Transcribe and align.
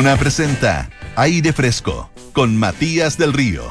Duna 0.00 0.16
presenta 0.16 0.88
Aire 1.14 1.52
Fresco 1.52 2.10
con 2.32 2.56
Matías 2.56 3.18
del 3.18 3.34
Río. 3.34 3.64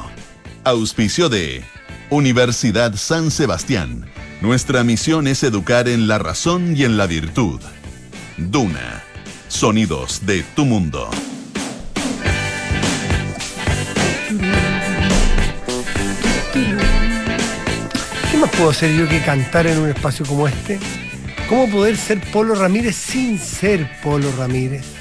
Auspicio 0.62 1.28
de 1.28 1.64
Universidad 2.08 2.94
San 2.94 3.32
Sebastián. 3.32 4.08
Nuestra 4.40 4.84
misión 4.84 5.26
es 5.26 5.42
educar 5.42 5.88
en 5.88 6.06
la 6.06 6.20
razón 6.20 6.76
y 6.76 6.84
en 6.84 6.96
la 6.96 7.08
virtud. 7.08 7.60
Duna. 8.36 9.02
Sonidos 9.48 10.24
de 10.24 10.44
tu 10.54 10.64
mundo. 10.66 11.10
¿Qué 18.30 18.36
más 18.38 18.50
puedo 18.50 18.70
hacer 18.70 18.96
yo 18.96 19.08
que 19.08 19.20
cantar 19.22 19.66
en 19.66 19.78
un 19.78 19.88
espacio 19.88 20.24
como 20.24 20.46
este? 20.46 20.78
¿Cómo 21.48 21.68
poder 21.68 21.96
ser 21.96 22.20
Polo 22.30 22.54
Ramírez 22.54 22.94
sin 22.94 23.36
ser 23.36 23.90
Polo 24.00 24.30
Ramírez? 24.38 24.99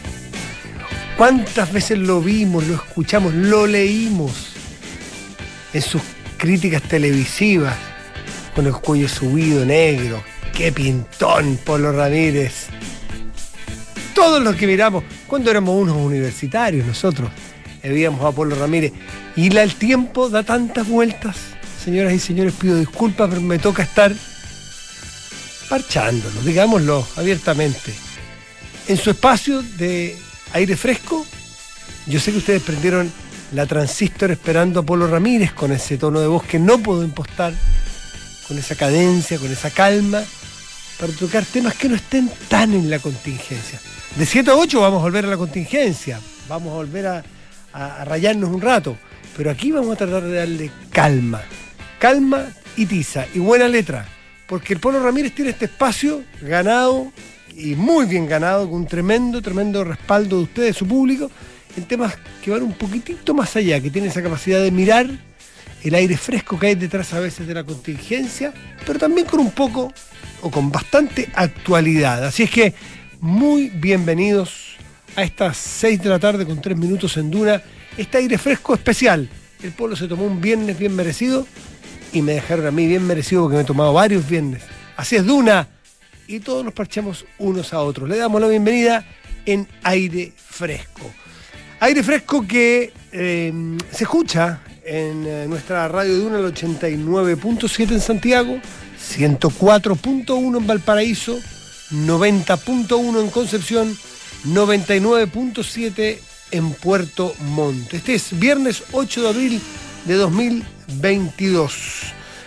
¿Cuántas 1.19 1.73
veces 1.73 1.97
lo 1.97 2.21
vimos, 2.21 2.65
lo 2.65 2.75
escuchamos, 2.75 3.33
lo 3.33 3.67
leímos 3.67 4.31
en 5.73 5.81
sus 5.81 6.01
críticas 6.37 6.81
televisivas 6.83 7.75
con 8.55 8.65
el 8.67 8.71
cuello 8.71 9.09
subido 9.09 9.65
negro? 9.65 10.23
¡Qué 10.53 10.71
pintón, 10.71 11.59
Polo 11.65 11.91
Ramírez! 11.91 12.67
Todos 14.15 14.41
los 14.41 14.55
que 14.55 14.65
miramos, 14.65 15.03
cuando 15.27 15.51
éramos 15.51 15.75
unos 15.75 15.97
universitarios 15.97 16.87
nosotros, 16.87 17.29
veíamos 17.83 18.23
a 18.23 18.31
Polo 18.31 18.55
Ramírez. 18.55 18.93
Y 19.35 19.53
el 19.53 19.75
tiempo 19.75 20.29
da 20.29 20.43
tantas 20.43 20.87
vueltas. 20.87 21.35
Señoras 21.83 22.13
y 22.13 22.19
señores, 22.19 22.53
pido 22.53 22.79
disculpas, 22.79 23.27
pero 23.27 23.41
me 23.41 23.59
toca 23.59 23.83
estar 23.83 24.15
parchándolo, 25.69 26.39
digámoslo 26.43 27.05
abiertamente. 27.17 27.93
En 28.87 28.95
su 28.95 29.09
espacio 29.09 29.61
de 29.61 30.17
aire 30.53 30.75
fresco, 30.75 31.25
yo 32.07 32.19
sé 32.19 32.31
que 32.31 32.39
ustedes 32.39 32.63
prendieron 32.63 33.11
la 33.53 33.65
transistor 33.65 34.31
esperando 34.31 34.81
a 34.81 34.83
Polo 34.83 35.07
Ramírez 35.07 35.53
con 35.53 35.71
ese 35.71 35.97
tono 35.97 36.19
de 36.19 36.27
voz 36.27 36.43
que 36.43 36.59
no 36.59 36.79
puedo 36.79 37.03
impostar, 37.03 37.53
con 38.47 38.57
esa 38.57 38.75
cadencia, 38.75 39.37
con 39.37 39.51
esa 39.51 39.69
calma, 39.69 40.21
para 40.99 41.13
tocar 41.13 41.45
temas 41.45 41.75
que 41.75 41.89
no 41.89 41.95
estén 41.95 42.29
tan 42.47 42.73
en 42.73 42.89
la 42.89 42.99
contingencia. 42.99 43.79
De 44.15 44.25
7 44.25 44.51
a 44.51 44.55
8 44.55 44.81
vamos 44.81 44.99
a 44.99 45.03
volver 45.03 45.25
a 45.25 45.29
la 45.29 45.37
contingencia, 45.37 46.19
vamos 46.47 46.71
a 46.71 46.75
volver 46.75 47.07
a, 47.07 47.23
rayarnos 48.03 48.49
un 48.49 48.61
rato, 48.61 48.97
pero 49.37 49.51
aquí 49.51 49.71
vamos 49.71 49.93
a 49.93 49.97
tratar 49.97 50.23
de 50.23 50.37
darle 50.37 50.71
calma, 50.89 51.41
calma 51.99 52.47
y 52.75 52.87
tiza, 52.87 53.25
y 53.33 53.39
buena 53.39 53.67
letra, 53.67 54.07
porque 54.47 54.73
el 54.73 54.79
Polo 54.79 55.01
Ramírez 55.01 55.33
tiene 55.35 55.51
este 55.51 55.65
espacio 55.65 56.23
ganado 56.41 57.11
y 57.59 57.75
muy 57.75 58.05
bien 58.05 58.25
ganado, 58.25 58.65
con 58.69 58.81
un 58.81 58.87
tremendo, 58.87 59.41
tremendo 59.41 59.83
respaldo 59.83 60.37
de 60.37 60.43
ustedes, 60.43 60.77
su 60.77 60.87
público, 60.87 61.29
en 61.75 61.83
temas 61.83 62.15
que 62.41 62.51
van 62.51 62.63
un 62.63 62.73
poquitito 62.73 63.33
más 63.33 63.55
allá, 63.55 63.81
que 63.81 63.89
tienen 63.89 64.09
esa 64.09 64.23
capacidad 64.23 64.63
de 64.63 64.71
mirar 64.71 65.07
el 65.83 65.95
aire 65.95 66.17
fresco 66.17 66.57
que 66.57 66.67
hay 66.67 66.75
detrás 66.75 67.13
a 67.13 67.19
veces 67.19 67.47
de 67.47 67.53
la 67.53 67.63
contingencia, 67.63 68.53
pero 68.85 68.97
también 68.97 69.27
con 69.27 69.39
un 69.39 69.51
poco 69.51 69.91
o 70.41 70.49
con 70.49 70.71
bastante 70.71 71.29
actualidad. 71.35 72.25
Así 72.25 72.43
es 72.43 72.51
que 72.51 72.73
muy 73.19 73.69
bienvenidos 73.69 74.75
a 75.15 75.23
estas 75.23 75.57
6 75.57 76.01
de 76.01 76.09
la 76.09 76.19
tarde 76.19 76.45
con 76.45 76.61
3 76.61 76.77
minutos 76.77 77.17
en 77.17 77.29
Duna, 77.29 77.61
este 77.97 78.19
aire 78.19 78.37
fresco 78.37 78.73
especial. 78.73 79.29
El 79.61 79.71
pueblo 79.71 79.95
se 79.97 80.07
tomó 80.07 80.23
un 80.23 80.39
viernes 80.39 80.79
bien 80.79 80.95
merecido 80.95 81.45
y 82.13 82.21
me 82.21 82.33
dejaron 82.33 82.67
a 82.67 82.71
mí 82.71 82.87
bien 82.87 83.05
merecido 83.05 83.43
porque 83.43 83.57
me 83.57 83.63
he 83.63 83.65
tomado 83.65 83.91
varios 83.91 84.27
viernes. 84.27 84.63
Así 84.95 85.17
es 85.17 85.25
Duna 85.25 85.67
y 86.29 86.39
todos 86.39 86.63
nos 86.63 86.73
parchamos 86.75 87.25
unos 87.39 87.73
a 87.73 87.81
otros. 87.81 88.07
Le 88.07 88.17
damos 88.17 88.39
la 88.39 88.47
bienvenida 88.47 89.03
en 89.47 89.67
aire 89.81 90.31
fresco. 90.35 91.11
Aire 91.79 92.03
fresco 92.03 92.45
que 92.47 92.93
eh, 93.11 93.51
se 93.91 94.03
escucha 94.03 94.61
en 94.85 95.25
eh, 95.25 95.45
nuestra 95.49 95.87
radio 95.87 96.15
Duna, 96.17 96.37
el 96.37 96.53
89.7 96.53 97.91
en 97.93 97.99
Santiago, 97.99 98.59
104.1 99.17 100.57
en 100.57 100.67
Valparaíso, 100.67 101.39
90.1 101.91 103.21
en 103.21 103.29
Concepción, 103.31 103.97
99.7 104.45 106.19
en 106.51 106.73
Puerto 106.73 107.33
Montt. 107.39 107.91
Este 107.91 108.13
es 108.13 108.37
viernes 108.37 108.83
8 108.91 109.23
de 109.23 109.29
abril 109.29 109.61
de 110.05 110.13
2022. 110.13 111.73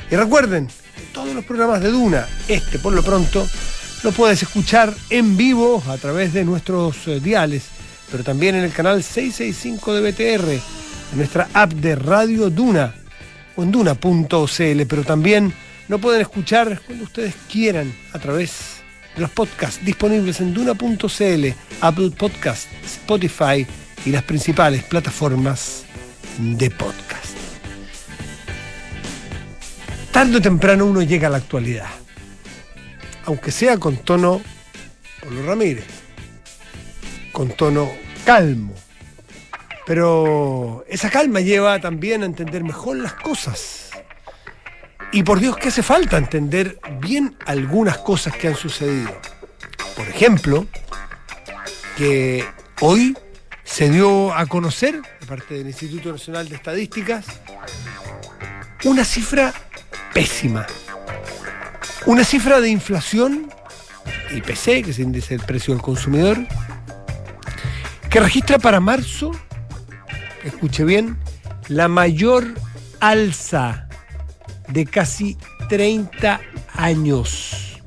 Y 0.08 0.14
recuerden, 0.14 0.68
todos 1.12 1.34
los 1.34 1.44
programas 1.44 1.80
de 1.80 1.90
Duna, 1.90 2.26
este 2.48 2.78
por 2.78 2.92
lo 2.92 3.02
pronto, 3.02 3.46
lo 4.02 4.12
puedes 4.12 4.42
escuchar 4.42 4.94
en 5.10 5.36
vivo 5.36 5.82
a 5.88 5.96
través 5.96 6.32
de 6.32 6.44
nuestros 6.44 7.06
eh, 7.06 7.20
diales, 7.20 7.64
pero 8.10 8.24
también 8.24 8.54
en 8.56 8.64
el 8.64 8.72
canal 8.72 9.02
665 9.02 9.94
de 9.94 10.10
BTR, 10.10 10.50
en 10.50 11.18
nuestra 11.18 11.48
app 11.52 11.72
de 11.72 11.94
Radio 11.94 12.50
Duna 12.50 12.94
o 13.56 13.62
en 13.62 13.70
duna.cl, 13.70 14.82
pero 14.88 15.04
también 15.04 15.52
lo 15.88 15.98
pueden 15.98 16.20
escuchar 16.20 16.80
cuando 16.86 17.04
ustedes 17.04 17.34
quieran 17.50 17.94
a 18.12 18.18
través 18.18 18.82
de 19.14 19.20
los 19.20 19.30
podcasts 19.30 19.84
disponibles 19.84 20.40
en 20.40 20.54
duna.cl, 20.54 21.46
Apple 21.80 22.10
Podcast, 22.16 22.66
Spotify 22.84 23.66
y 24.04 24.10
las 24.10 24.22
principales 24.22 24.82
plataformas 24.84 25.84
de 26.38 26.70
podcast. 26.70 27.21
Tarde 30.12 30.36
o 30.36 30.42
temprano 30.42 30.84
uno 30.84 31.00
llega 31.00 31.28
a 31.28 31.30
la 31.30 31.38
actualidad, 31.38 31.88
aunque 33.24 33.50
sea 33.50 33.78
con 33.78 33.96
tono 33.96 34.42
Polo 35.22 35.46
Ramírez, 35.46 35.86
con 37.32 37.48
tono 37.48 37.90
calmo, 38.26 38.74
pero 39.86 40.84
esa 40.86 41.08
calma 41.08 41.40
lleva 41.40 41.80
también 41.80 42.22
a 42.22 42.26
entender 42.26 42.62
mejor 42.62 42.98
las 42.98 43.14
cosas. 43.14 43.90
Y 45.12 45.22
por 45.22 45.40
Dios 45.40 45.56
que 45.56 45.68
hace 45.68 45.82
falta 45.82 46.18
entender 46.18 46.78
bien 47.00 47.34
algunas 47.46 47.96
cosas 47.98 48.36
que 48.36 48.48
han 48.48 48.56
sucedido. 48.56 49.18
Por 49.96 50.08
ejemplo, 50.08 50.66
que 51.96 52.44
hoy 52.80 53.16
se 53.64 53.88
dio 53.88 54.34
a 54.34 54.44
conocer, 54.44 55.00
de 55.20 55.26
parte 55.26 55.54
del 55.54 55.68
Instituto 55.68 56.12
Nacional 56.12 56.50
de 56.50 56.56
Estadísticas, 56.56 57.24
una 58.84 59.04
cifra 59.04 59.54
pésima. 60.12 60.66
Una 62.06 62.24
cifra 62.24 62.60
de 62.60 62.68
inflación, 62.68 63.48
IPC, 64.34 64.84
que 64.84 64.90
es 64.90 64.98
el 64.98 65.04
índice 65.04 65.36
del 65.36 65.46
precio 65.46 65.72
del 65.74 65.82
consumidor, 65.82 66.38
que 68.10 68.20
registra 68.20 68.58
para 68.58 68.80
marzo, 68.80 69.30
escuche 70.44 70.84
bien, 70.84 71.16
la 71.68 71.88
mayor 71.88 72.44
alza 73.00 73.88
de 74.68 74.84
casi 74.86 75.36
30 75.68 76.40
años. 76.74 77.80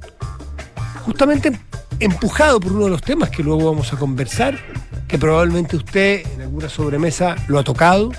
Justamente 1.06 1.60
empujado 2.00 2.60
por 2.60 2.74
uno 2.74 2.86
de 2.86 2.92
los 2.92 3.02
temas 3.02 3.30
que 3.30 3.44
luego 3.44 3.72
vamos 3.72 3.94
a 3.94 3.98
conversar, 3.98 4.58
que 5.08 5.18
probablemente 5.18 5.78
usted 5.78 6.26
en 6.34 6.42
alguna 6.42 6.70
sobremesa 6.70 7.36
lo 7.48 7.60
ha 7.60 7.64
tocado, 7.64 8.12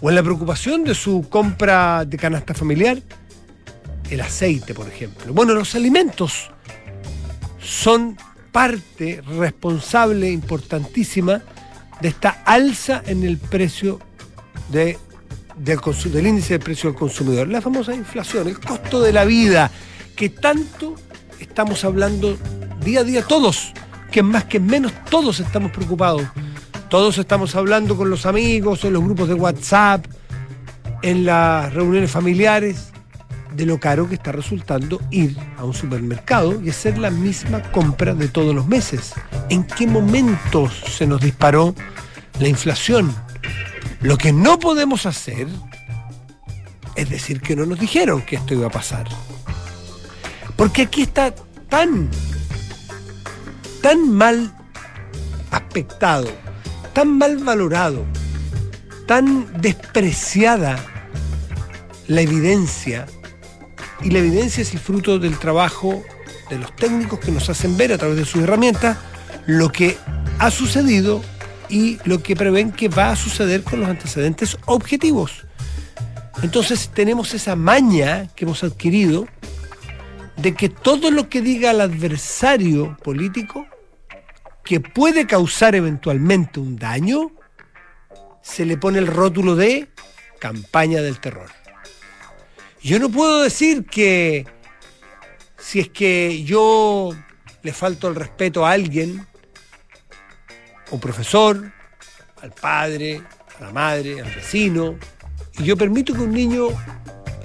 o 0.00 0.08
en 0.08 0.16
la 0.16 0.22
preocupación 0.22 0.84
de 0.84 0.94
su 0.94 1.28
compra 1.28 2.04
de 2.04 2.16
canasta 2.16 2.54
familiar, 2.54 2.98
el 4.10 4.20
aceite, 4.20 4.74
por 4.74 4.88
ejemplo. 4.88 5.32
Bueno, 5.32 5.54
los 5.54 5.74
alimentos 5.74 6.50
son 7.62 8.16
parte 8.52 9.22
responsable 9.38 10.30
importantísima 10.30 11.42
de 12.00 12.08
esta 12.08 12.42
alza 12.44 13.02
en 13.06 13.24
el 13.24 13.38
precio 13.38 14.00
de, 14.70 14.98
del, 15.56 15.80
del, 16.12 16.26
índice 16.26 16.54
de 16.54 16.58
precio 16.58 16.90
del 16.90 16.98
consumidor, 16.98 17.48
la 17.48 17.60
famosa 17.60 17.94
inflación, 17.94 18.48
el 18.48 18.58
costo 18.58 19.00
de 19.00 19.12
la 19.12 19.24
vida, 19.24 19.70
que 20.16 20.30
tanto 20.30 20.94
estamos 21.38 21.84
hablando 21.84 22.36
día 22.82 23.00
a 23.00 23.04
día 23.04 23.22
todos, 23.22 23.72
que 24.10 24.22
más 24.22 24.44
que 24.44 24.58
menos 24.58 24.92
todos 25.08 25.40
estamos 25.40 25.70
preocupados. 25.70 26.22
Todos 26.88 27.18
estamos 27.18 27.54
hablando 27.54 27.96
con 27.96 28.10
los 28.10 28.26
amigos, 28.26 28.84
en 28.84 28.94
los 28.94 29.04
grupos 29.04 29.28
de 29.28 29.34
WhatsApp, 29.34 30.04
en 31.02 31.24
las 31.24 31.72
reuniones 31.72 32.10
familiares, 32.10 32.89
de 33.56 33.66
lo 33.66 33.78
caro 33.80 34.08
que 34.08 34.14
está 34.14 34.32
resultando 34.32 35.00
ir 35.10 35.36
a 35.56 35.64
un 35.64 35.74
supermercado 35.74 36.60
y 36.62 36.70
hacer 36.70 36.98
la 36.98 37.10
misma 37.10 37.62
compra 37.72 38.14
de 38.14 38.28
todos 38.28 38.54
los 38.54 38.66
meses. 38.66 39.12
¿En 39.48 39.64
qué 39.64 39.86
momento 39.86 40.70
se 40.70 41.06
nos 41.06 41.20
disparó 41.20 41.74
la 42.38 42.48
inflación? 42.48 43.14
Lo 44.00 44.16
que 44.16 44.32
no 44.32 44.58
podemos 44.58 45.06
hacer 45.06 45.48
es 46.96 47.10
decir 47.10 47.40
que 47.40 47.56
no 47.56 47.66
nos 47.66 47.78
dijeron 47.78 48.22
que 48.22 48.36
esto 48.36 48.54
iba 48.54 48.66
a 48.66 48.70
pasar. 48.70 49.06
Porque 50.56 50.82
aquí 50.82 51.02
está 51.02 51.34
tan, 51.68 52.08
tan 53.82 54.10
mal 54.12 54.54
aspectado, 55.50 56.28
tan 56.92 57.16
mal 57.18 57.38
valorado, 57.38 58.04
tan 59.06 59.60
despreciada 59.60 60.78
la 62.06 62.20
evidencia 62.20 63.06
y 64.02 64.10
la 64.10 64.18
evidencia 64.18 64.62
es 64.62 64.72
el 64.72 64.78
fruto 64.78 65.18
del 65.18 65.38
trabajo 65.38 66.02
de 66.48 66.58
los 66.58 66.74
técnicos 66.74 67.20
que 67.20 67.30
nos 67.30 67.48
hacen 67.48 67.76
ver 67.76 67.92
a 67.92 67.98
través 67.98 68.16
de 68.16 68.24
sus 68.24 68.42
herramientas 68.42 68.98
lo 69.46 69.70
que 69.70 69.96
ha 70.38 70.50
sucedido 70.50 71.22
y 71.68 71.98
lo 72.04 72.22
que 72.22 72.34
prevén 72.34 72.72
que 72.72 72.88
va 72.88 73.10
a 73.10 73.16
suceder 73.16 73.62
con 73.62 73.80
los 73.80 73.88
antecedentes 73.88 74.56
objetivos. 74.66 75.46
Entonces 76.42 76.90
tenemos 76.92 77.34
esa 77.34 77.54
maña 77.56 78.28
que 78.34 78.44
hemos 78.44 78.64
adquirido 78.64 79.26
de 80.36 80.54
que 80.54 80.68
todo 80.68 81.10
lo 81.10 81.28
que 81.28 81.42
diga 81.42 81.70
el 81.70 81.80
adversario 81.80 82.96
político 83.02 83.66
que 84.64 84.80
puede 84.80 85.26
causar 85.26 85.74
eventualmente 85.74 86.60
un 86.60 86.76
daño, 86.76 87.30
se 88.42 88.64
le 88.64 88.76
pone 88.76 88.98
el 88.98 89.06
rótulo 89.06 89.56
de 89.56 89.88
campaña 90.38 91.02
del 91.02 91.20
terror. 91.20 91.50
Yo 92.82 92.98
no 92.98 93.10
puedo 93.10 93.42
decir 93.42 93.84
que 93.84 94.46
si 95.58 95.80
es 95.80 95.88
que 95.90 96.42
yo 96.44 97.10
le 97.62 97.72
falto 97.72 98.08
el 98.08 98.14
respeto 98.14 98.64
a 98.64 98.72
alguien, 98.72 99.26
a 100.90 100.94
un 100.94 101.00
profesor, 101.00 101.72
al 102.42 102.52
padre, 102.52 103.22
a 103.58 103.64
la 103.64 103.72
madre, 103.72 104.20
al 104.20 104.34
vecino, 104.34 104.96
y 105.58 105.64
yo 105.64 105.76
permito 105.76 106.14
que 106.14 106.20
un 106.20 106.32
niño 106.32 106.68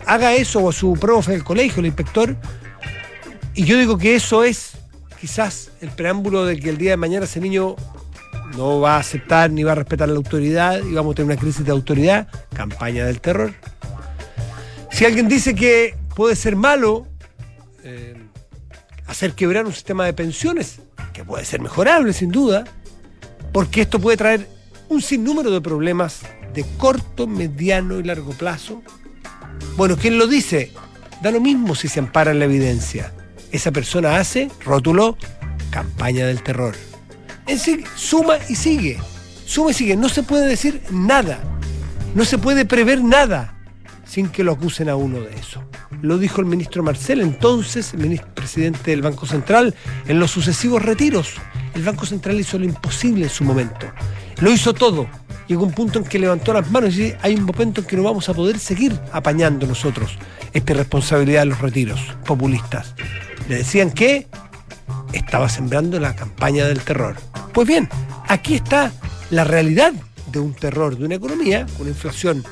haga 0.05 0.33
eso 0.33 0.59
o 0.59 0.69
a 0.69 0.73
su 0.73 0.93
profe 0.93 1.33
del 1.33 1.43
colegio, 1.43 1.81
el 1.81 1.87
inspector, 1.87 2.35
y 3.53 3.65
yo 3.65 3.77
digo 3.77 3.97
que 3.97 4.15
eso 4.15 4.43
es 4.43 4.77
quizás 5.19 5.71
el 5.81 5.89
preámbulo 5.89 6.45
de 6.45 6.59
que 6.59 6.69
el 6.69 6.77
día 6.77 6.91
de 6.91 6.97
mañana 6.97 7.25
ese 7.25 7.41
niño 7.41 7.75
no 8.55 8.79
va 8.79 8.95
a 8.95 8.99
aceptar 8.99 9.51
ni 9.51 9.63
va 9.63 9.73
a 9.73 9.75
respetar 9.75 10.07
la 10.07 10.15
autoridad 10.15 10.81
y 10.83 10.93
vamos 10.93 11.13
a 11.13 11.15
tener 11.15 11.31
una 11.31 11.41
crisis 11.41 11.65
de 11.65 11.71
autoridad, 11.71 12.27
campaña 12.53 13.05
del 13.05 13.19
terror. 13.19 13.53
Si 14.95 15.03
alguien 15.03 15.27
dice 15.27 15.53
que 15.55 15.97
puede 16.15 16.37
ser 16.37 16.55
malo 16.55 17.05
eh, 17.83 18.15
hacer 19.07 19.33
quebrar 19.33 19.65
un 19.65 19.73
sistema 19.73 20.05
de 20.05 20.13
pensiones, 20.13 20.79
que 21.11 21.25
puede 21.25 21.43
ser 21.43 21.59
mejorable 21.59 22.13
sin 22.13 22.31
duda, 22.31 22.63
porque 23.51 23.81
esto 23.81 23.99
puede 23.99 24.15
traer 24.15 24.47
un 24.87 25.01
sinnúmero 25.01 25.51
de 25.51 25.59
problemas 25.59 26.21
de 26.53 26.63
corto, 26.77 27.27
mediano 27.27 27.99
y 27.99 28.03
largo 28.03 28.31
plazo. 28.31 28.81
Bueno, 29.75 29.97
¿quién 29.97 30.17
lo 30.17 30.27
dice? 30.27 30.71
Da 31.21 31.29
lo 31.29 31.41
mismo 31.41 31.75
si 31.75 31.89
se 31.89 31.99
ampara 31.99 32.31
en 32.31 32.39
la 32.39 32.45
evidencia. 32.45 33.11
Esa 33.51 33.73
persona 33.73 34.15
hace, 34.15 34.49
rótulo, 34.63 35.17
campaña 35.71 36.25
del 36.25 36.41
terror. 36.41 36.73
En 37.47 37.59
sí, 37.59 37.83
suma 37.97 38.37
y 38.47 38.55
sigue. 38.55 38.97
Suma 39.45 39.71
y 39.71 39.73
sigue. 39.73 39.97
No 39.97 40.07
se 40.07 40.23
puede 40.23 40.47
decir 40.47 40.81
nada. 40.89 41.43
No 42.13 42.23
se 42.23 42.37
puede 42.37 42.63
prever 42.63 43.03
nada 43.03 43.54
sin 44.15 44.29
que 44.29 44.45
lo 44.45 44.53
acusen 44.53 44.87
a 44.87 44.95
uno 44.95 45.19
de 45.19 45.35
eso. 45.35 45.61
Lo 46.01 46.17
dijo 46.17 46.39
el 46.39 46.47
ministro 46.47 46.81
Marcel, 46.81 47.19
entonces 47.19 47.93
ministro, 47.95 48.33
presidente 48.33 48.91
del 48.91 49.01
Banco 49.01 49.25
Central, 49.25 49.75
en 50.07 50.21
los 50.21 50.31
sucesivos 50.31 50.81
retiros. 50.81 51.33
El 51.73 51.83
Banco 51.83 52.05
Central 52.05 52.39
hizo 52.39 52.57
lo 52.57 52.63
imposible 52.63 53.25
en 53.25 53.29
su 53.29 53.43
momento. 53.43 53.87
Lo 54.39 54.53
hizo 54.53 54.73
todo. 54.73 55.05
Llegó 55.49 55.65
un 55.65 55.73
punto 55.73 55.99
en 55.99 56.05
que 56.05 56.17
levantó 56.17 56.53
las 56.53 56.71
manos 56.71 56.93
y 56.93 57.01
dice, 57.01 57.17
hay 57.23 57.35
un 57.35 57.43
momento 57.43 57.81
en 57.81 57.87
que 57.87 57.97
no 57.97 58.03
vamos 58.03 58.29
a 58.29 58.33
poder 58.33 58.57
seguir 58.57 58.97
apañando 59.11 59.67
nosotros 59.67 60.17
esta 60.53 60.73
responsabilidad 60.73 61.41
de 61.41 61.47
los 61.47 61.59
retiros 61.59 61.99
populistas. 62.25 62.95
Le 63.49 63.57
decían 63.57 63.91
que 63.91 64.27
estaba 65.11 65.49
sembrando 65.49 65.99
la 65.99 66.15
campaña 66.15 66.65
del 66.67 66.79
terror. 66.79 67.17
Pues 67.53 67.67
bien, 67.67 67.89
aquí 68.29 68.55
está 68.55 68.93
la 69.29 69.43
realidad 69.43 69.91
de 70.31 70.39
un 70.39 70.53
terror, 70.53 70.97
de 70.97 71.03
una 71.03 71.15
economía, 71.15 71.65
con 71.77 71.89
inflación 71.89 72.45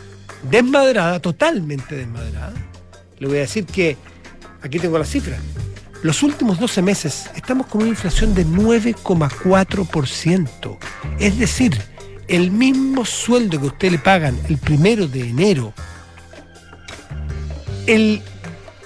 desmadrada, 0.50 1.19
totalmente 1.19 1.95
desmadrada. 1.95 2.54
Le 3.19 3.28
voy 3.28 3.38
a 3.38 3.42
decir 3.42 3.66
que, 3.66 3.98
aquí 4.62 4.80
tengo 4.80 4.98
la 4.98 5.06
cifra, 5.06 5.38
los 6.01 6.24
últimos 6.24 6.60
12 6.60 6.81
meses 6.81 7.30
estamos 7.36 7.68
con 7.68 7.81
una 7.81 7.92
inflación 7.92 8.34
de 8.36 8.45
9,4%. 8.45 10.78
Es 11.19 11.38
decir, 11.38 11.78
el 12.28 12.51
mismo 12.51 13.06
sueldo 13.06 13.57
que 13.60 13.68
usted 13.68 13.92
le 13.92 14.00
pagan 14.00 14.38
el 14.50 14.57
primero 14.57 15.07
de 15.07 15.30
enero, 15.30 15.74
el 17.88 18.22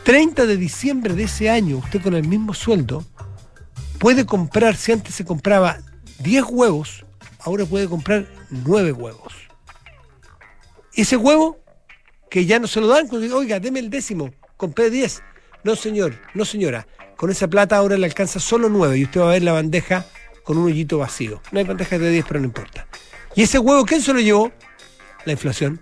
30 0.04 0.46
de 0.46 0.58
diciembre 0.58 1.16
de 1.16 1.24
ese 1.24 1.50
año, 1.50 1.78
usted 1.78 2.02
con 2.02 2.14
el 2.14 2.28
mismo 2.28 2.54
sueldo 2.54 3.04
puede 4.00 4.26
comprar, 4.26 4.76
si 4.76 4.92
antes 4.92 5.16
se 5.16 5.24
compraba 5.26 5.78
10 6.20 6.44
huevos, 6.50 7.06
ahora 7.40 7.66
puede 7.66 7.88
comprar 7.88 8.28
9 8.52 8.92
huevos 8.92 9.47
ese 11.02 11.18
huevo 11.18 11.60
que 12.30 12.46
ya 12.46 12.60
no 12.60 12.68
se 12.68 12.82
lo 12.82 12.88
dan, 12.88 13.08
oiga, 13.34 13.60
deme 13.60 13.80
el 13.80 13.90
décimo, 13.90 14.32
compré 14.58 14.90
10. 14.90 15.22
No, 15.64 15.76
señor, 15.76 16.14
no, 16.34 16.46
señora. 16.46 16.88
Con 17.16 17.32
esa 17.32 17.48
plata 17.48 17.78
ahora 17.78 17.98
le 17.98 18.06
alcanza 18.06 18.40
solo 18.40 18.70
9 18.70 18.98
y 18.98 19.04
usted 19.04 19.22
va 19.22 19.30
a 19.30 19.34
ver 19.34 19.44
la 19.44 19.54
bandeja 19.54 20.06
con 20.44 20.58
un 20.58 20.66
hoyito 20.66 21.00
vacío. 21.00 21.42
No 21.52 21.60
hay 21.60 21.66
bandeja 21.66 21.98
de 21.98 22.12
10, 22.12 22.26
pero 22.28 22.40
no 22.40 22.46
importa. 22.46 22.88
¿Y 23.36 23.44
ese 23.44 23.60
huevo 23.60 23.86
quién 23.86 24.02
se 24.02 24.14
lo 24.14 24.20
llevó? 24.20 24.52
La 25.26 25.34
inflación. 25.34 25.82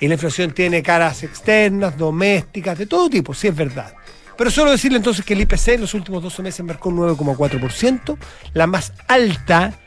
Y 0.00 0.08
la 0.08 0.14
inflación 0.14 0.52
tiene 0.52 0.82
caras 0.82 1.22
externas, 1.22 1.96
domésticas, 1.96 2.78
de 2.78 2.86
todo 2.86 3.10
tipo, 3.10 3.34
sí 3.34 3.48
es 3.48 3.54
verdad. 3.54 3.94
Pero 4.36 4.50
solo 4.50 4.70
decirle 4.70 4.96
entonces 4.96 5.24
que 5.24 5.34
el 5.34 5.42
IPC 5.42 5.68
en 5.68 5.82
los 5.82 5.92
últimos 5.92 6.22
12 6.22 6.42
meses 6.42 6.64
marcó 6.64 6.88
un 6.88 6.96
9,4%, 6.96 8.16
la 8.54 8.66
más 8.66 8.94
alta 9.06 9.78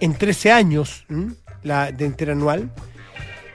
en 0.00 0.14
13 0.14 0.50
años, 0.50 1.04
la 1.62 1.92
de 1.92 2.06
interanual, 2.06 2.72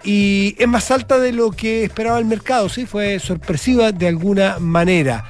y 0.04 0.56
es 0.60 0.68
más 0.68 0.92
alta 0.92 1.20
de 1.20 1.32
lo 1.32 1.52
que 1.52 1.86
esperaba 1.86 2.20
el 2.20 2.26
mercado, 2.26 2.68
sí, 2.70 2.86
fue 2.86 3.20
sorpresiva 3.20 3.92
de 3.92 4.08
alguna 4.08 4.60
manera. 4.60 5.26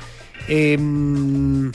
Em, 0.48 1.72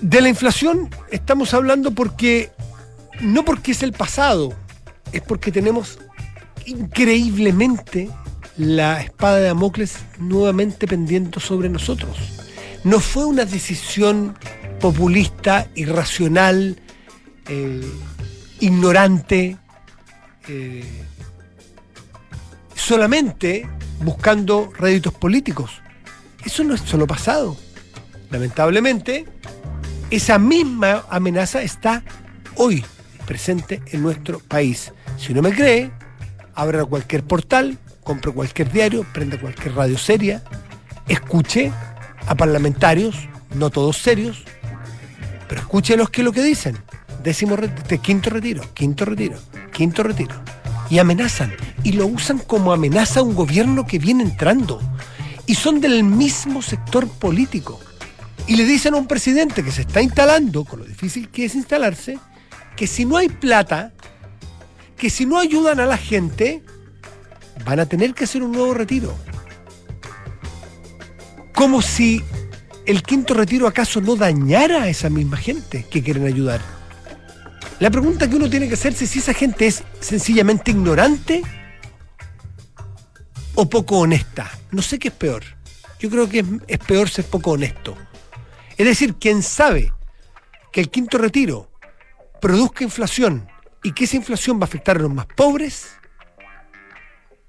de 0.00 0.20
la 0.20 0.28
inflación 0.28 0.90
estamos 1.10 1.54
hablando 1.54 1.92
porque, 1.92 2.50
no 3.20 3.44
porque 3.44 3.72
es 3.72 3.82
el 3.82 3.92
pasado, 3.92 4.52
es 5.12 5.22
porque 5.22 5.52
tenemos 5.52 5.98
increíblemente 6.66 8.10
la 8.56 9.02
espada 9.02 9.36
de 9.36 9.46
Damocles 9.46 9.98
nuevamente 10.18 10.86
pendiendo 10.86 11.40
sobre 11.40 11.68
nosotros. 11.68 12.16
No 12.84 13.00
fue 13.00 13.24
una 13.24 13.44
decisión 13.44 14.36
populista, 14.80 15.68
irracional, 15.74 16.80
eh, 17.48 17.80
ignorante, 18.60 19.56
eh, 20.48 21.05
solamente 22.86 23.68
buscando 24.04 24.72
réditos 24.78 25.12
políticos. 25.12 25.82
Eso 26.44 26.62
no 26.62 26.74
es 26.74 26.80
solo 26.82 27.04
pasado. 27.08 27.56
Lamentablemente, 28.30 29.26
esa 30.10 30.38
misma 30.38 31.04
amenaza 31.10 31.62
está 31.62 32.04
hoy 32.54 32.84
presente 33.26 33.82
en 33.86 34.02
nuestro 34.02 34.38
país. 34.38 34.92
Si 35.18 35.34
no 35.34 35.42
me 35.42 35.52
cree, 35.52 35.90
abra 36.54 36.84
cualquier 36.84 37.24
portal, 37.24 37.76
compre 38.04 38.30
cualquier 38.30 38.70
diario, 38.70 39.04
prenda 39.12 39.40
cualquier 39.40 39.74
radio 39.74 39.98
seria, 39.98 40.44
escuche 41.08 41.72
a 42.28 42.36
parlamentarios, 42.36 43.28
no 43.56 43.70
todos 43.70 43.96
serios, 43.96 44.44
pero 45.48 45.60
escuche 45.60 45.96
los 45.96 46.10
que 46.10 46.22
lo 46.22 46.30
que 46.30 46.42
dicen. 46.42 46.78
Décimo 47.24 47.56
quinto 48.00 48.30
retiro, 48.30 48.62
quinto 48.74 49.04
retiro, 49.04 49.36
quinto 49.72 50.04
retiro 50.04 50.55
y 50.90 50.98
amenazan. 50.98 51.54
Y 51.82 51.92
lo 51.92 52.06
usan 52.06 52.38
como 52.38 52.72
amenaza 52.72 53.20
a 53.20 53.22
un 53.22 53.34
gobierno 53.34 53.86
que 53.86 53.98
viene 53.98 54.22
entrando. 54.22 54.80
Y 55.46 55.54
son 55.54 55.80
del 55.80 56.02
mismo 56.04 56.62
sector 56.62 57.08
político. 57.08 57.80
Y 58.46 58.56
le 58.56 58.64
dicen 58.64 58.94
a 58.94 58.98
un 58.98 59.06
presidente 59.06 59.64
que 59.64 59.72
se 59.72 59.82
está 59.82 60.00
instalando, 60.00 60.64
con 60.64 60.80
lo 60.80 60.84
difícil 60.84 61.28
que 61.28 61.46
es 61.46 61.54
instalarse, 61.54 62.18
que 62.76 62.86
si 62.86 63.04
no 63.04 63.16
hay 63.16 63.28
plata, 63.28 63.92
que 64.96 65.10
si 65.10 65.26
no 65.26 65.38
ayudan 65.38 65.80
a 65.80 65.86
la 65.86 65.96
gente, 65.96 66.62
van 67.64 67.80
a 67.80 67.86
tener 67.86 68.14
que 68.14 68.24
hacer 68.24 68.42
un 68.42 68.52
nuevo 68.52 68.74
retiro. 68.74 69.14
Como 71.54 71.82
si 71.82 72.22
el 72.86 73.02
quinto 73.02 73.34
retiro 73.34 73.66
acaso 73.66 74.00
no 74.00 74.14
dañara 74.14 74.82
a 74.82 74.88
esa 74.88 75.10
misma 75.10 75.36
gente 75.36 75.84
que 75.90 76.02
quieren 76.02 76.26
ayudar. 76.26 76.75
La 77.78 77.90
pregunta 77.90 78.28
que 78.28 78.36
uno 78.36 78.48
tiene 78.48 78.68
que 78.68 78.74
hacerse 78.74 79.04
es 79.04 79.10
si 79.10 79.18
esa 79.18 79.34
gente 79.34 79.66
es 79.66 79.82
sencillamente 80.00 80.70
ignorante 80.70 81.42
o 83.54 83.68
poco 83.68 83.98
honesta. 83.98 84.50
No 84.70 84.82
sé 84.82 84.98
qué 84.98 85.08
es 85.08 85.14
peor. 85.14 85.42
Yo 85.98 86.10
creo 86.10 86.28
que 86.28 86.44
es, 86.66 86.78
peor 86.78 87.08
ser 87.08 87.24
poco 87.24 87.52
honesto. 87.52 87.96
Es 88.76 88.86
decir, 88.86 89.14
quien 89.14 89.42
sabe 89.42 89.92
que 90.72 90.80
el 90.80 90.90
quinto 90.90 91.18
retiro 91.18 91.70
produzca 92.40 92.84
inflación 92.84 93.48
y 93.82 93.92
que 93.92 94.04
esa 94.04 94.16
inflación 94.16 94.58
va 94.58 94.62
a 94.62 94.64
afectar 94.64 94.96
a 94.96 95.00
los 95.00 95.12
más 95.12 95.26
pobres 95.26 95.88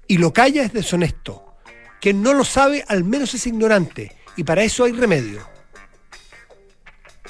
y 0.06 0.18
lo 0.18 0.32
calla 0.32 0.62
es 0.62 0.72
deshonesto. 0.72 1.56
Quien 2.00 2.22
no 2.22 2.32
lo 2.32 2.44
sabe 2.44 2.84
al 2.88 3.04
menos 3.04 3.34
es 3.34 3.46
ignorante 3.46 4.16
y 4.36 4.44
para 4.44 4.62
eso 4.62 4.84
hay 4.84 4.92
remedio. 4.92 5.46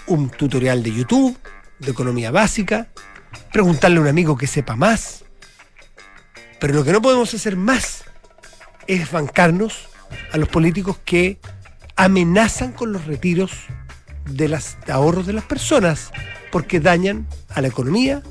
Un 0.06 0.30
tutorial 0.30 0.82
de 0.82 0.92
YouTube, 0.92 1.36
de 1.78 1.90
economía 1.90 2.30
básica, 2.30 2.88
preguntarle 3.52 3.98
a 3.98 4.02
un 4.02 4.08
amigo 4.08 4.36
que 4.36 4.46
sepa 4.46 4.76
más. 4.76 5.24
Pero 6.60 6.74
lo 6.74 6.84
que 6.84 6.92
no 6.92 7.02
podemos 7.02 7.32
hacer 7.34 7.56
más 7.56 8.04
es 8.86 9.10
bancarnos 9.10 9.88
a 10.32 10.38
los 10.38 10.48
políticos 10.48 10.98
que 11.04 11.38
amenazan 11.96 12.72
con 12.72 12.92
los 12.92 13.06
retiros 13.06 13.52
de 14.24 14.48
los 14.48 14.76
ahorros 14.88 15.26
de 15.26 15.32
las 15.32 15.44
personas 15.44 16.10
porque 16.50 16.80
dañan 16.80 17.26
a 17.50 17.60
la 17.60 17.68
economía 17.68 18.22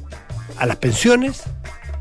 a 0.57 0.65
las 0.65 0.77
pensiones, 0.77 1.43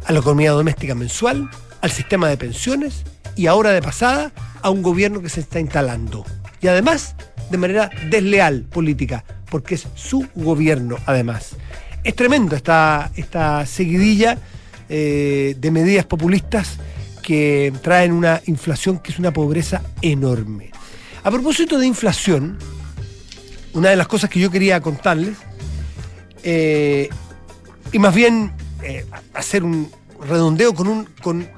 a 0.07 0.13
la 0.13 0.21
economía 0.21 0.53
doméstica 0.53 0.95
mensual, 0.95 1.51
al 1.81 1.91
sistema 1.91 2.29
de 2.29 2.37
pensiones 2.37 3.05
y 3.35 3.47
ahora 3.47 3.71
de 3.71 3.83
pasada 3.83 4.33
a 4.63 4.71
un 4.71 4.83
gobierno 4.83 5.21
que 5.21 5.29
se 5.29 5.41
está 5.41 5.61
instalando. 5.61 6.25
Y 6.61 6.69
además 6.69 7.15
de 7.51 7.59
manera 7.59 7.91
desleal 8.11 8.63
política, 8.63 9.25
porque 9.51 9.77
es 9.77 9.87
su 9.95 10.27
gobierno 10.35 10.97
además. 11.07 11.57
Es 12.05 12.15
tremendo 12.15 12.57
esta, 12.57 13.11
esta 13.17 13.67
seguidilla 13.67 14.39
eh, 14.89 15.57
de 15.59 15.71
medidas 15.71 16.07
populistas 16.07 16.79
que 17.23 17.73
traen 17.83 18.13
una 18.13 18.41
inflación 18.47 19.01
que 19.01 19.11
es 19.11 19.19
una 19.19 19.33
pobreza 19.33 19.83
enorme. 20.01 20.71
A 21.25 21.31
propósito 21.31 21.77
de 21.79 21.87
inflación, 21.87 22.57
una 23.75 23.91
de 23.91 23.97
las 23.97 24.07
cosas 24.07 24.31
que 24.31 24.39
yo 24.39 24.51
quería 24.51 24.81
contarles, 24.81 25.37
eh, 26.45 27.09
y 27.93 27.99
más 27.99 28.15
bien 28.15 28.53
eh, 28.83 29.05
hacer 29.35 29.65
un 29.65 29.91
redondeo 30.25 30.75
con 30.75 30.87
un. 30.89 31.49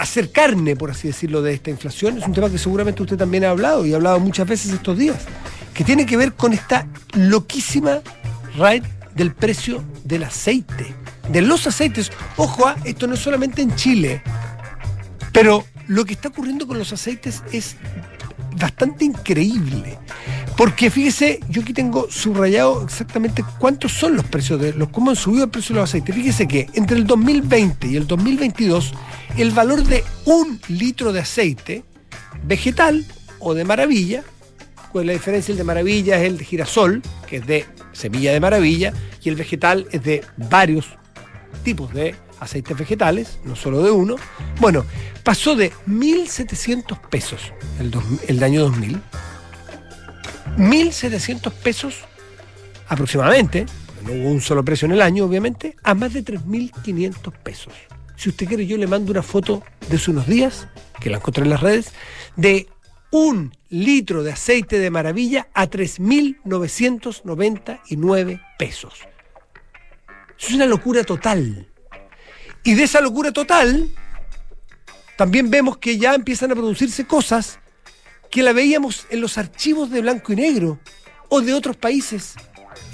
Hacer 0.00 0.32
carne, 0.32 0.76
por 0.76 0.90
así 0.90 1.08
decirlo, 1.08 1.42
de 1.42 1.52
esta 1.52 1.68
inflación, 1.68 2.16
es 2.16 2.26
un 2.26 2.32
tema 2.32 2.48
que 2.48 2.56
seguramente 2.56 3.02
usted 3.02 3.18
también 3.18 3.44
ha 3.44 3.50
hablado 3.50 3.84
y 3.84 3.92
ha 3.92 3.96
hablado 3.96 4.18
muchas 4.18 4.48
veces 4.48 4.72
estos 4.72 4.96
días, 4.96 5.18
que 5.74 5.84
tiene 5.84 6.06
que 6.06 6.16
ver 6.16 6.32
con 6.32 6.54
esta 6.54 6.86
loquísima 7.12 8.00
raid 8.56 8.82
del 9.14 9.34
precio 9.34 9.84
del 10.04 10.24
aceite, 10.24 10.94
de 11.28 11.42
los 11.42 11.66
aceites. 11.66 12.10
Ojo, 12.38 12.66
ah, 12.66 12.76
esto 12.84 13.06
no 13.06 13.14
es 13.14 13.20
solamente 13.20 13.60
en 13.60 13.74
Chile, 13.76 14.22
pero 15.32 15.66
lo 15.86 16.06
que 16.06 16.14
está 16.14 16.28
ocurriendo 16.28 16.66
con 16.66 16.78
los 16.78 16.92
aceites 16.94 17.42
es 17.52 17.76
bastante 18.58 19.04
increíble. 19.04 19.98
Porque 20.60 20.90
fíjese, 20.90 21.40
yo 21.48 21.62
aquí 21.62 21.72
tengo 21.72 22.10
subrayado 22.10 22.84
exactamente 22.84 23.42
cuántos 23.58 23.92
son 23.92 24.14
los 24.14 24.26
precios 24.26 24.60
de 24.60 24.74
los, 24.74 24.90
cómo 24.90 25.08
han 25.08 25.16
subido 25.16 25.44
el 25.44 25.50
precio 25.50 25.74
de 25.74 25.80
los 25.80 25.88
aceites. 25.88 26.14
Fíjese 26.14 26.46
que 26.46 26.68
entre 26.74 26.98
el 26.98 27.06
2020 27.06 27.88
y 27.88 27.96
el 27.96 28.06
2022, 28.06 28.92
el 29.38 29.52
valor 29.52 29.82
de 29.84 30.04
un 30.26 30.60
litro 30.68 31.14
de 31.14 31.20
aceite 31.20 31.82
vegetal 32.44 33.06
o 33.38 33.54
de 33.54 33.64
maravilla, 33.64 34.22
pues 34.92 35.06
la 35.06 35.14
diferencia 35.14 35.52
el 35.52 35.56
de 35.56 35.64
maravilla 35.64 36.18
es 36.18 36.26
el 36.26 36.36
de 36.36 36.44
girasol, 36.44 37.00
que 37.26 37.38
es 37.38 37.46
de 37.46 37.64
semilla 37.92 38.30
de 38.30 38.40
maravilla, 38.40 38.92
y 39.22 39.30
el 39.30 39.36
vegetal 39.36 39.86
es 39.92 40.02
de 40.02 40.22
varios 40.36 40.88
tipos 41.64 41.90
de 41.94 42.14
aceites 42.38 42.76
vegetales, 42.76 43.38
no 43.46 43.56
solo 43.56 43.82
de 43.82 43.92
uno. 43.92 44.16
Bueno, 44.60 44.84
pasó 45.24 45.56
de 45.56 45.72
1.700 45.88 47.00
pesos 47.08 47.54
el, 47.78 47.90
el 48.28 48.44
año 48.44 48.60
2000, 48.60 49.00
1.700 50.56 51.52
pesos 51.52 52.04
aproximadamente, 52.88 53.66
no 54.04 54.12
hubo 54.12 54.30
un 54.30 54.40
solo 54.40 54.64
precio 54.64 54.86
en 54.86 54.92
el 54.92 55.02
año, 55.02 55.24
obviamente, 55.24 55.76
a 55.82 55.94
más 55.94 56.12
de 56.12 56.24
3.500 56.24 57.32
pesos. 57.42 57.72
Si 58.16 58.28
usted 58.28 58.48
quiere, 58.48 58.66
yo 58.66 58.76
le 58.76 58.88
mando 58.88 59.12
una 59.12 59.22
foto 59.22 59.62
de 59.88 59.96
hace 59.96 60.10
unos 60.10 60.26
días, 60.26 60.66
que 61.00 61.08
la 61.08 61.18
encontré 61.18 61.44
en 61.44 61.50
las 61.50 61.60
redes, 61.60 61.92
de 62.36 62.68
un 63.10 63.52
litro 63.68 64.22
de 64.22 64.32
aceite 64.32 64.78
de 64.78 64.90
maravilla 64.90 65.48
a 65.54 65.68
3.999 65.68 68.42
pesos. 68.58 68.94
Es 70.38 70.52
una 70.52 70.66
locura 70.66 71.04
total. 71.04 71.66
Y 72.64 72.74
de 72.74 72.82
esa 72.82 73.00
locura 73.00 73.32
total, 73.32 73.88
también 75.16 75.48
vemos 75.50 75.78
que 75.78 75.96
ya 75.96 76.14
empiezan 76.14 76.50
a 76.50 76.54
producirse 76.54 77.06
cosas 77.06 77.59
que 78.30 78.42
la 78.42 78.52
veíamos 78.52 79.06
en 79.10 79.20
los 79.20 79.38
archivos 79.38 79.90
de 79.90 80.00
blanco 80.00 80.32
y 80.32 80.36
negro 80.36 80.78
o 81.28 81.40
de 81.40 81.54
otros 81.54 81.76
países, 81.76 82.34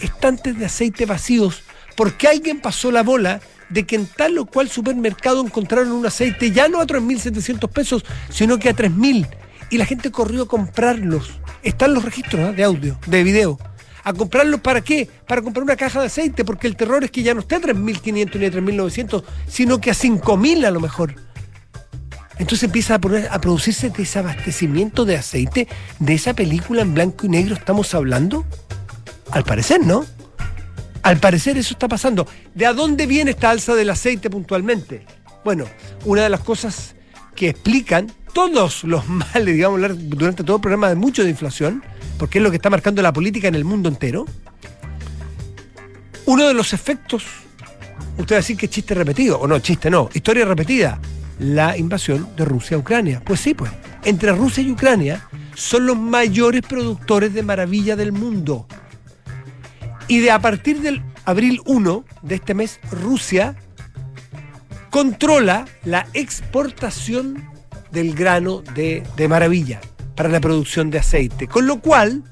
estantes 0.01 0.59
de 0.59 0.67
aceite 0.67 1.07
vacíos, 1.07 1.63
porque 1.97 2.29
alguien 2.29 2.61
pasó 2.61 2.91
la 2.91 3.03
bola 3.03 3.41
de 3.69 3.85
que 3.85 3.97
en 3.97 4.07
tal 4.07 4.39
o 4.39 4.47
cual 4.47 4.69
supermercado 4.69 5.43
encontraron 5.43 5.93
un 5.93 6.07
aceite 6.07 6.51
ya 6.51 6.69
no 6.69 6.81
a 6.81 6.87
3.700 6.87 7.69
pesos, 7.71 8.05
sino 8.31 8.59
que 8.59 8.69
a 8.69 8.77
3.000. 8.77 9.29
Y 9.71 9.79
la 9.79 9.87
gente 9.87 10.11
corrió 10.11 10.43
a 10.43 10.49
comprarlos. 10.49 11.41
Están 11.63 11.93
los 11.93 12.05
registros 12.05 12.51
¿eh? 12.51 12.53
de 12.53 12.65
audio, 12.65 12.99
de 13.07 13.25
video 13.25 13.59
a 14.07 14.13
comprarlo 14.13 14.59
para 14.59 14.83
qué? 14.83 15.11
Para 15.27 15.43
comprar 15.43 15.65
una 15.65 15.75
caja 15.75 15.99
de 15.99 16.07
aceite, 16.07 16.45
porque 16.45 16.69
el 16.69 16.77
terror 16.77 17.03
es 17.03 17.11
que 17.11 17.25
ya 17.25 17.35
no 17.35 17.41
esté 17.41 17.57
a 17.57 17.61
3.500 17.61 18.13
ni 18.13 18.23
a 18.23 18.27
3.900, 18.29 19.25
sino 19.49 19.81
que 19.81 19.91
a 19.91 19.95
5.000 19.95 20.65
a 20.65 20.71
lo 20.71 20.79
mejor. 20.79 21.26
Entonces 22.39 22.65
empieza 22.65 22.97
a, 22.97 23.41
producirse 23.41 23.91
desabastecimiento 23.91 25.05
de 25.05 25.17
aceite 25.17 25.69
de 25.99 26.15
esa 26.15 26.35
película 26.35 26.83
en 26.83 26.95
blanco 26.95 27.27
y 27.27 27.31
negro 27.31 27.55
estamos 27.55 27.95
hablando. 27.95 28.45
Al 29.31 29.45
parecer, 29.45 29.85
¿no? 29.85 30.05
Al 31.03 31.19
parecer 31.19 31.57
eso 31.57 31.75
está 31.75 31.89
pasando. 31.89 32.27
¿De 32.55 32.67
a 32.67 32.73
dónde 32.73 33.07
viene 33.07 33.31
esta 33.31 33.51
alza 33.51 33.75
del 33.75 33.91
aceite 33.91 34.29
puntualmente? 34.29 35.05
Bueno, 35.45 35.65
una 36.05 36.23
de 36.23 36.29
las 36.29 36.41
cosas 36.41 36.95
que 37.35 37.51
explican 37.51 38.13
todos 38.33 38.85
los 38.85 39.09
males, 39.09 39.55
digamos, 39.55 39.81
durante 39.97 40.45
todo 40.45 40.57
el 40.57 40.63
programa 40.63 40.89
de 40.89 40.95
mucho 40.95 41.25
de 41.25 41.31
inflación, 41.31 41.83
porque 42.19 42.39
es 42.39 42.45
lo 42.45 42.51
que 42.51 42.57
está 42.57 42.71
marcando 42.71 43.01
la 43.03 43.13
política 43.13 43.49
en 43.49 43.55
el 43.55 43.65
mundo 43.65 43.89
entero, 43.89 44.27
uno 46.27 46.47
de 46.47 46.55
los 46.55 46.73
efectos, 46.73 47.25
usted 48.19 48.35
va 48.35 48.39
a 48.39 48.41
decir 48.41 48.57
que 48.57 48.69
chiste 48.69 48.95
repetido, 48.95 49.39
o 49.39 49.47
no, 49.47 49.59
chiste 49.61 49.89
no, 49.89 50.11
historia 50.13 50.45
repetida, 50.45 51.01
la 51.39 51.77
invasión 51.77 52.29
de 52.37 52.45
Rusia 52.45 52.77
a 52.77 52.81
Ucrania. 52.81 53.23
Pues 53.25 53.41
sí, 53.41 53.55
pues, 53.55 53.71
entre 54.05 54.33
Rusia 54.33 54.63
y 54.63 54.71
Ucrania 54.71 55.29
son 55.55 55.87
los 55.87 55.97
mayores 55.97 56.63
productores 56.63 57.35
de 57.35 57.43
maravilla 57.43 57.97
del 57.97 58.13
mundo. 58.13 58.67
Y 60.09 60.21
de 60.21 60.31
a 60.31 60.39
partir 60.39 60.81
del 60.81 61.03
abril 61.25 61.61
1 61.67 62.05
de 62.23 62.35
este 62.37 62.55
mes, 62.55 62.79
Rusia 62.91 63.57
controla 64.91 65.67
la 65.85 66.07
exportación 66.15 67.45
del 67.91 68.15
grano 68.15 68.63
de, 68.75 69.05
maravilla 69.29 69.81
para 70.15 70.29
la 70.29 70.41
producción 70.41 70.91
de 70.91 70.99
aceite. 70.99 71.49
Con 71.49 71.67
lo 71.67 71.81
cual, 71.81 72.23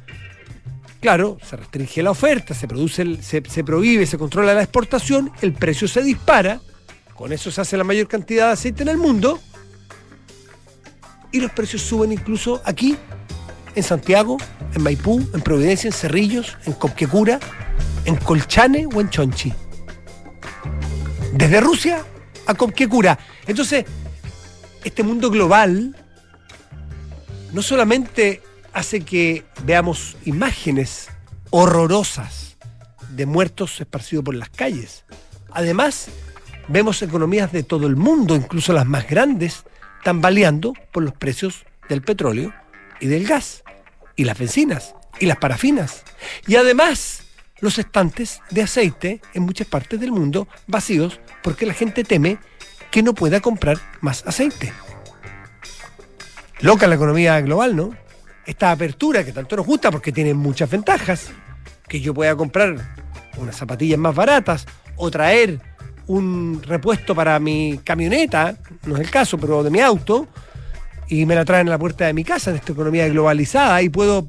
claro, 1.00 1.38
se 1.42 1.56
restringe 1.56 2.02
la 2.02 2.10
oferta, 2.10 2.54
se, 2.54 2.68
produce 2.68 3.22
se, 3.22 3.64
prohíbe, 3.64 4.06
se 4.06 4.18
controla 4.18 4.54
la 4.54 4.62
exportación, 4.62 5.30
el 5.42 5.52
precio 5.52 5.88
se 5.88 6.02
dispara, 6.02 6.60
con 7.24 7.32
eso 7.32 7.50
se 7.50 7.58
hace 7.62 7.78
la 7.78 7.84
mayor 7.84 8.06
cantidad 8.06 8.48
de 8.48 8.52
aceite 8.52 8.82
en 8.82 8.90
el 8.90 8.98
mundo, 8.98 9.40
y 11.32 11.40
los 11.40 11.50
precios 11.52 11.80
suben 11.80 12.12
incluso 12.12 12.60
aquí, 12.66 12.98
en 13.74 13.82
Santiago, 13.82 14.36
en 14.74 14.82
Maipú, 14.82 15.26
en 15.32 15.40
Providencia, 15.40 15.88
en 15.88 15.94
Cerrillos, 15.94 16.58
en 16.66 16.74
Copquecura, 16.74 17.40
en 18.04 18.16
Colchane 18.16 18.86
o 18.94 19.00
en 19.00 19.08
Chonchi. 19.08 19.54
Desde 21.32 21.62
Rusia 21.62 22.04
a 22.44 22.52
Copquecura. 22.52 23.18
Entonces, 23.46 23.86
este 24.84 25.02
mundo 25.02 25.30
global 25.30 25.96
no 27.54 27.62
solamente 27.62 28.42
hace 28.74 29.00
que 29.00 29.46
veamos 29.64 30.18
imágenes 30.26 31.08
horrorosas 31.48 32.58
de 33.08 33.24
muertos 33.24 33.80
esparcidos 33.80 34.26
por 34.26 34.34
las 34.34 34.50
calles, 34.50 35.06
además 35.50 36.10
vemos 36.68 37.02
economías 37.02 37.52
de 37.52 37.62
todo 37.62 37.86
el 37.86 37.96
mundo, 37.96 38.34
incluso 38.34 38.72
las 38.72 38.86
más 38.86 39.08
grandes, 39.08 39.64
tambaleando 40.02 40.72
por 40.92 41.02
los 41.02 41.14
precios 41.14 41.64
del 41.88 42.02
petróleo 42.02 42.52
y 43.00 43.06
del 43.06 43.26
gas, 43.26 43.64
y 44.16 44.24
las 44.24 44.38
bencinas, 44.38 44.94
y 45.18 45.26
las 45.26 45.38
parafinas, 45.38 46.04
y 46.46 46.56
además 46.56 47.24
los 47.60 47.78
estantes 47.78 48.40
de 48.50 48.62
aceite 48.62 49.20
en 49.32 49.42
muchas 49.42 49.66
partes 49.66 49.98
del 50.00 50.12
mundo 50.12 50.48
vacíos 50.66 51.20
porque 51.42 51.66
la 51.66 51.74
gente 51.74 52.04
teme 52.04 52.38
que 52.90 53.02
no 53.02 53.14
pueda 53.14 53.40
comprar 53.40 53.78
más 54.00 54.26
aceite. 54.26 54.72
Loca 56.60 56.86
la 56.86 56.94
economía 56.94 57.40
global, 57.40 57.74
¿no? 57.74 57.90
Esta 58.46 58.70
apertura 58.70 59.24
que 59.24 59.32
tanto 59.32 59.56
nos 59.56 59.66
gusta 59.66 59.90
porque 59.90 60.12
tiene 60.12 60.34
muchas 60.34 60.70
ventajas. 60.70 61.30
Que 61.88 62.00
yo 62.00 62.14
pueda 62.14 62.36
comprar 62.36 62.76
unas 63.36 63.56
zapatillas 63.56 63.98
más 63.98 64.14
baratas 64.14 64.66
o 64.96 65.10
traer 65.10 65.60
un 66.06 66.60
repuesto 66.62 67.14
para 67.14 67.38
mi 67.38 67.80
camioneta, 67.82 68.56
no 68.84 68.94
es 68.96 69.00
el 69.00 69.10
caso, 69.10 69.38
pero 69.38 69.62
de 69.62 69.70
mi 69.70 69.80
auto, 69.80 70.28
y 71.08 71.26
me 71.26 71.34
la 71.34 71.44
traen 71.44 71.68
a 71.68 71.72
la 71.72 71.78
puerta 71.78 72.06
de 72.06 72.12
mi 72.12 72.24
casa 72.24 72.50
en 72.50 72.56
esta 72.56 72.72
economía 72.72 73.08
globalizada 73.08 73.82
y 73.82 73.88
puedo, 73.88 74.28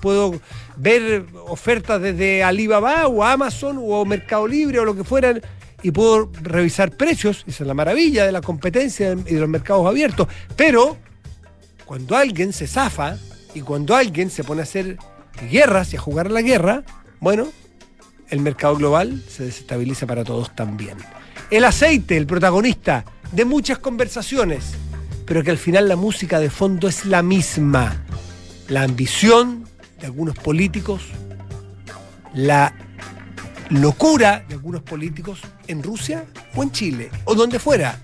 puedo 0.00 0.40
ver 0.76 1.26
ofertas 1.46 2.00
desde 2.00 2.42
Alibaba 2.42 3.06
o 3.06 3.22
Amazon 3.22 3.78
o 3.80 4.04
Mercado 4.04 4.46
Libre 4.46 4.78
o 4.78 4.84
lo 4.84 4.94
que 4.94 5.04
fueran 5.04 5.40
y 5.82 5.90
puedo 5.90 6.30
revisar 6.42 6.90
precios, 6.90 7.44
esa 7.46 7.64
es 7.64 7.66
la 7.66 7.74
maravilla 7.74 8.26
de 8.26 8.32
la 8.32 8.40
competencia 8.40 9.12
y 9.12 9.34
de 9.34 9.40
los 9.40 9.48
mercados 9.48 9.86
abiertos, 9.86 10.26
pero 10.56 10.96
cuando 11.84 12.16
alguien 12.16 12.52
se 12.52 12.66
zafa 12.66 13.16
y 13.54 13.60
cuando 13.60 13.94
alguien 13.94 14.30
se 14.30 14.44
pone 14.44 14.60
a 14.60 14.64
hacer 14.64 14.98
guerras 15.50 15.92
y 15.92 15.96
a 15.96 16.00
jugar 16.00 16.26
a 16.26 16.30
la 16.30 16.42
guerra, 16.42 16.82
bueno, 17.20 17.48
el 18.30 18.40
mercado 18.40 18.76
global 18.76 19.22
se 19.28 19.44
desestabiliza 19.44 20.06
para 20.06 20.24
todos 20.24 20.54
también. 20.54 20.98
El 21.50 21.64
aceite, 21.64 22.16
el 22.16 22.26
protagonista 22.26 23.04
de 23.32 23.44
muchas 23.44 23.78
conversaciones, 23.78 24.74
pero 25.26 25.42
que 25.42 25.50
al 25.50 25.58
final 25.58 25.88
la 25.88 25.96
música 25.96 26.40
de 26.40 26.50
fondo 26.50 26.88
es 26.88 27.04
la 27.04 27.22
misma. 27.22 28.04
La 28.68 28.82
ambición 28.82 29.64
de 30.00 30.06
algunos 30.06 30.36
políticos, 30.36 31.02
la 32.34 32.74
locura 33.70 34.44
de 34.48 34.54
algunos 34.54 34.82
políticos 34.82 35.40
en 35.66 35.82
Rusia 35.82 36.24
o 36.54 36.62
en 36.62 36.72
Chile 36.72 37.10
o 37.24 37.34
donde 37.34 37.58
fuera 37.58 37.98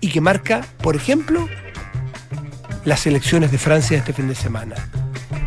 y 0.00 0.08
que 0.08 0.20
marca, 0.20 0.64
por 0.82 0.96
ejemplo, 0.96 1.48
las 2.84 3.06
elecciones 3.06 3.50
de 3.50 3.58
Francia 3.58 3.98
este 3.98 4.12
fin 4.12 4.28
de 4.28 4.34
semana. 4.34 4.74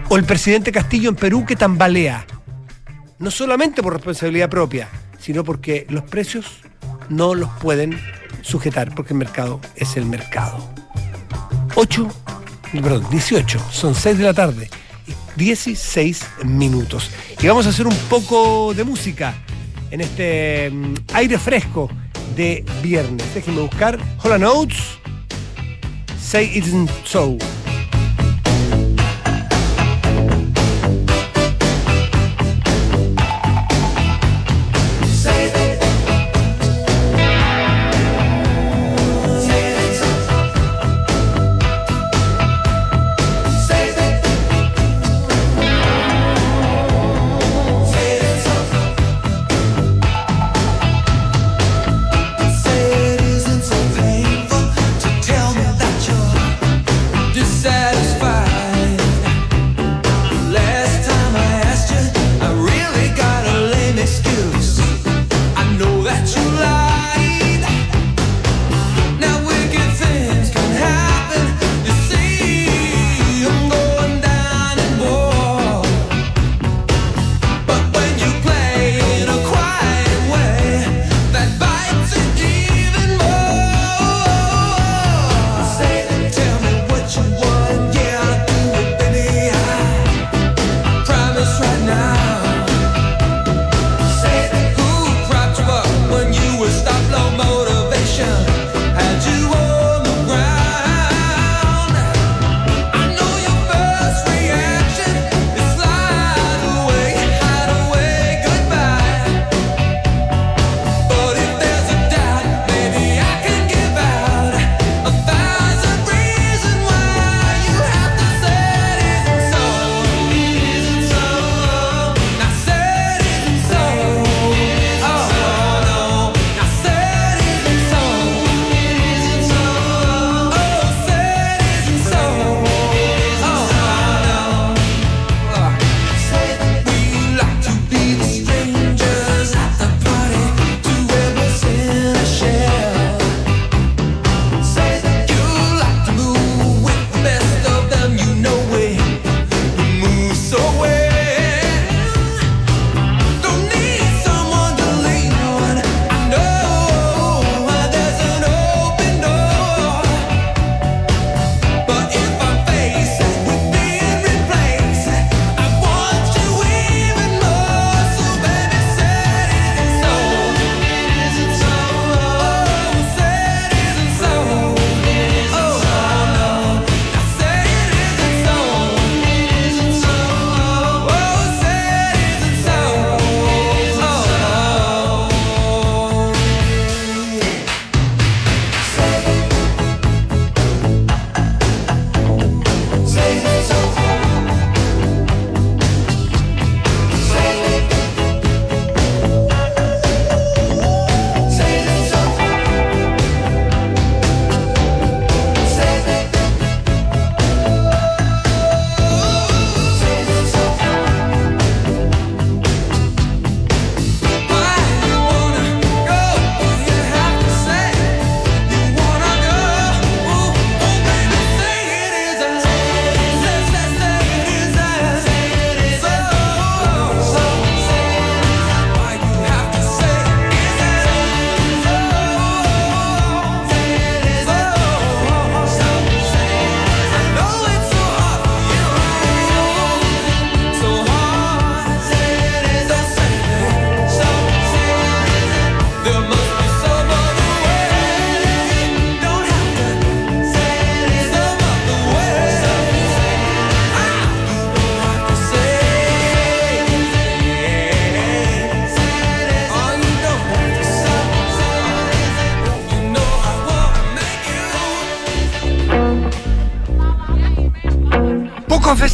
O 0.09 0.17
el 0.17 0.23
presidente 0.23 0.71
Castillo 0.71 1.09
en 1.09 1.15
Perú 1.15 1.45
que 1.45 1.55
tambalea, 1.55 2.25
no 3.19 3.31
solamente 3.31 3.81
por 3.81 3.93
responsabilidad 3.93 4.49
propia, 4.49 4.89
sino 5.19 5.43
porque 5.43 5.85
los 5.89 6.03
precios 6.03 6.59
no 7.09 7.35
los 7.35 7.49
pueden 7.59 7.99
sujetar, 8.41 8.93
porque 8.95 9.13
el 9.13 9.19
mercado 9.19 9.59
es 9.75 9.97
el 9.97 10.05
mercado. 10.05 10.57
8, 11.75 12.07
perdón, 12.73 13.05
18, 13.09 13.59
son 13.71 13.95
6 13.95 14.17
de 14.17 14.23
la 14.23 14.33
tarde, 14.33 14.69
16 15.35 16.25
minutos. 16.45 17.11
Y 17.41 17.47
vamos 17.47 17.65
a 17.65 17.69
hacer 17.69 17.87
un 17.87 17.95
poco 18.09 18.73
de 18.73 18.83
música 18.83 19.35
en 19.91 20.01
este 20.01 20.69
mm, 20.71 20.93
aire 21.13 21.37
fresco 21.37 21.89
de 22.35 22.63
viernes. 22.81 23.33
Déjenme 23.33 23.61
buscar 23.61 23.99
Hola 24.23 24.37
Notes, 24.37 24.77
Say 26.19 26.51
It 26.55 26.65
Isn't 26.65 26.89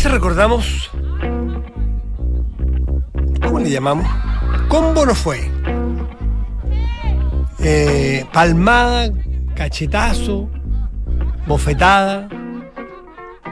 Recordamos. 0.10 0.92
¿Cómo 3.42 3.60
le 3.60 3.70
llamamos? 3.70 4.06
Combo 4.68 5.06
no 5.06 5.16
fue. 5.16 5.50
Eh, 7.60 8.26
palmada, 8.34 9.10
cachetazo, 9.56 10.50
bofetada, 11.48 12.28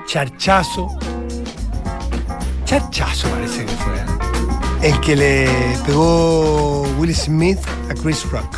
charchazo. 0.06 0.90
Charchazo 2.66 3.30
parece 3.30 3.66
que 3.66 3.72
fue. 3.72 3.96
¿eh? 3.96 4.90
El 4.90 5.00
que 5.00 5.16
le 5.16 5.50
pegó 5.86 6.82
Will 7.00 7.16
Smith 7.16 7.60
a 7.90 7.94
Chris 7.94 8.30
Rock. 8.30 8.58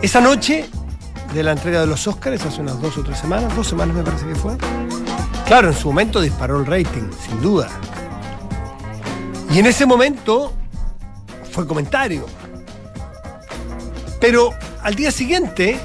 Esa 0.00 0.20
noche 0.20 0.68
de 1.34 1.42
la 1.42 1.52
entrega 1.52 1.80
de 1.80 1.86
los 1.86 2.06
Oscars, 2.06 2.44
hace 2.46 2.60
unas 2.60 2.80
dos 2.80 2.96
o 2.98 3.02
tres 3.02 3.18
semanas, 3.18 3.54
dos 3.56 3.66
semanas 3.66 3.96
me 3.96 4.02
parece 4.02 4.26
que 4.26 4.34
fue. 4.36 4.56
Claro, 5.48 5.68
en 5.68 5.74
su 5.74 5.88
momento 5.88 6.20
disparó 6.20 6.60
el 6.60 6.66
rating, 6.66 7.10
sin 7.26 7.40
duda. 7.40 7.70
Y 9.50 9.58
en 9.58 9.64
ese 9.64 9.86
momento 9.86 10.52
fue 11.50 11.66
comentario. 11.66 12.26
Pero 14.20 14.50
al 14.82 14.94
día 14.94 15.10
siguiente, 15.10 15.80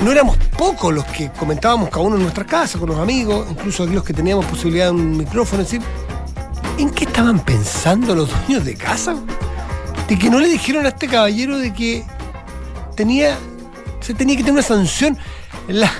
no 0.00 0.12
éramos 0.12 0.36
pocos 0.56 0.94
los 0.94 1.04
que 1.06 1.32
comentábamos 1.32 1.90
cada 1.90 2.02
uno 2.02 2.14
en 2.14 2.22
nuestra 2.22 2.46
casa, 2.46 2.78
con 2.78 2.88
los 2.88 2.98
amigos, 3.00 3.44
incluso 3.50 3.82
aquellos 3.82 4.04
que 4.04 4.12
teníamos 4.12 4.44
posibilidad 4.46 4.84
de 4.86 4.92
un 4.92 5.16
micrófono, 5.16 5.64
decir, 5.64 5.82
¿en 6.78 6.88
qué 6.90 7.02
estaban 7.02 7.40
pensando 7.40 8.14
los 8.14 8.30
dueños 8.30 8.64
de 8.64 8.76
casa? 8.76 9.16
De 10.06 10.16
que 10.16 10.30
no 10.30 10.38
le 10.38 10.46
dijeron 10.46 10.86
a 10.86 10.90
este 10.90 11.08
caballero 11.08 11.58
de 11.58 11.74
que 11.74 12.04
tenía, 12.94 13.36
se 14.00 14.14
tenía 14.14 14.36
que 14.36 14.42
tener 14.42 14.52
una 14.52 14.62
sanción. 14.62 15.18
La, 15.66 15.90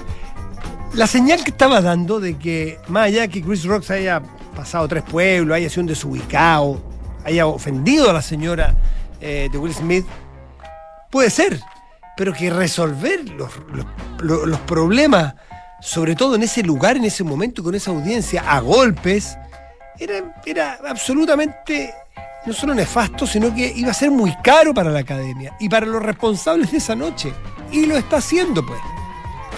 la 0.95 1.07
señal 1.07 1.45
que 1.45 1.51
estaba 1.51 1.81
dando 1.81 2.21
de 2.21 2.37
que, 2.39 2.79
más 2.89 3.07
allá 3.07 3.23
de 3.23 3.29
que 3.29 3.43
Chris 3.43 3.65
Rock 3.65 3.91
haya 3.91 4.23
pasado 4.55 4.89
tres 4.89 5.05
pueblos, 5.05 5.57
haya 5.57 5.69
sido 5.71 5.83
un 5.83 5.87
desubicado, 5.87 6.83
haya 7.25 7.47
ofendido 7.47 8.11
a 8.11 8.13
la 8.13 8.23
señora 8.23 8.75
eh, 9.21 9.49
de 9.51 9.59
Will 9.59 9.75
Smith, 9.75 10.07
puede 11.11 11.31
ser, 11.31 11.61
pero 12.17 12.33
que 12.33 12.51
resolver 12.51 13.29
los, 13.31 13.51
los, 14.21 14.61
problemas, 14.61 15.35
sobre 15.81 16.17
todo 16.17 16.35
en 16.35 16.43
ese 16.43 16.63
lugar, 16.63 16.97
en 16.97 17.05
ese 17.05 17.25
momento, 17.25 17.63
con 17.63 17.75
esa 17.75 17.93
audiencia, 17.93 18.43
a 18.51 18.61
golpes, 18.61 19.37
era, 19.99 20.35
era 20.45 20.79
absolutamente 20.89 21.95
no 22.47 22.53
solo 22.53 22.75
nefasto, 22.75 23.27
sino 23.27 23.55
que 23.55 23.73
iba 23.77 23.91
a 23.91 23.95
ser 23.95 24.11
muy 24.11 24.35
caro 24.43 24.73
para 24.73 24.91
la 24.91 25.01
academia 25.01 25.55
y 25.61 25.69
para 25.69 25.87
los 25.87 26.03
responsables 26.03 26.73
de 26.73 26.79
esa 26.79 26.97
noche. 26.97 27.33
Y 27.71 27.87
lo 27.87 27.97
está 27.97 28.17
haciendo, 28.17 28.65
pues. 28.65 28.81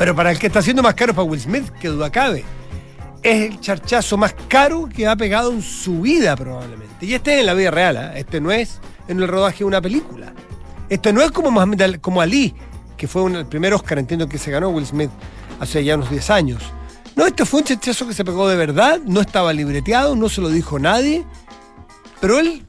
Pero 0.02 0.16
para 0.16 0.32
el 0.32 0.38
que 0.40 0.48
está 0.48 0.58
haciendo 0.58 0.82
más 0.82 0.94
caro 0.94 1.14
para 1.14 1.22
Will 1.22 1.40
Smith, 1.40 1.68
que 1.80 1.86
duda 1.86 2.10
cabe. 2.10 2.42
Es 3.22 3.42
el 3.48 3.60
charchazo 3.60 4.16
más 4.16 4.34
caro 4.48 4.88
que 4.92 5.06
ha 5.06 5.14
pegado 5.14 5.52
en 5.52 5.62
su 5.62 6.00
vida, 6.00 6.34
probablemente. 6.34 7.06
Y 7.06 7.14
este 7.14 7.34
es 7.34 7.40
en 7.42 7.46
la 7.46 7.54
vida 7.54 7.70
real, 7.70 7.96
¿eh? 7.96 8.18
este 8.18 8.40
no 8.40 8.50
es 8.50 8.80
en 9.06 9.20
el 9.20 9.28
rodaje 9.28 9.58
de 9.58 9.66
una 9.66 9.80
película. 9.80 10.32
Esto 10.88 11.12
no 11.12 11.22
es 11.22 11.30
como, 11.30 11.54
como 12.00 12.20
Ali, 12.20 12.52
que 12.96 13.06
fue 13.06 13.30
el 13.30 13.46
primer 13.46 13.74
Oscar, 13.74 14.00
entiendo 14.00 14.28
que 14.28 14.38
se 14.38 14.50
ganó 14.50 14.70
Will 14.70 14.86
Smith 14.86 15.10
hace 15.60 15.84
ya 15.84 15.94
unos 15.94 16.10
10 16.10 16.30
años. 16.30 16.64
No, 17.14 17.24
este 17.24 17.44
fue 17.44 17.60
un 17.60 17.66
chachazo 17.66 18.08
que 18.08 18.14
se 18.14 18.24
pegó 18.24 18.48
de 18.48 18.56
verdad, 18.56 18.98
no 19.06 19.20
estaba 19.20 19.52
libreteado, 19.52 20.16
no 20.16 20.28
se 20.28 20.40
lo 20.40 20.48
dijo 20.48 20.80
nadie, 20.80 21.24
pero 22.20 22.40
él 22.40 22.66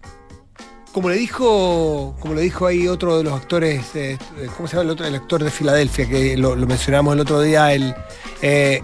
como 0.94 1.10
le 1.10 1.16
dijo, 1.16 2.16
como 2.20 2.36
le 2.36 2.42
dijo 2.42 2.68
ahí 2.68 2.88
otro 2.88 3.18
de 3.18 3.24
los 3.24 3.34
actores, 3.34 3.84
eh, 3.96 4.18
¿cómo 4.56 4.68
se 4.68 4.76
llama 4.76 4.84
el 4.84 4.90
otro? 4.92 5.08
El 5.08 5.16
actor 5.16 5.44
de 5.44 5.50
Filadelfia, 5.50 6.08
que 6.08 6.38
lo, 6.38 6.56
mencionamos 6.56 7.16
el 7.16 7.20
otro 7.20 7.42
día, 7.42 7.74
el 7.74 7.96
eh, 8.44 8.84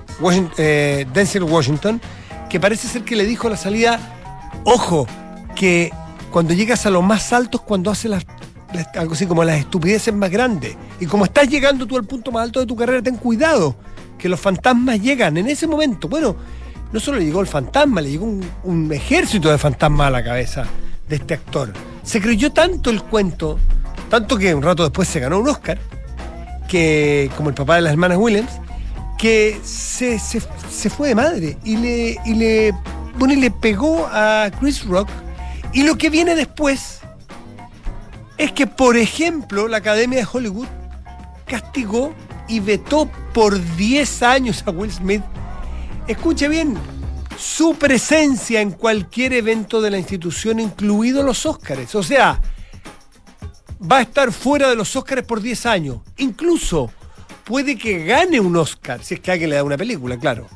eh, 0.57 1.05
Denzel 1.13 1.43
Washington, 1.43 2.01
que 2.49 2.59
parece 2.59 2.87
ser 2.87 3.03
que 3.03 3.15
le 3.15 3.25
dijo 3.25 3.47
a 3.47 3.51
la 3.51 3.57
salida, 3.57 3.99
ojo, 4.63 5.07
que 5.55 5.91
cuando 6.31 6.55
llegas 6.55 6.87
a 6.87 6.89
los 6.89 7.03
más 7.03 7.31
altos, 7.31 7.61
cuando 7.61 7.91
haces 7.91 8.11
algo 8.95 9.13
así 9.13 9.27
como 9.27 9.43
las 9.43 9.59
estupideces 9.59 10.13
más 10.13 10.31
grandes, 10.31 10.75
y 10.99 11.05
como 11.05 11.25
estás 11.25 11.47
llegando 11.47 11.85
tú 11.85 11.95
al 11.95 12.05
punto 12.05 12.31
más 12.31 12.43
alto 12.43 12.59
de 12.59 12.65
tu 12.65 12.75
carrera, 12.75 13.03
ten 13.03 13.17
cuidado, 13.17 13.75
que 14.17 14.27
los 14.27 14.39
fantasmas 14.39 14.99
llegan 14.99 15.37
en 15.37 15.47
ese 15.47 15.67
momento. 15.67 16.07
Bueno, 16.07 16.35
no 16.91 16.99
solo 16.99 17.19
le 17.19 17.25
llegó 17.25 17.39
el 17.41 17.47
fantasma, 17.47 18.01
le 18.01 18.09
llegó 18.09 18.25
un 18.25 18.91
ejército 18.91 19.51
de 19.51 19.59
fantasmas 19.59 20.07
a 20.07 20.09
la 20.09 20.23
cabeza 20.23 20.65
de 21.07 21.15
este 21.17 21.33
actor. 21.35 21.71
Se 22.09 22.19
creyó 22.19 22.51
tanto 22.51 22.89
el 22.89 23.03
cuento, 23.03 23.59
tanto 24.09 24.35
que 24.35 24.55
un 24.55 24.63
rato 24.63 24.81
después 24.81 25.07
se 25.07 25.19
ganó 25.19 25.37
un 25.37 25.47
Oscar, 25.47 25.77
que, 26.67 27.29
como 27.37 27.49
el 27.49 27.55
papá 27.55 27.75
de 27.75 27.81
las 27.81 27.91
hermanas 27.91 28.17
Williams, 28.17 28.49
que 29.19 29.61
se, 29.63 30.17
fue 30.89 31.09
de 31.09 31.13
madre 31.13 31.57
y 31.63 31.77
le, 31.77 32.17
y 32.25 32.33
le, 32.33 32.73
bueno, 33.19 33.35
y 33.35 33.37
le 33.37 33.51
pegó 33.51 34.07
a 34.11 34.49
Chris 34.59 34.83
Rock. 34.85 35.07
Y 35.71 35.83
lo 35.83 35.99
que 35.99 36.09
viene 36.09 36.33
después 36.33 37.01
es 38.39 38.53
que, 38.53 38.65
por 38.65 38.97
ejemplo, 38.97 39.67
la 39.67 39.77
Academia 39.77 40.17
de 40.17 40.27
Hollywood 40.33 40.67
castigó 41.45 42.15
y 42.47 42.59
vetó 42.59 43.07
por 43.35 43.63
10 43.75 44.23
años 44.23 44.63
a 44.65 44.71
Will 44.71 44.91
Smith. 44.91 45.21
Escuche 46.07 46.47
bien, 46.47 46.75
su 47.39 47.75
presencia 47.75 48.59
en 48.59 48.71
cualquier 48.71 49.31
evento 49.33 49.81
de 49.81 49.89
la 49.89 49.97
institución, 49.97 50.59
incluidos 50.59 51.23
los 51.23 51.45
Óscares. 51.45 51.95
O 51.95 52.03
sea, 52.03 52.41
va 53.79 53.99
a 53.99 54.01
estar 54.01 54.33
fuera 54.33 54.69
de 54.69 54.75
los 54.75 54.93
Óscares 54.95 55.23
por 55.23 55.41
10 55.41 55.65
años. 55.65 55.99
Incluso 56.17 56.91
puede 57.45 57.77
que 57.77 58.03
gane 58.03 58.41
un 58.41 58.57
Óscar, 58.57 59.03
si 59.03 59.13
es 59.13 59.19
que 59.21 59.31
alguien 59.31 59.51
le 59.51 59.55
da 59.55 59.63
una 59.63 59.77
película, 59.77 60.19
claro. 60.19 60.47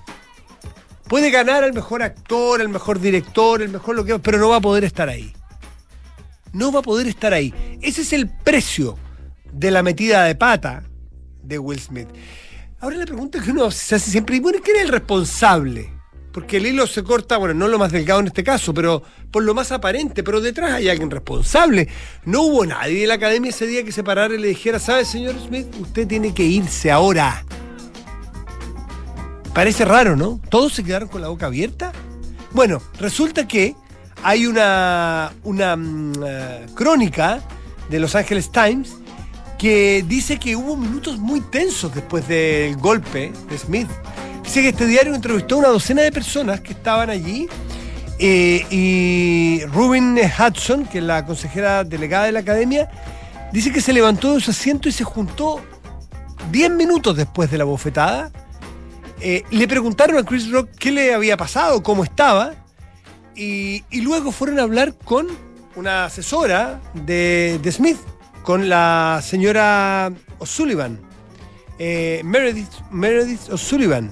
Puede 1.07 1.31
ganar 1.31 1.63
al 1.63 1.73
mejor 1.73 2.03
actor, 2.03 2.59
al 2.59 2.69
mejor 2.69 2.99
director, 2.99 3.61
el 3.61 3.69
mejor 3.69 3.95
lo 3.95 4.03
que 4.03 4.19
pero 4.19 4.37
no 4.37 4.49
va 4.49 4.57
a 4.57 4.61
poder 4.61 4.83
estar 4.83 5.07
ahí. 5.07 5.33
No 6.51 6.71
va 6.71 6.79
a 6.79 6.83
poder 6.83 7.07
estar 7.07 7.33
ahí. 7.33 7.53
Ese 7.81 8.01
es 8.01 8.11
el 8.11 8.29
precio 8.29 8.97
de 9.53 9.71
la 9.71 9.83
metida 9.83 10.23
de 10.25 10.35
pata 10.35 10.83
de 11.41 11.59
Will 11.59 11.79
Smith. 11.79 12.09
Ahora 12.81 12.97
la 12.97 13.05
pregunta 13.05 13.41
que 13.41 13.51
uno 13.51 13.71
se 13.71 13.95
hace 13.95 14.11
siempre, 14.11 14.39
bueno, 14.41 14.59
¿quién 14.61 14.77
es 14.77 14.83
el 14.83 14.89
responsable? 14.89 15.92
Porque 16.33 16.57
el 16.57 16.65
hilo 16.65 16.87
se 16.87 17.03
corta, 17.03 17.37
bueno, 17.37 17.53
no 17.53 17.67
lo 17.67 17.77
más 17.77 17.91
delgado 17.91 18.19
en 18.19 18.27
este 18.27 18.43
caso, 18.43 18.73
pero 18.73 19.03
por 19.29 19.43
lo 19.43 19.53
más 19.53 19.71
aparente, 19.71 20.23
pero 20.23 20.41
detrás 20.41 20.73
hay 20.73 20.89
alguien 20.89 21.11
responsable. 21.11 21.87
No 22.25 22.41
hubo 22.41 22.65
nadie 22.65 23.01
de 23.01 23.07
la 23.07 23.13
academia 23.13 23.51
ese 23.51 23.67
día 23.67 23.83
que 23.83 23.91
se 23.91 24.03
parara 24.03 24.33
y 24.33 24.39
le 24.39 24.47
dijera, 24.47 24.79
¿sabe, 24.79 25.05
señor 25.05 25.35
Smith? 25.39 25.67
Usted 25.79 26.07
tiene 26.07 26.33
que 26.33 26.43
irse 26.43 26.89
ahora. 26.91 27.45
Parece 29.53 29.85
raro, 29.85 30.15
¿no? 30.15 30.41
¿Todos 30.49 30.73
se 30.73 30.83
quedaron 30.83 31.07
con 31.07 31.21
la 31.21 31.27
boca 31.27 31.45
abierta? 31.45 31.93
Bueno, 32.51 32.81
resulta 32.99 33.47
que 33.47 33.75
hay 34.23 34.47
una, 34.47 35.33
una 35.43 35.75
mm, 35.75 36.13
eh, 36.25 36.65
crónica 36.73 37.43
de 37.89 37.99
Los 37.99 38.15
Angeles 38.15 38.51
Times 38.51 38.95
que 39.59 40.03
dice 40.07 40.39
que 40.39 40.55
hubo 40.55 40.75
minutos 40.75 41.19
muy 41.19 41.41
tensos 41.41 41.93
después 41.93 42.27
del 42.27 42.75
golpe 42.77 43.31
de 43.49 43.57
Smith 43.59 43.87
Dice 44.43 44.61
que 44.61 44.69
este 44.69 44.85
diario 44.85 45.15
entrevistó 45.15 45.55
a 45.55 45.59
una 45.59 45.67
docena 45.69 46.01
de 46.01 46.11
personas 46.11 46.61
que 46.61 46.73
estaban 46.73 47.09
allí 47.09 47.47
eh, 48.19 48.65
y 48.69 49.65
Ruben 49.65 50.17
Hudson, 50.17 50.85
que 50.85 50.99
es 50.99 51.03
la 51.03 51.25
consejera 51.25 51.83
delegada 51.83 52.25
de 52.25 52.33
la 52.33 52.39
academia, 52.39 52.89
dice 53.51 53.71
que 53.71 53.81
se 53.81 53.93
levantó 53.93 54.35
de 54.35 54.41
su 54.41 54.51
asiento 54.51 54.87
y 54.87 54.91
se 54.91 55.03
juntó 55.03 55.61
10 56.51 56.71
minutos 56.71 57.17
después 57.17 57.49
de 57.49 57.57
la 57.57 57.63
bofetada. 57.63 58.31
Eh, 59.19 59.43
le 59.51 59.67
preguntaron 59.67 60.17
a 60.17 60.23
Chris 60.23 60.51
Rock 60.51 60.69
qué 60.77 60.91
le 60.91 61.13
había 61.13 61.37
pasado, 61.37 61.81
cómo 61.81 62.03
estaba, 62.03 62.53
y, 63.35 63.83
luego 64.01 64.31
fueron 64.31 64.59
a 64.59 64.63
hablar 64.63 64.93
con 65.03 65.27
una 65.75 66.05
asesora 66.05 66.81
de, 66.93 67.59
Smith, 67.71 67.97
con 68.43 68.69
la 68.69 69.21
señora 69.23 70.11
O'Sullivan, 70.37 70.99
eh, 71.79 72.21
Meredith, 72.23 72.69
Meredith 72.91 73.49
O'Sullivan. 73.49 74.11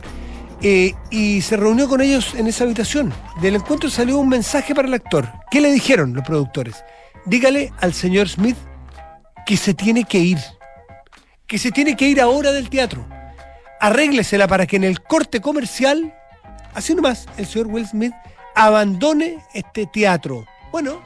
Eh, 0.64 0.94
y 1.10 1.42
se 1.42 1.58
reunió 1.58 1.90
con 1.90 2.02
ellos 2.02 2.36
en 2.36 2.48
esa 2.48 2.66
habitación. 2.66 3.12
Del 3.42 3.56
encuentro 3.56 3.90
salió 3.90 4.20
un 4.20 4.30
mensaje 4.30 4.76
para 4.76 4.88
el 4.88 4.94
actor. 4.94 5.28
¿Qué 5.50 5.60
le 5.60 5.72
dijeron 5.72 6.14
los 6.14 6.24
productores? 6.24 6.84
Dígale 7.26 7.74
al 7.80 7.94
señor 7.94 8.30
Smith 8.30 8.58
que 9.46 9.58
se 9.58 9.74
tiene 9.74 10.04
que 10.04 10.20
ir. 10.20 10.38
Que 11.48 11.58
se 11.58 11.72
tiene 11.72 11.96
que 11.96 12.08
ir 12.08 12.22
ahora 12.22 12.52
del 12.52 12.70
teatro. 12.70 13.06
Arréglesela 13.80 14.48
para 14.48 14.68
que 14.68 14.76
en 14.76 14.84
el 14.84 15.02
corte 15.02 15.42
comercial, 15.42 16.14
así 16.76 16.94
nomás, 16.94 17.28
el 17.38 17.48
señor 17.48 17.68
Will 17.68 17.88
Smith 17.88 18.14
abandone 18.56 19.44
este 19.56 19.88
teatro. 19.88 20.46
Bueno, 20.72 21.02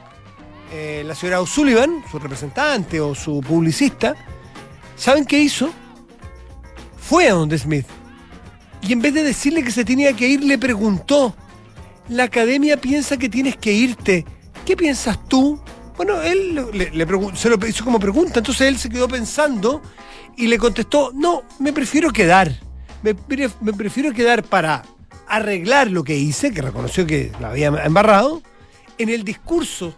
eh, 0.72 1.02
la 1.06 1.14
señora 1.14 1.40
O'Sullivan, 1.40 2.04
su 2.10 2.18
representante 2.18 3.00
o 3.00 3.14
su 3.14 3.40
publicista, 3.40 4.14
¿saben 4.96 5.24
qué 5.24 5.38
hizo? 5.38 5.70
Fue 6.98 7.28
a 7.28 7.32
donde 7.32 7.56
Smith 7.56 7.86
y 8.82 8.92
en 8.92 9.00
vez 9.00 9.14
de 9.14 9.22
decirle 9.22 9.62
que 9.62 9.70
se 9.70 9.84
tenía 9.84 10.12
que 10.12 10.28
ir, 10.28 10.44
le 10.44 10.58
preguntó, 10.58 11.34
la 12.08 12.24
academia 12.24 12.76
piensa 12.76 13.16
que 13.16 13.28
tienes 13.28 13.56
que 13.56 13.72
irte, 13.72 14.24
¿qué 14.64 14.76
piensas 14.76 15.18
tú? 15.28 15.60
Bueno, 15.96 16.22
él 16.22 16.54
le, 16.72 17.06
se 17.34 17.48
lo 17.48 17.66
hizo 17.66 17.84
como 17.84 17.98
pregunta, 17.98 18.40
entonces 18.40 18.68
él 18.68 18.78
se 18.78 18.88
quedó 18.88 19.08
pensando 19.08 19.82
y 20.36 20.46
le 20.46 20.58
contestó, 20.58 21.10
no, 21.14 21.42
me 21.58 21.72
prefiero 21.72 22.12
quedar, 22.12 22.52
me, 23.02 23.14
me 23.60 23.72
prefiero 23.72 24.12
quedar 24.12 24.42
para 24.42 24.84
arreglar 25.26 25.90
lo 25.90 26.04
que 26.04 26.16
hice, 26.16 26.52
que 26.52 26.62
reconoció 26.62 27.06
que 27.06 27.32
la 27.40 27.50
había 27.50 27.68
embarrado, 27.68 28.42
en 28.98 29.08
el 29.08 29.24
discurso 29.24 29.94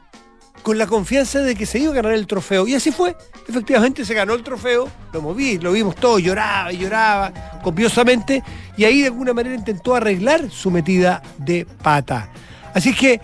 con 0.62 0.78
la 0.78 0.86
confianza 0.86 1.40
de 1.40 1.54
que 1.54 1.66
se 1.66 1.78
iba 1.78 1.92
a 1.92 1.94
ganar 1.94 2.12
el 2.12 2.26
trofeo. 2.26 2.66
Y 2.66 2.74
así 2.74 2.90
fue. 2.92 3.16
Efectivamente 3.48 4.04
se 4.04 4.14
ganó 4.14 4.34
el 4.34 4.42
trofeo, 4.42 4.88
lo 5.12 5.22
moví, 5.22 5.58
lo 5.58 5.72
vimos 5.72 5.96
todo, 5.96 6.18
lloraba 6.18 6.72
y 6.72 6.78
lloraba 6.78 7.60
copiosamente, 7.62 8.42
y 8.76 8.84
ahí 8.84 9.00
de 9.00 9.06
alguna 9.06 9.32
manera 9.32 9.54
intentó 9.54 9.94
arreglar 9.94 10.50
su 10.50 10.70
metida 10.70 11.22
de 11.38 11.66
pata. 11.82 12.30
Así 12.74 12.94
que, 12.94 13.20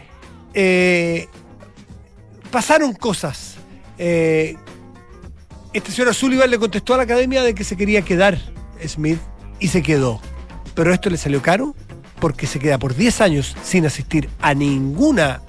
eh, 0.54 1.28
pasaron 2.50 2.94
cosas. 2.94 3.56
Eh, 3.98 4.56
este 5.72 5.90
señor 5.90 6.14
Sullivan 6.14 6.50
le 6.50 6.58
contestó 6.58 6.94
a 6.94 6.96
la 6.96 7.02
academia 7.02 7.42
de 7.42 7.54
que 7.54 7.64
se 7.64 7.76
quería 7.76 8.02
quedar 8.02 8.38
Smith 8.86 9.18
y 9.58 9.68
se 9.68 9.82
quedó. 9.82 10.20
Pero 10.74 10.92
esto 10.92 11.10
le 11.10 11.16
salió 11.16 11.42
caro 11.42 11.74
porque 12.20 12.46
se 12.46 12.58
queda 12.58 12.78
por 12.78 12.94
10 12.94 13.20
años 13.20 13.56
sin 13.62 13.84
asistir 13.86 14.30
a 14.40 14.54
ninguna 14.54 15.42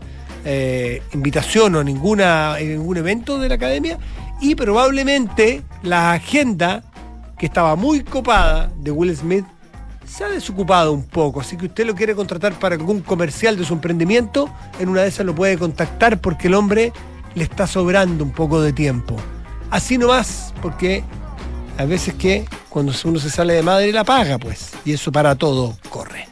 eh, 0.45 1.01
invitación 1.13 1.75
o 1.75 1.83
ninguna, 1.83 2.57
ningún 2.59 2.97
evento 2.97 3.39
de 3.39 3.49
la 3.49 3.55
academia 3.55 3.97
y 4.39 4.55
probablemente 4.55 5.63
la 5.83 6.13
agenda 6.13 6.83
que 7.37 7.47
estaba 7.47 7.75
muy 7.75 8.03
copada 8.03 8.71
de 8.77 8.91
Will 8.91 9.15
Smith 9.15 9.45
se 10.05 10.23
ha 10.23 10.29
desocupado 10.29 10.93
un 10.93 11.03
poco, 11.03 11.41
así 11.41 11.57
que 11.57 11.65
usted 11.65 11.85
lo 11.85 11.95
quiere 11.95 12.15
contratar 12.15 12.53
para 12.59 12.75
algún 12.75 13.01
comercial 13.01 13.57
de 13.57 13.65
su 13.65 13.73
emprendimiento, 13.73 14.49
en 14.79 14.89
una 14.89 15.01
de 15.01 15.07
esas 15.07 15.25
lo 15.25 15.33
puede 15.33 15.57
contactar 15.57 16.21
porque 16.21 16.47
el 16.47 16.53
hombre 16.53 16.93
le 17.33 17.43
está 17.43 17.65
sobrando 17.65 18.23
un 18.23 18.31
poco 18.31 18.61
de 18.61 18.71
tiempo. 18.71 19.15
Así 19.71 19.97
nomás, 19.97 20.53
porque 20.61 21.03
a 21.77 21.85
veces 21.85 22.13
que 22.13 22.45
cuando 22.69 22.93
uno 23.03 23.19
se 23.19 23.29
sale 23.29 23.53
de 23.53 23.63
madre 23.63 23.91
la 23.91 24.03
paga, 24.03 24.37
pues, 24.37 24.71
y 24.85 24.93
eso 24.93 25.11
para 25.11 25.35
todo 25.35 25.75
corre. 25.89 26.27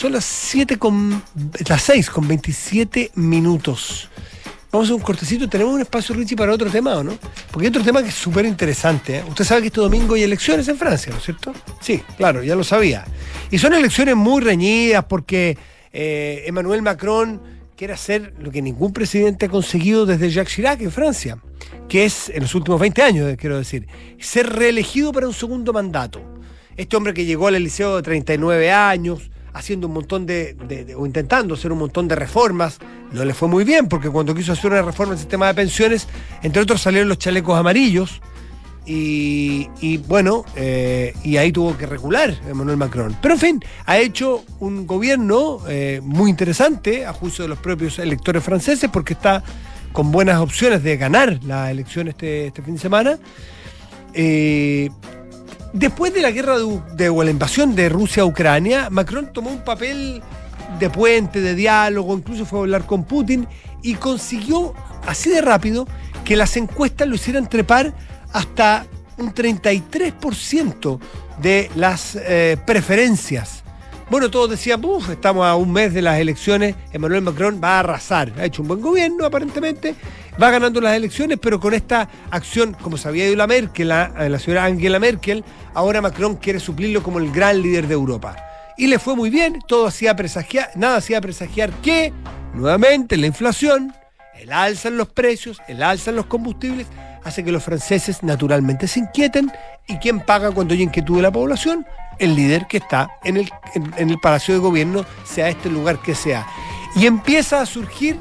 Son 0.00 0.12
las 0.12 0.24
7 0.24 0.78
con 0.78 1.22
las 1.68 1.82
6 1.82 2.08
con 2.08 2.26
27 2.26 3.10
minutos. 3.16 4.08
Vamos 4.72 4.88
a 4.88 4.94
un 4.94 5.02
cortecito, 5.02 5.46
tenemos 5.46 5.74
un 5.74 5.82
espacio 5.82 6.14
Richie 6.14 6.36
para 6.36 6.54
otro 6.54 6.70
tema, 6.70 6.96
¿o 6.96 7.04
no? 7.04 7.18
Porque 7.50 7.66
hay 7.66 7.68
otro 7.68 7.82
tema 7.84 8.02
que 8.02 8.08
es 8.08 8.14
súper 8.14 8.46
interesante. 8.46 9.18
¿eh? 9.18 9.24
Usted 9.28 9.44
sabe 9.44 9.60
que 9.60 9.66
este 9.66 9.82
domingo 9.82 10.14
hay 10.14 10.22
elecciones 10.22 10.66
en 10.68 10.78
Francia, 10.78 11.12
¿no 11.12 11.18
es 11.18 11.24
cierto? 11.24 11.52
Sí, 11.82 12.02
claro, 12.16 12.42
ya 12.42 12.56
lo 12.56 12.64
sabía. 12.64 13.04
Y 13.50 13.58
son 13.58 13.74
elecciones 13.74 14.16
muy 14.16 14.40
reñidas 14.40 15.04
porque 15.04 15.58
eh, 15.92 16.44
Emmanuel 16.46 16.80
Macron 16.80 17.38
quiere 17.76 17.92
hacer 17.92 18.32
lo 18.38 18.50
que 18.50 18.62
ningún 18.62 18.94
presidente 18.94 19.44
ha 19.44 19.48
conseguido 19.50 20.06
desde 20.06 20.30
Jacques 20.30 20.54
Chirac 20.54 20.80
en 20.80 20.92
Francia, 20.92 21.36
que 21.90 22.06
es, 22.06 22.30
en 22.30 22.40
los 22.40 22.54
últimos 22.54 22.80
20 22.80 23.02
años, 23.02 23.36
quiero 23.36 23.58
decir, 23.58 23.86
ser 24.18 24.48
reelegido 24.48 25.12
para 25.12 25.28
un 25.28 25.34
segundo 25.34 25.74
mandato. 25.74 26.22
Este 26.78 26.96
hombre 26.96 27.12
que 27.12 27.26
llegó 27.26 27.48
al 27.48 27.62
liceo 27.62 27.96
de 27.96 28.02
39 28.02 28.72
años, 28.72 29.30
haciendo 29.52 29.86
un 29.86 29.94
montón 29.94 30.26
de, 30.26 30.56
o 30.96 31.06
intentando 31.06 31.54
hacer 31.54 31.72
un 31.72 31.78
montón 31.78 32.08
de 32.08 32.16
reformas. 32.16 32.78
No 33.12 33.24
le 33.24 33.34
fue 33.34 33.48
muy 33.48 33.64
bien 33.64 33.88
porque 33.88 34.10
cuando 34.10 34.34
quiso 34.34 34.52
hacer 34.52 34.70
una 34.72 34.82
reforma 34.82 35.14
el 35.14 35.18
sistema 35.18 35.48
de 35.48 35.54
pensiones, 35.54 36.08
entre 36.42 36.62
otros 36.62 36.80
salieron 36.80 37.08
los 37.08 37.18
chalecos 37.18 37.58
amarillos. 37.58 38.20
Y, 38.92 39.98
bueno, 40.08 40.44
eh, 40.56 41.14
y 41.22 41.36
ahí 41.36 41.52
tuvo 41.52 41.76
que 41.76 41.86
regular 41.86 42.34
Emmanuel 42.48 42.76
Macron. 42.76 43.16
Pero 43.22 43.34
en 43.34 43.40
fin, 43.40 43.64
ha 43.86 43.98
hecho 43.98 44.44
un 44.58 44.84
gobierno 44.84 45.60
eh, 45.68 46.00
muy 46.02 46.28
interesante 46.28 47.06
a 47.06 47.12
juicio 47.12 47.44
de 47.44 47.50
los 47.50 47.58
propios 47.58 48.00
electores 48.00 48.42
franceses 48.42 48.90
porque 48.90 49.12
está 49.12 49.44
con 49.92 50.10
buenas 50.10 50.40
opciones 50.40 50.82
de 50.82 50.96
ganar 50.96 51.38
la 51.44 51.70
elección 51.70 52.08
este, 52.08 52.48
este 52.48 52.62
fin 52.62 52.74
de 52.74 52.80
semana. 52.80 53.18
Eh, 54.12 54.90
Después 55.72 56.12
de 56.12 56.20
la 56.20 56.30
guerra 56.30 56.56
de, 56.94 57.08
o 57.08 57.22
la 57.22 57.30
invasión 57.30 57.74
de 57.76 57.88
Rusia 57.88 58.24
a 58.24 58.26
Ucrania, 58.26 58.88
Macron 58.90 59.32
tomó 59.32 59.50
un 59.50 59.62
papel 59.62 60.22
de 60.78 60.90
puente, 60.90 61.40
de 61.40 61.54
diálogo, 61.54 62.16
incluso 62.16 62.44
fue 62.44 62.60
a 62.60 62.62
hablar 62.62 62.86
con 62.86 63.04
Putin 63.04 63.46
y 63.82 63.94
consiguió 63.94 64.74
así 65.06 65.30
de 65.30 65.40
rápido 65.40 65.86
que 66.24 66.36
las 66.36 66.56
encuestas 66.56 67.06
lo 67.08 67.14
hicieran 67.14 67.48
trepar 67.48 67.94
hasta 68.32 68.86
un 69.18 69.32
33% 69.32 70.98
de 71.40 71.70
las 71.74 72.16
eh, 72.16 72.56
preferencias 72.66 73.64
bueno, 74.10 74.28
todos 74.28 74.50
decían, 74.50 74.82
estamos 75.08 75.46
a 75.46 75.54
un 75.54 75.72
mes 75.72 75.94
de 75.94 76.02
las 76.02 76.18
elecciones, 76.18 76.74
Emmanuel 76.92 77.22
Macron 77.22 77.60
va 77.62 77.76
a 77.76 77.78
arrasar. 77.78 78.32
Ha 78.38 78.44
hecho 78.44 78.62
un 78.62 78.68
buen 78.68 78.80
gobierno, 78.80 79.24
aparentemente, 79.24 79.94
va 80.40 80.50
ganando 80.50 80.80
las 80.80 80.96
elecciones, 80.96 81.38
pero 81.40 81.60
con 81.60 81.74
esta 81.74 82.08
acción, 82.32 82.76
como 82.82 82.96
se 82.96 83.06
había 83.06 83.26
ido 83.26 83.36
la 83.36 83.46
Merkel, 83.46 83.86
la, 83.86 84.12
la 84.28 84.38
señora 84.40 84.64
Angela 84.64 84.98
Merkel, 84.98 85.44
ahora 85.74 86.02
Macron 86.02 86.34
quiere 86.36 86.58
suplirlo 86.58 87.04
como 87.04 87.20
el 87.20 87.30
gran 87.30 87.62
líder 87.62 87.86
de 87.86 87.94
Europa. 87.94 88.34
Y 88.76 88.88
le 88.88 88.98
fue 88.98 89.14
muy 89.14 89.30
bien, 89.30 89.60
todo 89.68 89.86
hacía 89.86 90.16
presagiar, 90.16 90.70
nada 90.74 90.96
hacía 90.96 91.20
presagiar 91.20 91.70
que, 91.80 92.12
nuevamente, 92.54 93.16
la 93.16 93.28
inflación, 93.28 93.94
el 94.40 94.52
alza 94.52 94.88
en 94.88 94.96
los 94.96 95.08
precios, 95.08 95.62
el 95.68 95.84
alza 95.84 96.10
en 96.10 96.16
los 96.16 96.26
combustibles, 96.26 96.88
hace 97.22 97.44
que 97.44 97.52
los 97.52 97.62
franceses 97.62 98.24
naturalmente 98.24 98.88
se 98.88 99.00
inquieten. 99.00 99.52
¿Y 99.86 99.98
quién 99.98 100.20
paga 100.20 100.50
cuando 100.50 100.74
hay 100.74 100.82
inquietud 100.82 101.16
de 101.16 101.22
la 101.22 101.30
población? 101.30 101.86
El 102.20 102.36
líder 102.36 102.66
que 102.68 102.76
está 102.76 103.18
en 103.24 103.38
el, 103.38 103.50
en, 103.74 104.10
el 104.10 104.18
Palacio 104.18 104.54
de 104.54 104.60
Gobierno, 104.60 105.04
sea 105.24 105.48
este 105.48 105.68
lugar 105.68 106.00
que 106.00 106.14
sea. 106.14 106.46
Y 106.94 107.06
empieza 107.06 107.60
a 107.60 107.66
surgir 107.66 108.20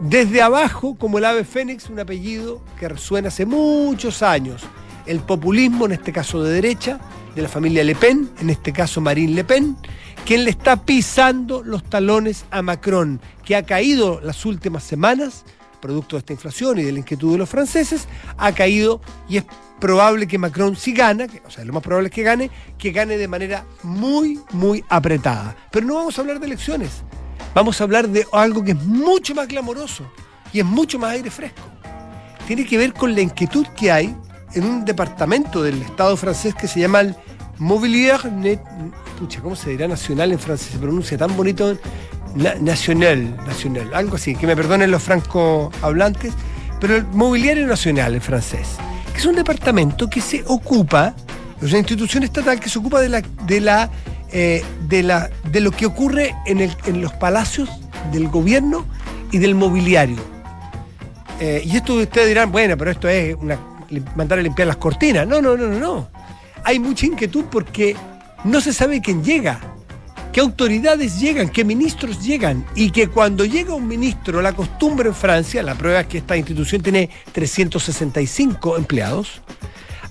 desde 0.00 0.42
abajo, 0.42 0.96
como 0.98 1.18
el 1.18 1.24
ave 1.24 1.44
fénix, 1.44 1.88
un 1.88 2.00
apellido 2.00 2.60
que 2.78 2.88
resuena 2.88 3.28
hace 3.28 3.46
muchos 3.46 4.22
años. 4.22 4.62
El 5.06 5.20
populismo, 5.20 5.86
en 5.86 5.92
este 5.92 6.12
caso 6.12 6.42
de 6.42 6.52
derecha, 6.52 7.00
de 7.34 7.42
la 7.42 7.48
familia 7.48 7.84
Le 7.84 7.94
Pen, 7.94 8.30
en 8.40 8.50
este 8.50 8.72
caso 8.72 9.00
Marine 9.00 9.34
Le 9.34 9.44
Pen, 9.44 9.76
quien 10.24 10.44
le 10.44 10.50
está 10.50 10.84
pisando 10.84 11.62
los 11.62 11.84
talones 11.84 12.44
a 12.50 12.62
Macron, 12.62 13.20
que 13.44 13.56
ha 13.56 13.62
caído 13.64 14.20
las 14.22 14.44
últimas 14.44 14.82
semanas, 14.82 15.44
producto 15.80 16.16
de 16.16 16.20
esta 16.20 16.32
inflación 16.32 16.78
y 16.78 16.82
de 16.82 16.92
la 16.92 16.98
inquietud 16.98 17.32
de 17.32 17.38
los 17.38 17.48
franceses, 17.48 18.06
ha 18.36 18.52
caído 18.52 19.00
y 19.28 19.38
es 19.38 19.44
probable 19.80 20.28
que 20.28 20.38
Macron 20.38 20.76
si 20.76 20.92
gana, 20.92 21.26
o 21.46 21.50
sea, 21.50 21.64
lo 21.64 21.72
más 21.72 21.82
probable 21.82 22.08
es 22.08 22.14
que 22.14 22.22
gane, 22.22 22.50
que 22.78 22.92
gane 22.92 23.16
de 23.16 23.26
manera 23.26 23.64
muy, 23.82 24.38
muy 24.52 24.84
apretada. 24.88 25.56
Pero 25.70 25.86
no 25.86 25.94
vamos 25.94 26.18
a 26.18 26.20
hablar 26.20 26.38
de 26.38 26.46
elecciones, 26.46 27.02
vamos 27.54 27.80
a 27.80 27.84
hablar 27.84 28.08
de 28.08 28.26
algo 28.32 28.62
que 28.62 28.72
es 28.72 28.82
mucho 28.84 29.34
más 29.34 29.48
glamoroso 29.48 30.04
y 30.52 30.60
es 30.60 30.64
mucho 30.64 30.98
más 30.98 31.12
aire 31.12 31.30
fresco. 31.30 31.62
Tiene 32.46 32.66
que 32.66 32.78
ver 32.78 32.92
con 32.92 33.14
la 33.14 33.20
inquietud 33.20 33.66
que 33.76 33.90
hay 33.90 34.14
en 34.54 34.64
un 34.64 34.84
departamento 34.84 35.62
del 35.62 35.80
Estado 35.82 36.16
francés 36.16 36.54
que 36.54 36.68
se 36.68 36.80
llama 36.80 37.00
el 37.00 37.16
Mobilier, 37.58 38.20
pucha, 39.18 39.40
¿cómo 39.42 39.54
se 39.54 39.70
dirá 39.70 39.86
nacional 39.86 40.32
en 40.32 40.38
francés? 40.38 40.72
Se 40.72 40.78
pronuncia 40.78 41.18
tan 41.18 41.36
bonito, 41.36 41.76
nacional, 42.34 43.36
nacional, 43.46 43.90
algo 43.94 44.16
así, 44.16 44.34
que 44.34 44.46
me 44.46 44.56
perdonen 44.56 44.90
los 44.90 45.02
franco 45.02 45.70
hablantes, 45.82 46.32
pero 46.80 46.96
el 46.96 47.06
mobiliario 47.06 47.66
nacional 47.66 48.14
en 48.14 48.20
francés 48.20 48.78
es 49.20 49.26
un 49.26 49.36
departamento 49.36 50.08
que 50.08 50.22
se 50.22 50.42
ocupa, 50.46 51.14
es 51.60 51.68
una 51.68 51.78
institución 51.78 52.22
estatal 52.22 52.58
que 52.58 52.70
se 52.70 52.78
ocupa 52.78 53.02
de 53.02 53.10
la, 53.10 53.20
de 53.20 53.60
la, 53.60 53.90
eh, 54.32 54.64
de 54.88 55.02
la, 55.02 55.28
de 55.44 55.60
lo 55.60 55.72
que 55.72 55.84
ocurre 55.84 56.34
en 56.46 57.02
los 57.02 57.12
palacios 57.12 57.68
del 58.12 58.28
gobierno 58.28 58.86
y 59.30 59.36
del 59.36 59.54
mobiliario. 59.54 60.16
Eh, 61.38 61.62
y 61.64 61.76
esto 61.76 61.94
ustedes 61.94 62.28
dirán, 62.28 62.50
bueno, 62.50 62.78
pero 62.78 62.90
esto 62.90 63.08
es 63.08 63.34
una, 63.38 63.58
mandar 64.14 64.38
a 64.38 64.42
limpiar 64.42 64.68
las 64.68 64.78
cortinas. 64.78 65.26
No, 65.26 65.42
no, 65.42 65.54
no, 65.54 65.66
no, 65.66 65.78
no. 65.78 66.08
Hay 66.64 66.78
mucha 66.78 67.04
inquietud 67.04 67.44
porque 67.50 67.96
no 68.44 68.60
se 68.62 68.72
sabe 68.72 69.02
quién 69.02 69.22
llega 69.22 69.60
qué 70.32 70.40
autoridades 70.40 71.20
llegan, 71.20 71.48
qué 71.48 71.64
ministros 71.64 72.22
llegan, 72.22 72.64
y 72.74 72.90
que 72.90 73.08
cuando 73.08 73.44
llega 73.44 73.74
un 73.74 73.86
ministro, 73.86 74.42
la 74.42 74.52
costumbre 74.52 75.08
en 75.08 75.14
Francia, 75.14 75.62
la 75.62 75.74
prueba 75.74 76.00
es 76.00 76.06
que 76.06 76.18
esta 76.18 76.36
institución 76.36 76.82
tiene 76.82 77.10
365 77.32 78.76
empleados, 78.76 79.42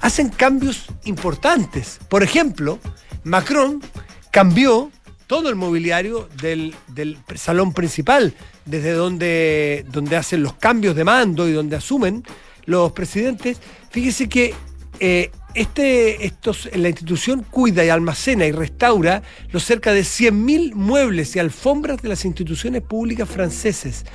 hacen 0.01 0.29
cambios 0.29 0.85
importantes. 1.05 1.99
Por 2.09 2.23
ejemplo, 2.23 2.79
Macron 3.23 3.81
cambió 4.31 4.91
todo 5.27 5.49
el 5.49 5.55
mobiliario 5.55 6.27
del, 6.41 6.75
salón 7.35 7.73
principal, 7.73 8.33
desde 8.65 8.93
donde, 8.93 9.85
donde 9.91 10.15
hacen 10.15 10.41
los 10.41 10.53
cambios 10.53 10.95
de 10.95 11.03
mando 11.03 11.47
y 11.47 11.51
donde 11.53 11.75
asumen 11.75 12.23
los 12.65 12.91
presidentes. 12.93 13.59
Fíjese 13.91 14.27
que 14.27 14.53
eh, 14.99 15.31
este, 15.55 16.25
estos, 16.25 16.69
la 16.73 16.89
institución 16.89 17.45
cuida 17.49 17.83
y 17.83 17.89
almacena 17.89 18.45
y 18.45 18.51
restaura 18.51 19.23
los 19.51 19.63
cerca 19.63 19.93
de 19.93 20.01
100.000 20.01 20.73
muebles 20.73 21.35
y 21.35 21.39
alfombras 21.39 22.01
de 22.01 22.09
las 22.09 22.25
instituciones 22.25 22.81
públicas 22.81 23.27
franceses. 23.27 24.05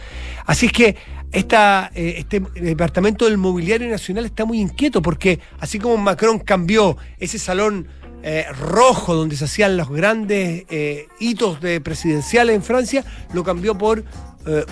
Así 0.46 0.66
es 0.66 0.72
que 0.72 0.96
eh, 1.34 2.14
este 2.18 2.40
departamento 2.54 3.24
del 3.24 3.38
mobiliario 3.38 3.88
nacional 3.88 4.24
está 4.24 4.44
muy 4.44 4.60
inquieto 4.60 5.02
porque 5.02 5.40
así 5.58 5.80
como 5.80 5.96
Macron 5.96 6.38
cambió 6.38 6.96
ese 7.18 7.40
salón 7.40 7.88
eh, 8.22 8.46
rojo 8.52 9.14
donde 9.14 9.36
se 9.36 9.46
hacían 9.46 9.76
los 9.76 9.90
grandes 9.90 10.64
eh, 10.70 11.08
hitos 11.18 11.60
de 11.60 11.80
presidenciales 11.80 12.54
en 12.54 12.62
Francia, 12.62 13.04
lo 13.32 13.42
cambió 13.42 13.76
por 13.76 14.04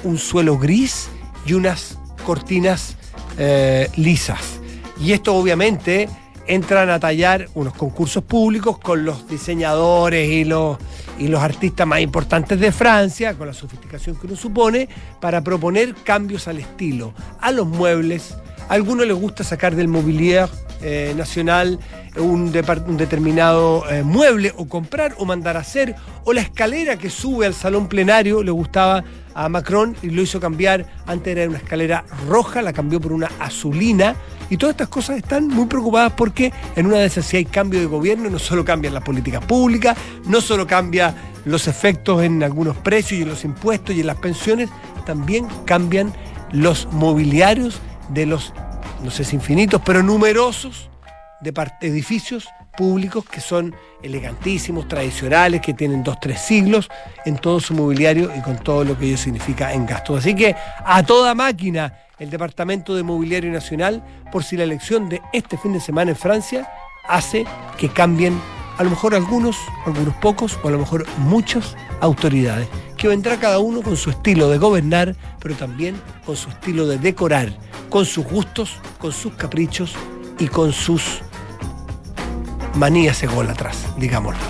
un 0.04 0.18
suelo 0.18 0.58
gris 0.58 1.08
y 1.46 1.54
unas 1.54 1.98
cortinas 2.26 2.98
lisas. 3.96 4.60
Y 5.00 5.12
esto 5.12 5.34
obviamente 5.34 6.10
entran 6.46 6.90
a 6.90 6.98
tallar 6.98 7.48
unos 7.54 7.74
concursos 7.74 8.24
públicos 8.24 8.78
con 8.78 9.04
los 9.04 9.28
diseñadores 9.28 10.28
y 10.28 10.44
los, 10.44 10.78
y 11.18 11.28
los 11.28 11.42
artistas 11.42 11.86
más 11.86 12.00
importantes 12.00 12.58
de 12.58 12.72
Francia, 12.72 13.34
con 13.34 13.46
la 13.46 13.54
sofisticación 13.54 14.16
que 14.16 14.26
uno 14.26 14.36
supone, 14.36 14.88
para 15.20 15.42
proponer 15.42 15.94
cambios 15.94 16.48
al 16.48 16.58
estilo, 16.58 17.14
a 17.40 17.50
los 17.52 17.66
muebles. 17.66 18.36
A 18.68 18.74
algunos 18.74 19.06
les 19.06 19.16
gusta 19.16 19.44
sacar 19.44 19.74
del 19.74 19.88
mobilier 19.88 20.48
eh, 20.82 21.14
nacional 21.16 21.78
un, 22.16 22.52
determinado 22.52 23.88
eh, 23.88 24.02
mueble 24.02 24.52
o 24.56 24.68
comprar 24.68 25.14
o 25.18 25.24
mandar 25.24 25.56
a 25.56 25.60
hacer, 25.60 25.94
o 26.24 26.32
la 26.32 26.40
escalera 26.40 26.96
que 26.96 27.08
sube 27.08 27.46
al 27.46 27.54
salón 27.54 27.88
plenario 27.88 28.42
le 28.42 28.50
gustaba 28.50 29.04
a 29.34 29.48
Macron 29.48 29.96
y 30.02 30.10
lo 30.10 30.22
hizo 30.22 30.40
cambiar, 30.40 30.86
antes 31.06 31.36
era 31.36 31.48
una 31.48 31.58
escalera 31.58 32.04
roja, 32.28 32.62
la 32.62 32.72
cambió 32.72 33.00
por 33.00 33.12
una 33.12 33.30
azulina, 33.38 34.16
y 34.52 34.58
todas 34.58 34.74
estas 34.74 34.88
cosas 34.88 35.16
están 35.16 35.48
muy 35.48 35.64
preocupadas 35.64 36.12
porque 36.12 36.52
en 36.76 36.84
una 36.84 36.98
de 36.98 37.06
esas 37.06 37.24
si 37.24 37.38
hay 37.38 37.46
cambio 37.46 37.80
de 37.80 37.86
gobierno, 37.86 38.28
no 38.28 38.38
solo 38.38 38.66
cambian 38.66 38.92
las 38.92 39.02
políticas 39.02 39.42
públicas, 39.42 39.96
no 40.26 40.42
solo 40.42 40.66
cambia 40.66 41.14
los 41.46 41.68
efectos 41.68 42.22
en 42.22 42.42
algunos 42.42 42.76
precios 42.76 43.18
y 43.18 43.22
en 43.22 43.30
los 43.30 43.46
impuestos 43.46 43.96
y 43.96 44.00
en 44.00 44.08
las 44.08 44.18
pensiones, 44.18 44.68
también 45.06 45.46
cambian 45.64 46.12
los 46.50 46.86
mobiliarios 46.92 47.80
de 48.10 48.26
los, 48.26 48.52
no 49.02 49.10
sé 49.10 49.24
si 49.24 49.36
infinitos, 49.36 49.80
pero 49.86 50.02
numerosos 50.02 50.90
de 51.40 51.54
edificios 51.80 52.46
públicos 52.76 53.24
que 53.24 53.40
son 53.40 53.74
elegantísimos, 54.02 54.88
tradicionales, 54.88 55.60
que 55.60 55.74
tienen 55.74 56.02
dos, 56.02 56.18
tres 56.20 56.40
siglos 56.40 56.88
en 57.24 57.36
todo 57.38 57.60
su 57.60 57.74
mobiliario 57.74 58.30
y 58.36 58.40
con 58.40 58.58
todo 58.58 58.84
lo 58.84 58.98
que 58.98 59.06
ello 59.06 59.16
significa 59.16 59.72
en 59.72 59.86
gastos. 59.86 60.18
Así 60.18 60.34
que 60.34 60.56
a 60.84 61.02
toda 61.02 61.34
máquina 61.34 61.94
el 62.18 62.30
Departamento 62.30 62.94
de 62.94 63.02
Mobiliario 63.02 63.50
Nacional 63.50 64.02
por 64.30 64.44
si 64.44 64.56
la 64.56 64.64
elección 64.64 65.08
de 65.08 65.20
este 65.32 65.56
fin 65.56 65.72
de 65.72 65.80
semana 65.80 66.12
en 66.12 66.16
Francia 66.16 66.70
hace 67.08 67.44
que 67.78 67.88
cambien 67.88 68.38
a 68.78 68.84
lo 68.84 68.90
mejor 68.90 69.14
algunos, 69.14 69.56
algunos 69.86 70.14
pocos 70.16 70.58
o 70.62 70.68
a 70.68 70.70
lo 70.70 70.78
mejor 70.78 71.06
muchas 71.18 71.76
autoridades, 72.00 72.68
que 72.96 73.08
vendrá 73.08 73.38
cada 73.38 73.58
uno 73.58 73.82
con 73.82 73.96
su 73.96 74.10
estilo 74.10 74.48
de 74.48 74.58
gobernar, 74.58 75.14
pero 75.40 75.54
también 75.54 76.00
con 76.24 76.36
su 76.36 76.48
estilo 76.48 76.86
de 76.86 76.98
decorar, 76.98 77.52
con 77.90 78.06
sus 78.06 78.24
gustos, 78.24 78.78
con 78.98 79.12
sus 79.12 79.34
caprichos 79.34 79.94
y 80.38 80.48
con 80.48 80.72
sus 80.72 81.20
manías 82.74 83.22
atrás, 83.52 83.86
digámoslo. 83.98 84.40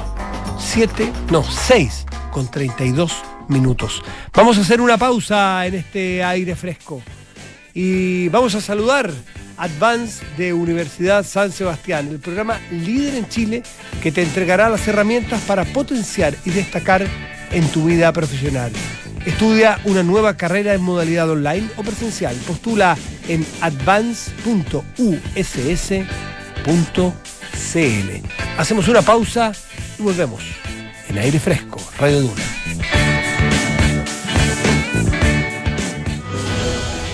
Siete, 0.59 1.13
no, 1.31 1.43
seis 1.43 2.07
con 2.31 2.51
32 2.51 3.13
minutos. 3.49 4.03
Vamos 4.35 4.59
a 4.59 4.63
hacer 4.63 4.81
una 4.81 4.99
pausa 4.99 5.67
en 5.67 5.75
este 5.75 6.25
aire 6.25 6.57
fresco 6.57 7.03
y 7.75 8.29
vamos 8.29 8.55
a 8.55 8.61
saludar 8.61 9.11
Advance 9.57 10.25
de 10.37 10.53
Universidad 10.53 11.25
San 11.25 11.53
Sebastián, 11.53 12.09
el 12.09 12.19
programa 12.19 12.61
líder 12.71 13.15
en 13.15 13.29
Chile 13.29 13.63
que 14.03 14.13
te 14.13 14.23
entregará 14.23 14.69
las 14.69 14.87
herramientas 14.89 15.41
para 15.43 15.65
potenciar 15.65 16.35
y 16.45 16.51
destacar 16.51 17.07
en 17.51 17.69
tu 17.69 17.85
vida 17.85 18.13
profesional. 18.13 18.73
Estudia 19.25 19.79
una 19.85 20.03
nueva 20.03 20.37
carrera 20.37 20.75
en 20.75 20.83
modalidad 20.83 21.31
online 21.31 21.69
o 21.77 21.83
presencial. 21.83 22.35
Postula 22.47 22.97
en 23.29 23.47
advance.uss.cl. 27.53 28.59
Hacemos 28.59 28.89
una 28.89 29.03
pausa 29.03 29.53
y 29.99 30.03
volvemos 30.03 30.43
en 31.09 31.19
aire 31.19 31.39
fresco, 31.39 31.79
Radio 31.99 32.21
Duna. 32.21 32.62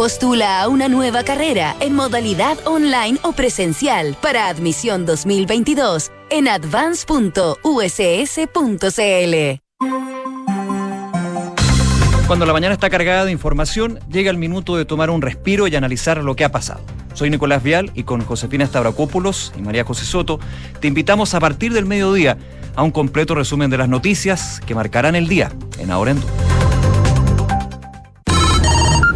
Postula 0.00 0.62
a 0.62 0.68
una 0.68 0.88
nueva 0.88 1.24
carrera 1.24 1.76
en 1.78 1.94
modalidad 1.94 2.56
online 2.66 3.18
o 3.20 3.32
presencial 3.32 4.16
para 4.22 4.48
admisión 4.48 5.04
2022 5.04 6.10
en 6.30 6.48
advance.uss.cl. 6.48 7.60
Cuando 12.26 12.46
la 12.46 12.54
mañana 12.54 12.72
está 12.72 12.88
cargada 12.88 13.26
de 13.26 13.32
información, 13.32 13.98
llega 14.10 14.30
el 14.30 14.38
minuto 14.38 14.78
de 14.78 14.86
tomar 14.86 15.10
un 15.10 15.20
respiro 15.20 15.68
y 15.68 15.76
analizar 15.76 16.24
lo 16.24 16.34
que 16.34 16.46
ha 16.46 16.50
pasado. 16.50 16.80
Soy 17.12 17.28
Nicolás 17.28 17.62
Vial 17.62 17.90
y 17.94 18.04
con 18.04 18.24
Josefina 18.24 18.64
Stavrakopoulos 18.64 19.52
y 19.58 19.60
María 19.60 19.84
José 19.84 20.06
Soto 20.06 20.40
te 20.80 20.88
invitamos 20.88 21.34
a 21.34 21.40
partir 21.40 21.74
del 21.74 21.84
mediodía 21.84 22.38
a 22.74 22.82
un 22.82 22.90
completo 22.90 23.34
resumen 23.34 23.68
de 23.68 23.76
las 23.76 23.90
noticias 23.90 24.62
que 24.64 24.74
marcarán 24.74 25.14
el 25.14 25.28
día 25.28 25.52
en 25.78 25.90
Ahora 25.90 26.12
en 26.12 26.22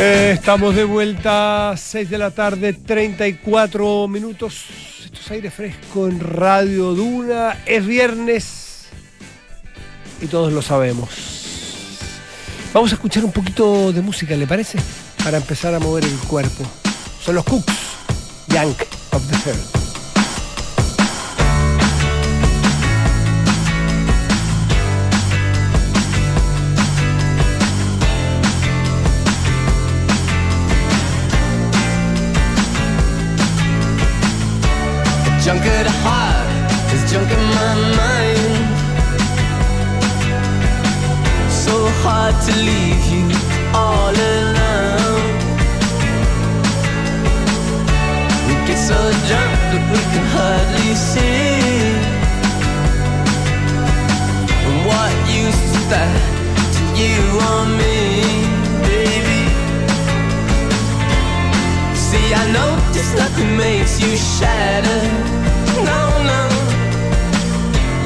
Eh, 0.00 0.32
estamos 0.34 0.74
de 0.74 0.84
vuelta, 0.84 1.74
6 1.76 2.10
de 2.10 2.18
la 2.18 2.30
tarde, 2.30 2.72
34 2.72 4.08
minutos. 4.08 4.64
Esto 5.04 5.18
es 5.20 5.30
aire 5.30 5.50
fresco 5.50 6.08
en 6.08 6.18
Radio 6.18 6.94
Duna. 6.94 7.58
Es 7.66 7.86
viernes 7.86 8.86
y 10.20 10.26
todos 10.26 10.52
lo 10.52 10.62
sabemos. 10.62 11.10
Vamos 12.72 12.90
a 12.92 12.94
escuchar 12.94 13.24
un 13.24 13.32
poquito 13.32 13.92
de 13.92 14.00
música, 14.00 14.34
¿le 14.34 14.46
parece? 14.46 14.78
Para 15.22 15.36
empezar 15.36 15.74
a 15.74 15.78
mover 15.78 16.04
el 16.04 16.18
cuerpo. 16.20 16.64
Son 17.22 17.34
los 17.34 17.44
Cooks, 17.44 17.74
Yank 18.48 18.82
of 19.12 19.28
the 19.28 19.36
Heart. 19.36 19.71
Junk 35.44 35.66
at 35.66 35.88
heart 36.04 36.46
is 36.94 37.02
junk 37.10 37.28
in 37.28 37.44
my 37.58 37.74
mind. 37.98 38.64
So 41.50 41.74
hard 42.04 42.36
to 42.46 42.52
leave 42.68 43.04
you 43.10 43.26
all 43.74 44.14
alone. 44.14 45.34
We 48.46 48.54
get 48.68 48.78
so 48.78 48.94
drunk 49.26 49.52
that 49.72 49.84
we 49.90 50.00
can 50.12 50.26
hardly 50.30 50.94
see. 51.10 51.90
And 54.68 54.78
what 54.86 55.12
use 55.26 55.62
is 55.74 55.86
that 55.90 56.22
to 56.74 56.82
you 57.02 57.18
or 57.50 57.66
me, 57.80 58.51
See, 62.12 62.34
I 62.34 62.44
notice 62.52 63.14
nothing 63.16 63.56
makes 63.56 63.98
you 63.98 64.14
shatter 64.16 65.32
no, 65.80 66.00
no. 66.30 66.40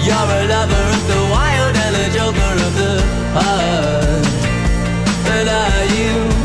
You're 0.07 0.31
a 0.39 0.47
lover 0.47 0.85
of 0.95 1.03
the 1.11 1.21
wild 1.33 1.77
and 1.85 1.97
a 1.97 2.07
joker 2.15 2.55
of 2.67 2.73
the 2.81 3.03
heart. 3.35 4.27
But 5.25 5.49
are 5.49 5.85
you? 5.97 6.36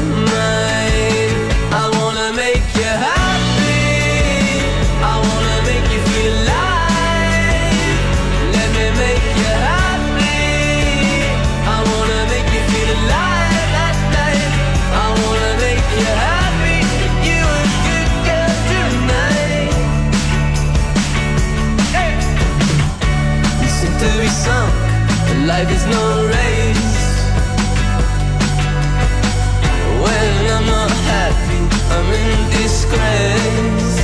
Disgrace. 32.51 33.99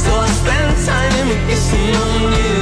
So 0.00 0.10
I 0.14 0.28
spend 0.40 0.86
time 0.86 1.48
kissing 1.48 1.96
on 1.96 2.32
you. 2.32 2.57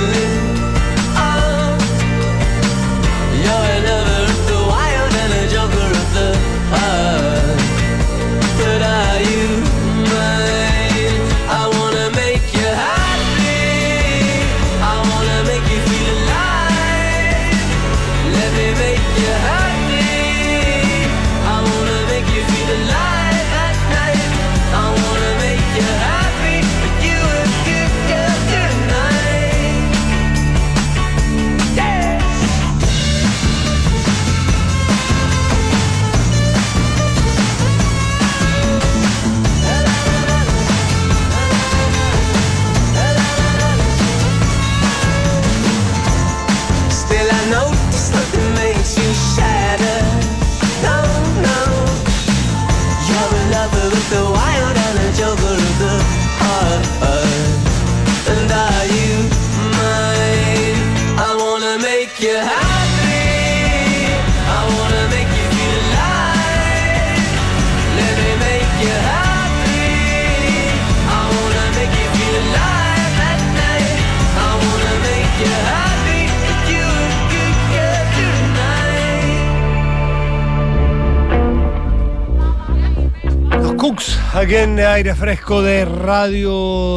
Cooks, 84.56 84.62
aquí 84.62 84.64
en 84.64 84.78
aire 84.80 85.14
fresco 85.14 85.62
de 85.62 85.84
Radio 85.84 86.50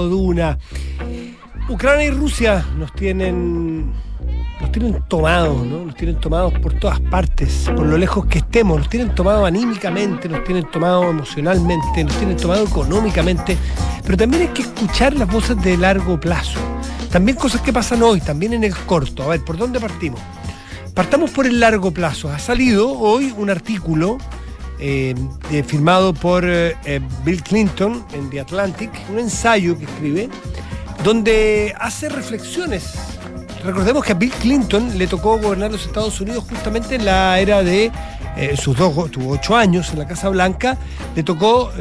Duna. 0.07 0.57
Ucrania 1.67 2.05
y 2.05 2.11
Rusia 2.11 2.65
nos 2.77 2.93
tienen. 2.93 3.91
Nos 4.61 4.71
tienen 4.71 5.03
tomados, 5.07 5.65
¿no? 5.65 5.85
Nos 5.85 5.95
tienen 5.95 6.19
tomados 6.19 6.53
por 6.59 6.73
todas 6.73 6.99
partes, 6.99 7.69
por 7.75 7.85
lo 7.85 7.97
lejos 7.97 8.25
que 8.25 8.39
estemos, 8.39 8.77
nos 8.77 8.89
tienen 8.89 9.15
tomado 9.15 9.45
anímicamente, 9.45 10.27
nos 10.27 10.43
tienen 10.43 10.69
tomado 10.69 11.09
emocionalmente, 11.09 12.03
nos 12.03 12.17
tienen 12.17 12.35
tomado 12.35 12.65
económicamente, 12.65 13.57
pero 14.03 14.17
también 14.17 14.43
hay 14.43 14.47
que 14.49 14.63
escuchar 14.63 15.13
las 15.13 15.31
voces 15.31 15.61
de 15.61 15.77
largo 15.77 16.19
plazo. 16.19 16.59
También 17.09 17.37
cosas 17.37 17.61
que 17.61 17.71
pasan 17.71 18.03
hoy, 18.03 18.19
también 18.19 18.53
en 18.53 18.65
el 18.65 18.75
corto. 18.75 19.23
A 19.23 19.27
ver, 19.27 19.45
¿por 19.45 19.55
dónde 19.57 19.79
partimos? 19.79 20.19
Partamos 20.93 21.31
por 21.31 21.45
el 21.47 21.59
largo 21.61 21.91
plazo. 21.91 22.29
Ha 22.29 22.37
salido 22.37 22.91
hoy 22.99 23.33
un 23.37 23.49
artículo 23.49 24.17
eh, 24.79 25.15
firmado 25.65 26.13
por 26.13 26.43
eh, 26.45 26.75
eh, 26.85 27.01
Bill 27.25 27.43
Clinton 27.43 28.05
en 28.13 28.29
The 28.29 28.41
Atlantic, 28.41 28.91
un 29.11 29.19
ensayo 29.19 29.77
que 29.77 29.85
escribe, 29.85 30.29
donde 31.03 31.73
hace 31.79 32.09
reflexiones. 32.09 32.93
Recordemos 33.63 34.05
que 34.05 34.13
a 34.13 34.15
Bill 34.15 34.31
Clinton 34.31 34.97
le 34.97 35.07
tocó 35.07 35.37
gobernar 35.37 35.71
los 35.71 35.85
Estados 35.85 36.21
Unidos 36.21 36.45
justamente 36.49 36.95
en 36.95 37.05
la 37.05 37.39
era 37.39 37.61
de 37.61 37.91
sus 38.55 38.77
dos, 38.77 39.11
tuvo 39.11 39.31
ocho 39.33 39.57
años 39.57 39.91
en 39.91 39.99
la 39.99 40.07
Casa 40.07 40.29
Blanca, 40.29 40.77
le 41.13 41.23
tocó 41.23 41.71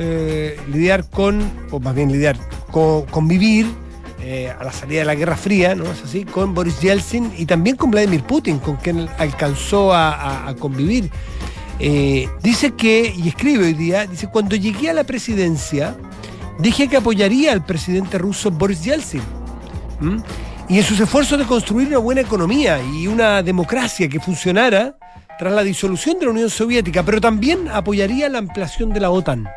lidiar 0.72 1.04
con, 1.08 1.40
o 1.70 1.78
más 1.78 1.94
bien 1.94 2.10
lidiar, 2.10 2.36
co- 2.72 3.06
convivir 3.10 3.66
a 4.58 4.64
la 4.64 4.72
salida 4.72 5.00
de 5.00 5.04
la 5.04 5.14
Guerra 5.14 5.36
Fría, 5.36 5.76
¿no 5.76 5.84
es 5.84 6.02
así? 6.02 6.24
Con 6.24 6.52
Boris 6.52 6.80
Yeltsin 6.80 7.32
y 7.38 7.46
también 7.46 7.76
con 7.76 7.92
Vladimir 7.92 8.24
Putin, 8.24 8.58
con 8.58 8.74
quien 8.76 9.08
alcanzó 9.18 9.94
a 9.94 10.52
convivir. 10.58 11.12
Eh, 11.80 12.28
dice 12.42 12.72
que, 12.72 13.14
y 13.16 13.28
escribe 13.28 13.66
hoy 13.66 13.74
día, 13.74 14.06
dice, 14.06 14.28
cuando 14.28 14.56
llegué 14.56 14.90
a 14.90 14.94
la 14.94 15.04
presidencia, 15.04 15.94
dije 16.58 16.88
que 16.88 16.96
apoyaría 16.96 17.52
al 17.52 17.64
presidente 17.64 18.18
ruso 18.18 18.50
Boris 18.50 18.82
Yeltsin. 18.84 19.22
Y 20.68 20.78
en 20.78 20.84
sus 20.84 21.00
esfuerzos 21.00 21.38
de 21.38 21.44
construir 21.44 21.88
una 21.88 21.98
buena 21.98 22.20
economía 22.20 22.80
y 22.82 23.06
una 23.06 23.42
democracia 23.42 24.08
que 24.08 24.20
funcionara 24.20 24.96
tras 25.38 25.52
la 25.52 25.62
disolución 25.62 26.18
de 26.18 26.26
la 26.26 26.32
Unión 26.32 26.50
Soviética, 26.50 27.02
pero 27.04 27.20
también 27.20 27.68
apoyaría 27.68 28.28
la 28.28 28.38
ampliación 28.38 28.90
de 28.90 29.00
la 29.00 29.10
OTAN, 29.10 29.48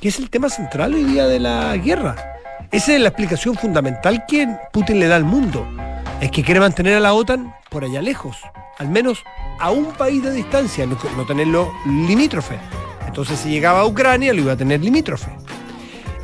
que 0.00 0.08
es 0.08 0.18
el 0.18 0.30
tema 0.30 0.48
central 0.48 0.94
hoy 0.94 1.04
día 1.04 1.26
de 1.26 1.38
la 1.38 1.76
guerra. 1.76 2.16
Esa 2.72 2.94
es 2.94 3.00
la 3.00 3.08
explicación 3.08 3.54
fundamental 3.54 4.24
que 4.26 4.48
Putin 4.72 4.98
le 4.98 5.06
da 5.06 5.16
al 5.16 5.24
mundo. 5.24 5.66
Es 6.20 6.30
que 6.30 6.42
quiere 6.42 6.60
mantener 6.60 6.94
a 6.94 7.00
la 7.00 7.12
OTAN 7.12 7.54
por 7.74 7.84
allá 7.84 8.00
lejos, 8.00 8.36
al 8.78 8.88
menos 8.88 9.24
a 9.58 9.72
un 9.72 9.86
país 9.86 10.22
de 10.22 10.30
distancia, 10.30 10.86
no, 10.86 10.96
tenerlo 11.26 11.72
limítrofe. 11.84 12.56
Entonces 13.04 13.40
si 13.40 13.48
llegaba 13.50 13.80
a 13.80 13.84
Ucrania 13.86 14.32
lo 14.32 14.42
iba 14.42 14.52
a 14.52 14.56
tener 14.56 14.80
limítrofe. 14.80 15.30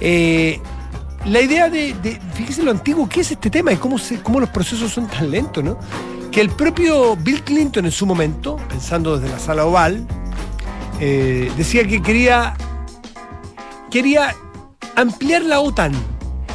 Eh, 0.00 0.60
la 1.26 1.40
idea 1.40 1.68
de, 1.68 1.92
de- 1.94 2.20
fíjese 2.34 2.62
lo 2.62 2.70
antiguo 2.70 3.08
que 3.08 3.22
es 3.22 3.32
este 3.32 3.50
tema 3.50 3.72
y 3.72 3.76
cómo, 3.78 3.96
cómo 4.22 4.38
los 4.38 4.48
procesos 4.50 4.92
son 4.92 5.08
tan 5.08 5.28
lentos, 5.28 5.62
¿no? 5.64 5.76
Que 6.30 6.40
el 6.40 6.50
propio 6.50 7.16
Bill 7.16 7.42
Clinton 7.42 7.84
en 7.84 7.90
su 7.90 8.06
momento, 8.06 8.54
pensando 8.68 9.18
desde 9.18 9.34
la 9.34 9.40
sala 9.40 9.64
oval, 9.66 10.06
eh, 11.00 11.50
decía 11.56 11.84
que 11.84 12.00
quería, 12.00 12.54
quería 13.90 14.36
ampliar 14.94 15.42
la 15.42 15.58
OTAN. 15.58 15.92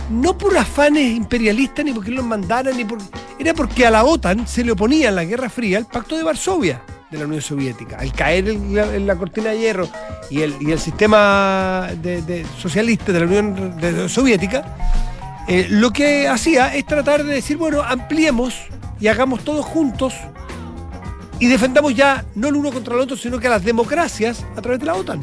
No 0.10 0.38
por 0.38 0.56
afanes 0.58 1.16
imperialistas 1.16 1.84
ni 1.84 1.92
porque 1.92 2.12
los 2.12 2.24
mandaran, 2.24 2.78
ni 2.78 2.86
por, 2.86 3.00
era 3.40 3.54
porque 3.54 3.86
a 3.88 3.92
la 3.92 4.04
OTAN 4.04 4.48
se 4.48 4.64
le 4.64 4.72
oponía 4.72 5.10
en 5.10 5.16
la 5.16 5.24
Guerra 5.26 5.50
Fría 5.50 5.78
el 5.80 5.86
Pacto 5.86 6.16
de 6.16 6.24
Varsovia 6.24 6.82
de 7.10 7.18
la 7.18 7.26
Unión 7.26 7.42
Soviética. 7.42 7.98
Al 7.98 8.12
caer 8.14 8.48
en 8.50 9.08
la, 9.08 9.16
cortina 9.16 9.50
de 9.50 9.60
hierro 9.60 9.90
y 10.30 10.42
el, 10.42 10.80
sistema 10.80 11.88
de- 12.02 12.46
socialista 12.58 13.12
de 13.12 13.20
la 13.20 13.26
Unión 13.26 14.10
Soviética, 14.10 14.76
eh, 15.48 15.68
lo 15.70 15.92
que 15.92 16.28
hacía 16.28 16.76
es 16.76 16.86
tratar 16.86 17.24
de 17.24 17.34
decir, 17.36 17.58
bueno, 17.58 17.82
ampliemos 17.82 18.56
y 19.00 19.08
hagamos 19.08 19.44
todos 19.44 19.66
juntos 19.66 20.14
y 21.40 21.48
defendamos 21.48 21.96
ya 21.96 22.26
no 22.36 22.48
el 22.48 22.56
uno 22.56 22.72
contra 22.72 22.94
el 22.96 23.02
otro, 23.02 23.18
sino 23.18 23.40
que 23.40 23.48
a 23.48 23.52
las 23.52 23.64
democracias 23.64 24.46
a 24.56 24.62
través 24.62 24.80
de 24.80 24.86
la 24.86 24.96
OTAN. 24.96 25.22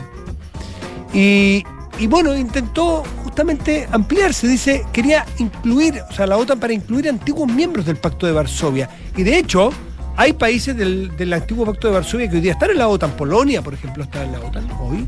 Y, 1.13 1.65
y 1.99 2.07
bueno, 2.07 2.37
intentó 2.37 3.03
justamente 3.33 3.89
ampliarse, 3.91 4.47
dice, 4.47 4.85
quería 4.93 5.25
incluir, 5.39 6.03
o 6.07 6.13
sea, 6.13 6.27
la 6.27 6.37
OTAN 6.37 6.61
para 6.61 6.75
incluir 6.75 7.09
antiguos 7.09 7.51
miembros 7.51 7.87
del 7.87 7.97
Pacto 7.97 8.27
de 8.27 8.33
Varsovia. 8.33 8.91
Y 9.17 9.23
de 9.23 9.39
hecho, 9.39 9.73
hay 10.19 10.35
países 10.35 10.77
del, 10.77 11.17
del 11.17 11.33
antiguo 11.33 11.65
Pacto 11.65 11.89
de 11.89 11.95
Varsovia 11.95 12.29
que 12.29 12.37
hoy 12.37 12.43
día 12.43 12.53
están 12.53 12.73
en 12.73 12.77
la 12.77 12.89
OTAN, 12.89 13.13
Polonia, 13.13 13.63
por 13.63 13.73
ejemplo, 13.73 14.05
está 14.05 14.23
en 14.23 14.33
la 14.33 14.41
OTAN 14.41 14.69
hoy. 14.79 15.07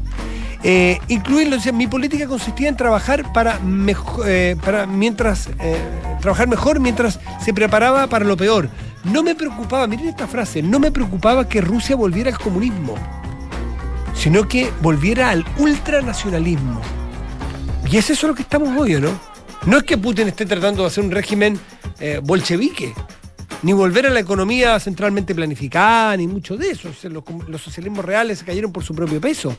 Eh, 0.63 0.99
incluirlo, 1.09 1.57
dice, 1.57 1.71
mi 1.71 1.87
política 1.87 2.27
consistía 2.27 2.71
en 2.71 2.79
trabajar 2.79 3.31
para, 3.35 3.61
eh, 4.25 4.57
mientras 4.89 5.51
eh, 5.61 5.77
trabajar 6.23 6.49
mejor 6.49 6.81
mientras 6.81 7.21
se 7.45 7.53
preparaba 7.53 8.07
para 8.07 8.25
lo 8.25 8.39
peor. 8.39 8.71
No 9.05 9.23
me 9.23 9.35
preocupaba, 9.35 9.87
miren 9.87 10.09
esta 10.09 10.27
frase, 10.27 10.63
no 10.63 10.81
me 10.81 10.91
preocupaba 10.91 11.47
que 11.47 11.61
Rusia 11.61 11.95
volviera 11.95 12.31
al 12.31 12.39
comunismo 12.39 12.95
sino 14.15 14.47
que 14.47 14.71
volviera 14.81 15.31
al 15.31 15.45
ultranacionalismo. 15.59 16.81
Y 17.91 17.97
es 17.97 18.11
eso 18.11 18.27
lo 18.27 18.35
que 18.35 18.43
estamos 18.43 18.77
hoy, 18.79 18.95
¿o 18.97 19.01
¿no? 19.01 19.19
No 19.67 19.79
es 19.79 19.85
que 19.85 19.97
Putin 19.97 20.29
esté 20.29 20.47
tratando 20.47 20.83
de 20.83 20.89
hacer 20.89 21.05
un 21.05 21.11
régimen 21.11 21.59
eh, 22.01 22.21
bolchevique, 22.23 22.93
ni 23.63 23.73
volver 23.73 24.07
a 24.07 24.11
la 24.11 24.21
economía 24.21 24.79
centralmente 24.79 25.35
planificada, 25.35 26.17
ni 26.17 26.27
mucho 26.27 26.57
de 26.57 26.71
eso. 26.71 26.91
Los 27.49 27.63
socialismos 27.63 28.05
reales 28.05 28.41
se 28.41 28.45
cayeron 28.45 28.73
por 28.73 28.85
su 28.85 28.95
propio 28.95 29.21
peso. 29.21 29.57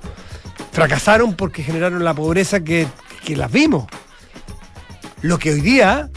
Fracasaron 0.72 1.36
porque 1.36 1.64
generaron 1.64 2.04
la 2.04 2.14
pobreza 2.14 2.64
que, 2.64 2.88
que 3.26 3.36
las 3.36 3.52
vimos. 3.52 3.86
Lo 5.22 5.40
que 5.40 5.54
hoy 5.54 5.62
día 5.62 6.12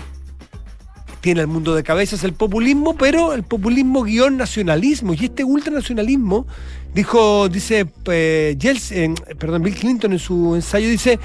tiene 1.20 1.40
el 1.40 1.46
mundo 1.46 1.74
de 1.74 1.82
cabeza 1.82 2.16
es 2.16 2.24
el 2.24 2.32
populismo, 2.32 2.96
pero 2.96 3.32
el 3.32 3.42
populismo 3.42 4.02
guion 4.02 4.36
nacionalismo. 4.36 5.14
Y 5.14 5.24
este 5.26 5.44
ultranacionalismo, 5.44 6.46
dijo, 6.94 7.48
dice 7.48 7.86
eh, 8.06 8.56
Yeltsin, 8.58 9.14
eh, 9.26 9.34
perdón, 9.34 9.62
Bill 9.62 9.74
Clinton 9.74 10.12
en 10.12 10.18
su 10.18 10.54
ensayo, 10.54 10.88
dice 10.88 11.18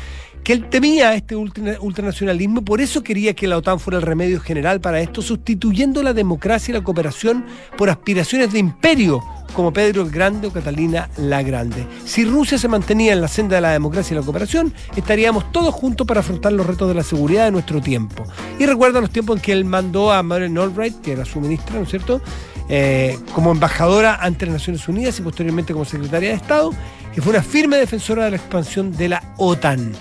que 0.43 0.53
él 0.53 0.69
temía 0.69 1.13
este 1.15 1.35
ultra- 1.35 1.77
ultranacionalismo 1.79 2.63
por 2.63 2.81
eso 2.81 3.03
quería 3.03 3.33
que 3.33 3.47
la 3.47 3.57
OTAN 3.57 3.79
fuera 3.79 3.97
el 3.97 4.05
remedio 4.05 4.39
general 4.39 4.81
para 4.81 4.99
esto, 5.01 5.21
sustituyendo 5.21 6.03
la 6.03 6.13
democracia 6.13 6.71
y 6.71 6.75
la 6.77 6.83
cooperación 6.83 7.45
por 7.77 7.89
aspiraciones 7.89 8.51
de 8.51 8.59
imperio, 8.59 9.23
como 9.53 9.71
Pedro 9.71 10.01
el 10.01 10.09
Grande 10.09 10.47
o 10.47 10.51
Catalina 10.51 11.09
la 11.17 11.43
Grande. 11.43 11.85
Si 12.05 12.25
Rusia 12.25 12.57
se 12.57 12.67
mantenía 12.67 13.13
en 13.13 13.21
la 13.21 13.27
senda 13.27 13.55
de 13.55 13.61
la 13.61 13.71
democracia 13.71 14.13
y 14.13 14.17
la 14.17 14.25
cooperación, 14.25 14.73
estaríamos 14.95 15.51
todos 15.51 15.73
juntos 15.73 16.05
para 16.07 16.21
afrontar 16.21 16.53
los 16.53 16.65
retos 16.65 16.87
de 16.87 16.95
la 16.95 17.03
seguridad 17.03 17.45
de 17.45 17.51
nuestro 17.51 17.79
tiempo. 17.79 18.23
Y 18.59 18.65
recuerda 18.65 18.99
los 18.99 19.11
tiempos 19.11 19.37
en 19.37 19.41
que 19.41 19.51
él 19.51 19.63
mandó 19.63 20.11
a 20.11 20.23
Madeleine 20.23 20.59
Albright, 20.59 21.01
que 21.01 21.11
era 21.13 21.23
su 21.25 21.39
ministra, 21.39 21.75
¿no 21.75 21.83
es 21.83 21.89
cierto?, 21.89 22.21
Eh, 22.69 23.19
como 23.35 23.51
embajadora 23.51 24.15
ante 24.15 24.45
las 24.45 24.53
Naciones 24.53 24.87
Unidas 24.87 25.19
y 25.19 25.21
posteriormente 25.21 25.73
como 25.73 25.83
secretaria 25.83 26.29
de 26.29 26.35
Estado, 26.35 26.71
que 27.13 27.21
fue 27.21 27.33
una 27.33 27.43
firme 27.43 27.75
defensora 27.75 28.23
de 28.23 28.31
la 28.31 28.37
expansión 28.37 28.95
de 28.95 29.09
la 29.09 29.33
OTAN. 29.37 29.91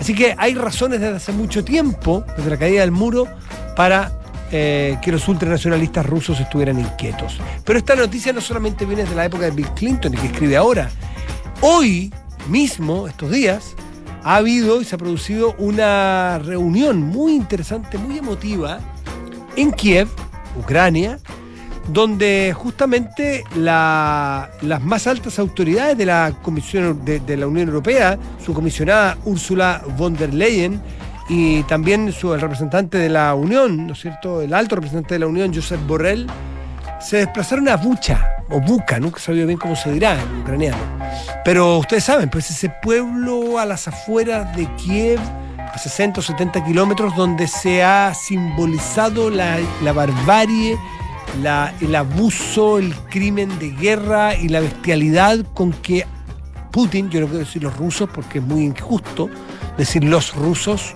Así 0.00 0.14
que 0.14 0.34
hay 0.38 0.54
razones 0.54 0.98
desde 1.00 1.16
hace 1.16 1.32
mucho 1.32 1.62
tiempo, 1.62 2.24
desde 2.36 2.48
la 2.50 2.56
caída 2.56 2.80
del 2.80 2.90
muro, 2.90 3.28
para 3.76 4.10
eh, 4.50 4.98
que 5.02 5.12
los 5.12 5.28
ultranacionalistas 5.28 6.06
rusos 6.06 6.40
estuvieran 6.40 6.80
inquietos. 6.80 7.38
Pero 7.64 7.78
esta 7.78 7.94
noticia 7.94 8.32
no 8.32 8.40
solamente 8.40 8.86
viene 8.86 9.04
de 9.04 9.14
la 9.14 9.26
época 9.26 9.44
de 9.44 9.50
Bill 9.50 9.68
Clinton 9.74 10.14
y 10.14 10.16
que 10.16 10.26
escribe 10.28 10.56
ahora. 10.56 10.90
Hoy 11.60 12.12
mismo, 12.48 13.06
estos 13.06 13.30
días, 13.30 13.74
ha 14.24 14.36
habido 14.36 14.80
y 14.80 14.86
se 14.86 14.94
ha 14.94 14.98
producido 14.98 15.54
una 15.58 16.38
reunión 16.38 17.02
muy 17.02 17.34
interesante, 17.34 17.98
muy 17.98 18.18
emotiva, 18.18 18.80
en 19.56 19.70
Kiev, 19.70 20.08
Ucrania, 20.58 21.18
donde 21.92 22.52
justamente 22.56 23.44
la- 23.56 24.50
las 24.62 24.80
más 24.82 25.06
altas 25.06 25.38
autoridades 25.38 25.96
de 25.98 26.06
la 26.06 26.32
Comisión 26.42 27.04
de, 27.04 27.20
de 27.20 27.36
la 27.36 27.46
Unión 27.46 27.68
Europea, 27.68 28.18
su 28.44 28.52
comisionada 28.54 29.16
Ursula 29.24 29.82
von 29.96 30.14
der 30.14 30.32
Leyen 30.34 30.80
y 31.28 31.62
también 31.64 32.12
su, 32.12 32.34
el 32.34 32.40
representante 32.40 32.98
de 32.98 33.08
la 33.08 33.34
Unión, 33.34 33.86
¿no 33.86 33.92
es 33.92 34.00
cierto? 34.00 34.40
El 34.42 34.52
alto 34.54 34.76
representante 34.76 35.14
de 35.14 35.20
la 35.20 35.26
Unión, 35.26 35.54
Josep 35.54 35.80
Borrell, 35.86 36.26
se 37.00 37.18
desplazaron 37.18 37.68
a 37.68 37.76
Bucha, 37.76 38.26
o 38.50 38.60
Buca, 38.60 38.98
nunca 39.00 39.20
sabía 39.20 39.46
bien 39.46 39.56
cómo 39.58 39.74
se 39.76 39.92
dirá 39.92 40.20
en 40.20 40.40
ucraniano. 40.42 40.76
Pero 41.44 41.78
ustedes 41.78 42.04
saben, 42.04 42.28
pues 42.28 42.50
ese 42.50 42.68
pueblo 42.82 43.58
a 43.58 43.64
las 43.64 43.86
afueras 43.88 44.54
de 44.56 44.66
Kiev, 44.76 45.20
a 45.72 45.78
60 45.78 46.20
o 46.20 46.22
70 46.22 46.64
kilómetros, 46.64 47.14
donde 47.16 47.46
se 47.46 47.82
ha 47.82 48.12
simbolizado 48.12 49.30
la, 49.30 49.58
la 49.82 49.92
barbarie 49.92 50.76
el 51.80 51.94
abuso, 51.94 52.78
el 52.78 52.94
crimen 53.10 53.58
de 53.58 53.70
guerra 53.70 54.34
y 54.34 54.48
la 54.48 54.60
bestialidad 54.60 55.44
con 55.54 55.72
que 55.72 56.06
Putin, 56.70 57.10
yo 57.10 57.20
no 57.20 57.26
quiero 57.26 57.40
decir 57.40 57.62
los 57.62 57.76
rusos 57.76 58.08
porque 58.12 58.38
es 58.38 58.44
muy 58.44 58.64
injusto 58.64 59.28
decir 59.76 60.04
los 60.04 60.34
rusos, 60.34 60.94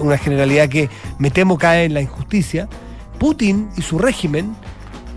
una 0.00 0.18
generalidad 0.18 0.68
que 0.68 0.88
me 1.18 1.30
temo 1.30 1.58
cae 1.58 1.84
en 1.84 1.94
la 1.94 2.00
injusticia, 2.00 2.68
Putin 3.18 3.68
y 3.76 3.82
su 3.82 3.98
régimen, 3.98 4.54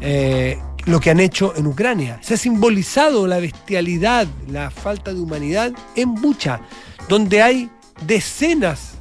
eh, 0.01 0.57
lo 0.85 0.99
que 0.99 1.11
han 1.11 1.19
hecho 1.19 1.53
en 1.55 1.67
Ucrania. 1.67 2.19
Se 2.21 2.33
ha 2.33 2.37
simbolizado 2.37 3.27
la 3.27 3.39
bestialidad, 3.39 4.27
la 4.47 4.69
falta 4.69 5.13
de 5.13 5.19
humanidad 5.19 5.71
en 5.95 6.15
Bucha, 6.15 6.61
donde 7.07 7.41
hay 7.41 7.69
decenas, 8.05 8.97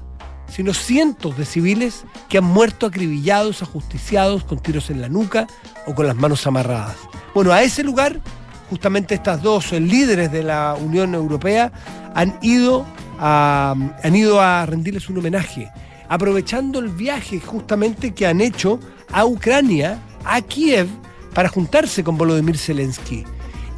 sino 0.53 0.74
cientos 0.74 1.36
de 1.38 1.46
civiles 1.46 2.05
que 2.28 2.38
han 2.38 2.44
muerto 2.44 2.86
acribillados, 2.86 3.62
ajusticiados, 3.62 4.44
con 4.44 4.59
tiros 4.59 4.90
en 4.90 5.00
la 5.00 5.09
nuca 5.09 5.46
o 5.86 5.94
con 5.94 6.07
las 6.07 6.16
manos 6.16 6.46
amarradas. 6.46 6.96
Bueno, 7.34 7.53
a 7.53 7.62
ese 7.62 7.82
lugar, 7.82 8.20
justamente 8.68 9.14
estas 9.14 9.42
dos 9.42 9.72
eh, 9.72 9.80
líderes 9.80 10.30
de 10.30 10.42
la 10.42 10.76
Unión 10.78 11.14
Europea 11.14 11.72
han 12.14 12.38
ido 12.42 12.84
a, 13.18 13.74
han 14.03 14.16
ido 14.16 14.42
a 14.42 14.66
rendirles 14.66 15.09
un 15.09 15.18
homenaje, 15.18 15.70
aprovechando 16.09 16.80
el 16.80 16.90
viaje 16.90 17.40
justamente 17.40 18.12
que 18.12 18.26
han 18.26 18.42
hecho 18.42 18.78
a 19.11 19.24
Ucrania, 19.24 19.98
a 20.24 20.42
Kiev, 20.42 20.86
para 21.32 21.48
juntarse 21.48 22.05
con 22.05 22.18
Volodymyr 22.18 22.59
Zelensky. 22.59 23.24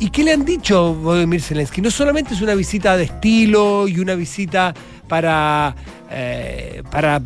¿Y 0.01 0.11
qué 0.11 0.25
le 0.25 0.33
han 0.33 0.45
dicho 0.45 0.77
a 0.77 0.93
Volodymyr 0.93 1.41
Zelensky? 1.41 1.81
No 1.81 1.93
solamente 1.93 2.35
es 2.35 2.43
una 2.43 2.57
visita 2.57 2.97
de 2.97 3.05
estilo 3.05 3.87
y 3.87 4.01
una 4.01 4.17
visita 4.17 4.75
para, 5.09 5.75
eh, 6.11 6.83
para, 6.91 7.21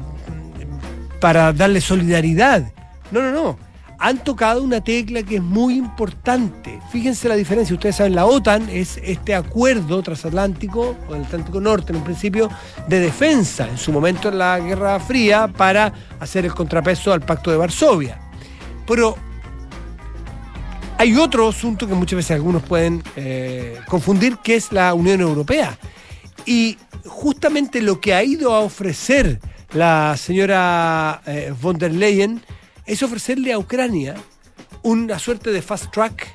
para 1.20 1.52
darle 1.52 1.80
solidaridad. 1.80 2.72
No, 3.10 3.22
no, 3.22 3.32
no. 3.32 3.58
Han 4.00 4.22
tocado 4.22 4.62
una 4.62 4.80
tecla 4.80 5.24
que 5.24 5.36
es 5.36 5.42
muy 5.42 5.74
importante. 5.74 6.80
Fíjense 6.92 7.28
la 7.28 7.34
diferencia. 7.34 7.74
Ustedes 7.74 7.96
saben, 7.96 8.14
la 8.14 8.26
OTAN 8.26 8.68
es 8.70 9.00
este 9.02 9.34
acuerdo 9.34 10.00
transatlántico, 10.02 10.96
o 11.08 11.14
del 11.14 11.24
Atlántico 11.24 11.60
Norte 11.60 11.92
en 11.92 11.98
un 11.98 12.04
principio, 12.04 12.48
de 12.86 13.00
defensa, 13.00 13.66
en 13.68 13.76
su 13.76 13.90
momento 13.90 14.28
en 14.28 14.38
la 14.38 14.60
Guerra 14.60 15.00
Fría, 15.00 15.48
para 15.48 15.92
hacer 16.20 16.44
el 16.44 16.54
contrapeso 16.54 17.12
al 17.12 17.22
Pacto 17.22 17.50
de 17.50 17.56
Varsovia. 17.56 18.20
Pero 18.86 19.16
hay 20.96 21.16
otro 21.16 21.48
asunto 21.48 21.86
que 21.86 21.94
muchas 21.94 22.16
veces 22.16 22.32
algunos 22.32 22.62
pueden 22.62 23.02
eh, 23.16 23.80
confundir, 23.88 24.36
que 24.38 24.56
es 24.56 24.72
la 24.72 24.94
Unión 24.94 25.20
Europea. 25.20 25.78
Y 26.46 26.78
justamente 27.04 27.80
lo 27.82 28.00
que 28.00 28.14
ha 28.14 28.22
ido 28.24 28.54
a 28.54 28.60
ofrecer 28.60 29.40
la 29.72 30.16
señora 30.16 31.22
eh, 31.26 31.52
von 31.60 31.78
der 31.78 31.92
Leyen 31.92 32.42
es 32.86 33.02
ofrecerle 33.02 33.52
a 33.52 33.58
Ucrania 33.58 34.14
una 34.82 35.18
suerte 35.18 35.50
de 35.52 35.60
fast 35.60 35.92
track 35.92 36.34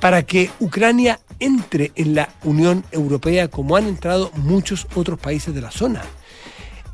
para 0.00 0.24
que 0.24 0.50
Ucrania 0.60 1.20
entre 1.38 1.92
en 1.94 2.14
la 2.14 2.28
Unión 2.44 2.84
Europea 2.90 3.48
como 3.48 3.76
han 3.76 3.86
entrado 3.86 4.30
muchos 4.36 4.86
otros 4.94 5.18
países 5.18 5.54
de 5.54 5.60
la 5.60 5.70
zona. 5.70 6.02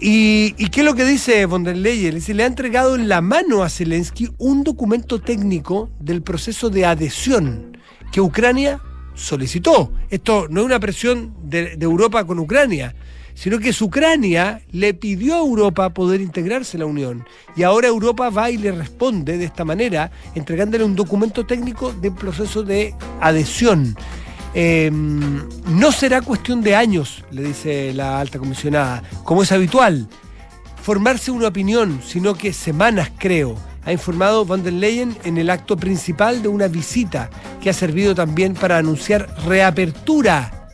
¿Y, 0.04 0.52
qué 0.70 0.80
es 0.80 0.84
lo 0.84 0.94
que 0.94 1.04
dice 1.04 1.46
von 1.46 1.62
der 1.62 1.76
Leyen? 1.76 2.20
Le 2.36 2.42
ha 2.42 2.46
entregado 2.46 2.96
en 2.96 3.08
la 3.08 3.20
mano 3.20 3.62
a 3.62 3.68
Zelensky 3.68 4.30
un 4.36 4.64
documento 4.64 5.20
técnico 5.20 5.90
del 6.00 6.22
proceso 6.22 6.70
de 6.70 6.84
adhesión 6.84 7.78
que 8.10 8.20
Ucrania 8.20 8.80
solicitó. 9.14 9.92
Esto 10.10 10.46
no 10.48 10.60
es 10.60 10.66
una 10.66 10.80
presión 10.80 11.34
de, 11.42 11.76
de 11.76 11.84
Europa 11.84 12.24
con 12.24 12.38
Ucrania, 12.38 12.94
sino 13.34 13.58
que 13.58 13.70
es 13.70 13.82
Ucrania 13.82 14.60
le 14.72 14.94
pidió 14.94 15.34
a 15.34 15.38
Europa 15.38 15.90
poder 15.90 16.20
integrarse 16.20 16.76
en 16.76 16.80
la 16.80 16.86
Unión. 16.86 17.24
Y 17.56 17.62
ahora 17.62 17.88
Europa 17.88 18.30
va 18.30 18.50
y 18.50 18.58
le 18.58 18.72
responde 18.72 19.38
de 19.38 19.44
esta 19.44 19.64
manera, 19.64 20.10
entregándole 20.34 20.84
un 20.84 20.94
documento 20.94 21.46
técnico 21.46 21.92
del 21.92 22.12
proceso 22.12 22.62
de 22.62 22.94
adhesión. 23.20 23.96
Eh, 24.54 24.90
no 24.92 25.92
será 25.92 26.20
cuestión 26.20 26.60
de 26.60 26.76
años, 26.76 27.24
le 27.30 27.42
dice 27.42 27.94
la 27.94 28.20
alta 28.20 28.38
comisionada, 28.38 29.02
como 29.24 29.42
es 29.42 29.52
habitual, 29.52 30.08
formarse 30.82 31.30
una 31.30 31.48
opinión, 31.48 32.00
sino 32.04 32.34
que 32.34 32.52
semanas, 32.52 33.10
creo. 33.18 33.56
Ha 33.84 33.92
informado 33.92 34.44
von 34.44 34.62
der 34.62 34.72
Leyen 34.72 35.16
en 35.24 35.38
el 35.38 35.50
acto 35.50 35.76
principal 35.76 36.42
de 36.42 36.48
una 36.48 36.68
visita 36.68 37.30
que 37.60 37.70
ha 37.70 37.72
servido 37.72 38.14
también 38.14 38.54
para 38.54 38.78
anunciar 38.78 39.28
reapertura 39.44 40.68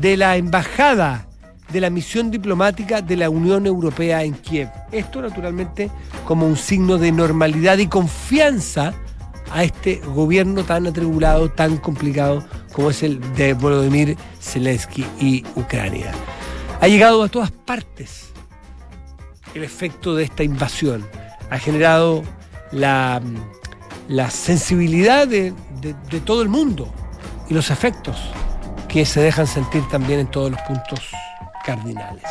de 0.00 0.16
la 0.16 0.36
embajada 0.36 1.26
de 1.72 1.80
la 1.80 1.90
misión 1.90 2.30
diplomática 2.30 3.00
de 3.00 3.16
la 3.16 3.30
Unión 3.30 3.66
Europea 3.66 4.24
en 4.24 4.34
Kiev. 4.34 4.68
Esto 4.90 5.22
naturalmente 5.22 5.90
como 6.24 6.46
un 6.46 6.56
signo 6.56 6.98
de 6.98 7.12
normalidad 7.12 7.78
y 7.78 7.86
confianza 7.86 8.92
a 9.52 9.64
este 9.64 9.96
gobierno 9.96 10.64
tan 10.64 10.86
atribulado, 10.86 11.50
tan 11.50 11.76
complicado 11.76 12.44
como 12.72 12.90
es 12.90 13.02
el 13.02 13.20
de 13.34 13.54
Volodymyr 13.54 14.16
Zelensky 14.40 15.06
y 15.20 15.44
Ucrania. 15.54 16.12
Ha 16.80 16.88
llegado 16.88 17.22
a 17.22 17.28
todas 17.28 17.50
partes 17.50 18.30
el 19.54 19.62
efecto 19.64 20.14
de 20.14 20.24
esta 20.24 20.42
invasión. 20.42 21.06
Ha 21.50 21.58
generado 21.58 22.22
la, 22.72 23.20
la 24.08 24.30
sensibilidad 24.30 25.26
de, 25.28 25.52
de- 25.80 26.20
todo 26.20 26.42
el 26.42 26.48
mundo 26.48 26.88
y 27.48 27.54
los 27.54 27.70
efectos 27.70 28.16
que 28.88 29.04
se 29.06 29.20
dejan 29.20 29.46
sentir 29.46 29.86
también 29.88 30.20
en 30.20 30.26
todos 30.26 30.50
los 30.50 30.60
puntos 30.62 31.00
cardinales. 31.64 32.24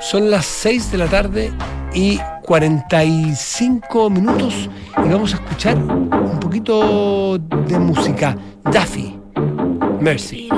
Son 0.00 0.30
las 0.30 0.44
6 0.46 0.90
de 0.92 0.98
la 0.98 1.06
tarde 1.06 1.52
y 1.94 2.18
45 2.42 4.10
minutos 4.10 4.68
y 5.04 5.08
vamos 5.08 5.32
a 5.32 5.36
escuchar 5.36 5.76
un 5.78 6.38
poquito 6.40 7.38
de 7.38 7.78
música. 7.78 8.36
Daffy, 8.70 9.18
Mercy. 10.00 10.48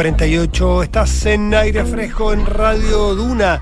48. 0.00 0.82
Estás 0.84 1.26
en 1.26 1.52
aire 1.52 1.84
fresco 1.84 2.32
en 2.32 2.46
Radio 2.46 3.14
Duna. 3.14 3.60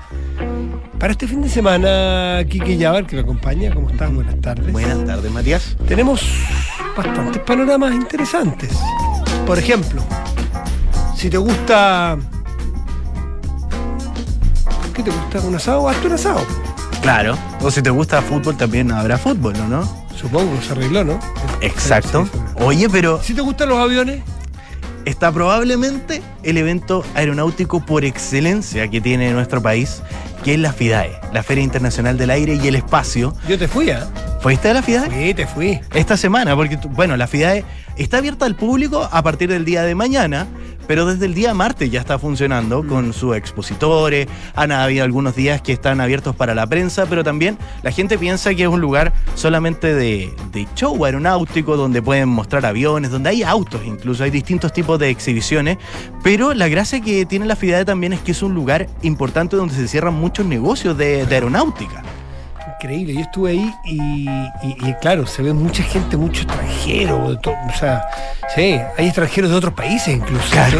Para 0.97 1.11
este 1.11 1.27
fin 1.27 1.41
de 1.41 1.49
semana, 1.49 2.45
Kike 2.47 2.77
Yabar, 2.77 3.05
que 3.05 3.17
me 3.17 3.23
acompaña. 3.23 3.73
¿Cómo 3.73 3.89
estás? 3.89 4.09
Buenas 4.13 4.39
tardes. 4.39 4.71
Buenas 4.71 5.05
tardes, 5.05 5.29
Matías. 5.33 5.75
Tenemos 5.85 6.23
bastantes 6.95 7.41
panoramas 7.41 7.93
interesantes. 7.93 8.71
Por 9.45 9.59
ejemplo, 9.59 10.01
si 11.13 11.29
te 11.29 11.35
gusta. 11.35 12.17
¿Qué 14.93 15.03
te 15.03 15.11
gusta? 15.11 15.41
¿Un 15.41 15.55
asado? 15.55 15.89
Hazte 15.89 16.07
un 16.07 16.13
asado. 16.13 16.39
Claro. 17.01 17.37
O 17.59 17.69
si 17.69 17.81
te 17.81 17.89
gusta 17.89 18.21
fútbol, 18.21 18.55
también 18.55 18.93
habrá 18.93 19.17
fútbol, 19.17 19.55
¿o 19.57 19.67
¿no? 19.67 20.05
Supongo, 20.15 20.57
se 20.61 20.71
arregló, 20.71 21.03
¿no? 21.03 21.19
Exacto. 21.59 22.29
Oye, 22.61 22.87
pero 22.89 23.21
Si 23.21 23.33
te 23.33 23.41
gustan 23.41 23.67
los 23.67 23.77
aviones, 23.77 24.23
está 25.09 25.31
probablemente 25.31 26.21
el 26.43 26.57
evento 26.57 27.03
aeronáutico 27.15 27.83
por 27.83 28.05
excelencia 28.05 28.87
que 28.89 29.01
tiene 29.01 29.31
nuestro 29.31 29.61
país, 29.61 30.03
que 30.43 30.53
es 30.53 30.59
la 30.59 30.71
FIDAE, 30.71 31.19
la 31.33 31.41
Feria 31.41 31.63
Internacional 31.63 32.17
del 32.17 32.29
Aire 32.29 32.59
y 32.61 32.67
el 32.67 32.75
Espacio. 32.75 33.33
yo 33.47 33.57
te 33.57 33.67
fui, 33.67 33.89
¿ah? 33.89 34.07
¿Fuiste 34.41 34.69
a 34.69 34.73
la 34.73 34.83
FIDAE? 34.83 35.09
Sí, 35.09 35.33
te 35.33 35.47
fui. 35.47 35.79
Esta 35.93 36.15
semana, 36.15 36.55
porque, 36.55 36.77
bueno, 36.91 37.17
la 37.17 37.27
FIDAE 37.27 37.65
está 37.97 38.19
abierta 38.19 38.45
al 38.45 38.55
público 38.55 39.09
a 39.11 39.23
partir 39.23 39.49
del 39.49 39.65
día 39.65 39.81
de 39.83 39.95
mañana, 39.95 40.47
pero 40.89 41.05
desde 41.05 41.27
el 41.27 41.35
día 41.35 41.53
martes 41.53 41.91
ya 41.91 41.99
está 41.99 42.17
funcionando 42.17 42.83
con 42.83 43.13
sus 43.13 43.35
expositores. 43.35 44.27
Han 44.55 44.71
habido 44.71 45.03
algunos 45.03 45.35
días 45.35 45.61
que 45.61 45.71
están 45.71 46.01
abiertos 46.01 46.35
para 46.35 46.55
la 46.55 46.65
prensa, 46.65 47.05
pero 47.05 47.23
también 47.23 47.59
la 47.83 47.91
gente 47.91 48.17
piensa 48.17 48.55
que 48.55 48.63
es 48.63 48.67
un 48.67 48.81
lugar 48.81 49.13
solamente 49.35 49.93
de, 49.93 50.33
de 50.51 50.67
show 50.73 51.05
aeronáutico, 51.05 51.77
donde 51.77 52.01
pueden 52.01 52.29
mostrar 52.29 52.65
aviones, 52.65 53.11
donde 53.11 53.29
hay 53.29 53.43
autos 53.43 53.81
incluso, 53.85 54.23
hay 54.23 54.31
distintos 54.31 54.73
tipos 54.73 54.97
de 54.97 55.11
exhibiciones. 55.11 55.77
Pero 56.23 56.55
la 56.55 56.67
gracia 56.69 56.99
que 57.01 57.23
tiene 57.27 57.45
la 57.45 57.55
FIDAE 57.55 57.85
también 57.85 58.13
es 58.13 58.21
que 58.21 58.31
es 58.31 58.41
un 58.41 58.55
lugar 58.55 58.87
importante 59.03 59.57
donde 59.57 59.75
se 59.75 59.87
cierran 59.87 60.15
muchos 60.15 60.47
negocios 60.47 60.97
de, 60.97 61.23
de 61.27 61.35
aeronáutica. 61.35 62.01
Increíble, 62.81 63.13
yo 63.13 63.19
estuve 63.19 63.51
ahí 63.51 63.75
y, 63.83 63.99
y- 64.29 64.77
y 64.87 64.93
claro, 65.01 65.27
se 65.27 65.41
ve 65.43 65.51
mucha 65.51 65.83
gente, 65.83 66.15
mucho 66.15 66.43
extranjero, 66.43 67.37
to- 67.39 67.51
o 67.51 67.77
sea, 67.77 68.01
sí, 68.55 68.79
hay 68.97 69.05
extranjeros 69.07 69.49
de 69.51 69.57
otros 69.57 69.73
países 69.73 70.15
incluso. 70.15 70.49
Claro. 70.49 70.79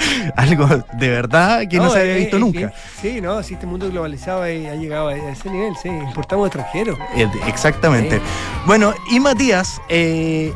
¿sí? 0.00 0.30
Algo 0.36 0.66
de 0.94 1.08
verdad 1.10 1.60
que 1.68 1.76
no, 1.76 1.90
se 1.90 2.00
había 2.00 2.16
visto 2.16 2.40
nunca. 2.40 2.72
sí, 3.00 3.20
no, 3.20 3.40
si 3.44 3.54
este 3.54 3.66
mundo 3.66 3.88
globalizado 3.88 4.42
ha, 4.42 4.48
llegado 4.48 5.08
a 5.08 5.14
ese 5.14 5.48
nivel, 5.48 5.74
sí, 5.80 5.88
importamos 5.90 6.48
extranjeros. 6.48 6.98
Eh, 7.14 7.28
Exactamente. 7.46 8.16
Sí. 8.16 8.22
Bueno, 8.66 8.92
y 9.12 9.20
Matías, 9.20 9.80
eh, 9.88 10.52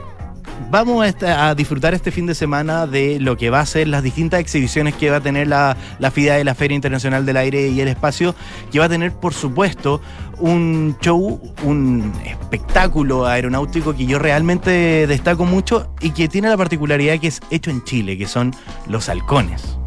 vamos 0.70 1.14
a, 1.22 1.54
disfrutar 1.54 1.94
este 1.94 2.10
fin 2.10 2.26
de 2.26 2.34
semana 2.34 2.86
de 2.86 3.18
lo 3.20 3.36
que 3.36 3.50
va 3.50 3.60
a 3.60 3.66
ser 3.66 3.88
las 3.88 4.02
distintas 4.02 4.40
exhibiciones 4.40 4.94
que 4.94 5.10
va 5.10 5.18
a 5.18 5.20
tener 5.20 5.46
la, 5.46 5.76
la 5.98 6.10
de 6.10 6.44
la 6.44 6.54
Feria 6.54 6.74
Internacional 6.74 7.24
del 7.26 7.36
Aire 7.36 7.68
y 7.68 7.80
el 7.80 7.88
Espacio, 7.88 8.34
que 8.70 8.78
va 8.78 8.86
a 8.86 8.88
tener, 8.88 9.12
por 9.12 9.34
supuesto, 9.34 10.00
un 10.38 10.96
show, 11.00 11.40
un 11.62 12.12
espectáculo 12.24 13.26
aeronáutico 13.26 13.94
que 13.94 14.06
yo 14.06 14.18
realmente 14.18 15.06
destaco 15.06 15.44
mucho 15.44 15.90
y 16.00 16.10
que 16.10 16.28
tiene 16.28 16.48
la 16.48 16.56
particularidad 16.56 17.18
que 17.18 17.28
es 17.28 17.40
hecho 17.50 17.70
en 17.70 17.84
Chile, 17.84 18.18
que 18.18 18.26
son 18.26 18.54
los 18.88 19.08
halcones 19.08 19.78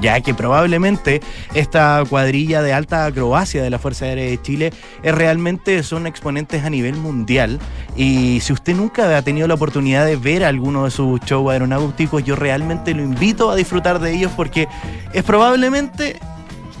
ya 0.00 0.20
que 0.20 0.34
probablemente 0.34 1.20
esta 1.54 2.02
cuadrilla 2.08 2.62
de 2.62 2.72
alta 2.72 3.06
acrobacia 3.06 3.62
de 3.62 3.70
la 3.70 3.78
Fuerza 3.78 4.06
Aérea 4.06 4.24
de 4.24 4.40
Chile 4.40 4.72
es 5.02 5.14
realmente 5.14 5.82
son 5.82 6.06
exponentes 6.06 6.64
a 6.64 6.70
nivel 6.70 6.96
mundial. 6.96 7.58
Y 7.96 8.40
si 8.40 8.52
usted 8.52 8.74
nunca 8.74 9.16
ha 9.16 9.22
tenido 9.22 9.46
la 9.48 9.54
oportunidad 9.54 10.06
de 10.06 10.16
ver 10.16 10.44
alguno 10.44 10.84
de 10.84 10.90
sus 10.90 11.20
shows 11.20 11.50
aeronáuticos, 11.52 12.24
yo 12.24 12.36
realmente 12.36 12.94
lo 12.94 13.02
invito 13.02 13.50
a 13.50 13.56
disfrutar 13.56 13.98
de 14.00 14.12
ellos 14.14 14.32
porque 14.36 14.68
es 15.12 15.22
probablemente 15.24 16.18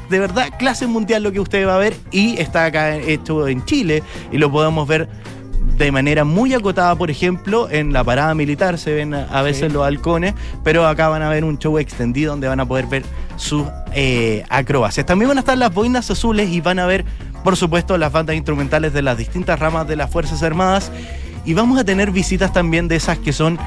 de 0.08 0.18
verdad 0.18 0.50
clase 0.58 0.86
mundial 0.86 1.22
lo 1.22 1.32
que 1.32 1.40
usted 1.40 1.66
va 1.66 1.76
a 1.76 1.78
ver 1.78 1.96
y 2.10 2.38
está 2.38 2.66
acá 2.66 2.96
hecho 2.96 3.48
en 3.48 3.64
Chile 3.64 4.02
y 4.30 4.36
lo 4.36 4.52
podemos 4.52 4.86
ver 4.86 5.08
de 5.76 5.90
manera 5.92 6.24
muy 6.24 6.54
acotada, 6.54 6.94
por 6.96 7.10
ejemplo, 7.10 7.68
en 7.70 7.92
la 7.92 8.04
parada 8.04 8.34
militar 8.34 8.78
se 8.78 8.92
ven 8.94 9.14
a 9.14 9.42
veces 9.42 9.68
Sí. 9.68 9.72
los 9.74 9.84
halcones, 9.84 10.34
pero 10.62 10.86
acá 10.86 11.08
van 11.08 11.22
a 11.22 11.28
ver 11.28 11.44
un 11.44 11.58
show 11.58 11.78
extendido 11.78 12.32
donde 12.32 12.48
van 12.48 12.60
a 12.60 12.66
poder 12.66 12.86
ver 12.86 13.04
sus 13.36 13.66
eh, 13.94 14.44
acrobacias. 14.48 15.06
También 15.06 15.28
van 15.28 15.38
a 15.38 15.40
estar 15.40 15.56
las 15.58 15.72
boinas 15.72 16.10
azules 16.10 16.50
y 16.50 16.60
van 16.60 16.78
a 16.78 16.86
ver, 16.86 17.04
por 17.44 17.56
supuesto, 17.56 17.96
las 17.98 18.12
bandas 18.12 18.36
instrumentales 18.36 18.92
de 18.92 19.02
las 19.02 19.16
distintas 19.18 19.58
ramas 19.58 19.86
de 19.88 19.96
las 19.96 20.10
Fuerzas 20.10 20.42
Armadas 20.42 20.90
y 21.44 21.54
vamos 21.54 21.78
a 21.78 21.84
tener 21.84 22.10
visitas 22.10 22.52
también 22.52 22.88
de 22.88 22.96
esas 22.96 23.18
que 23.18 23.32
son 23.32 23.58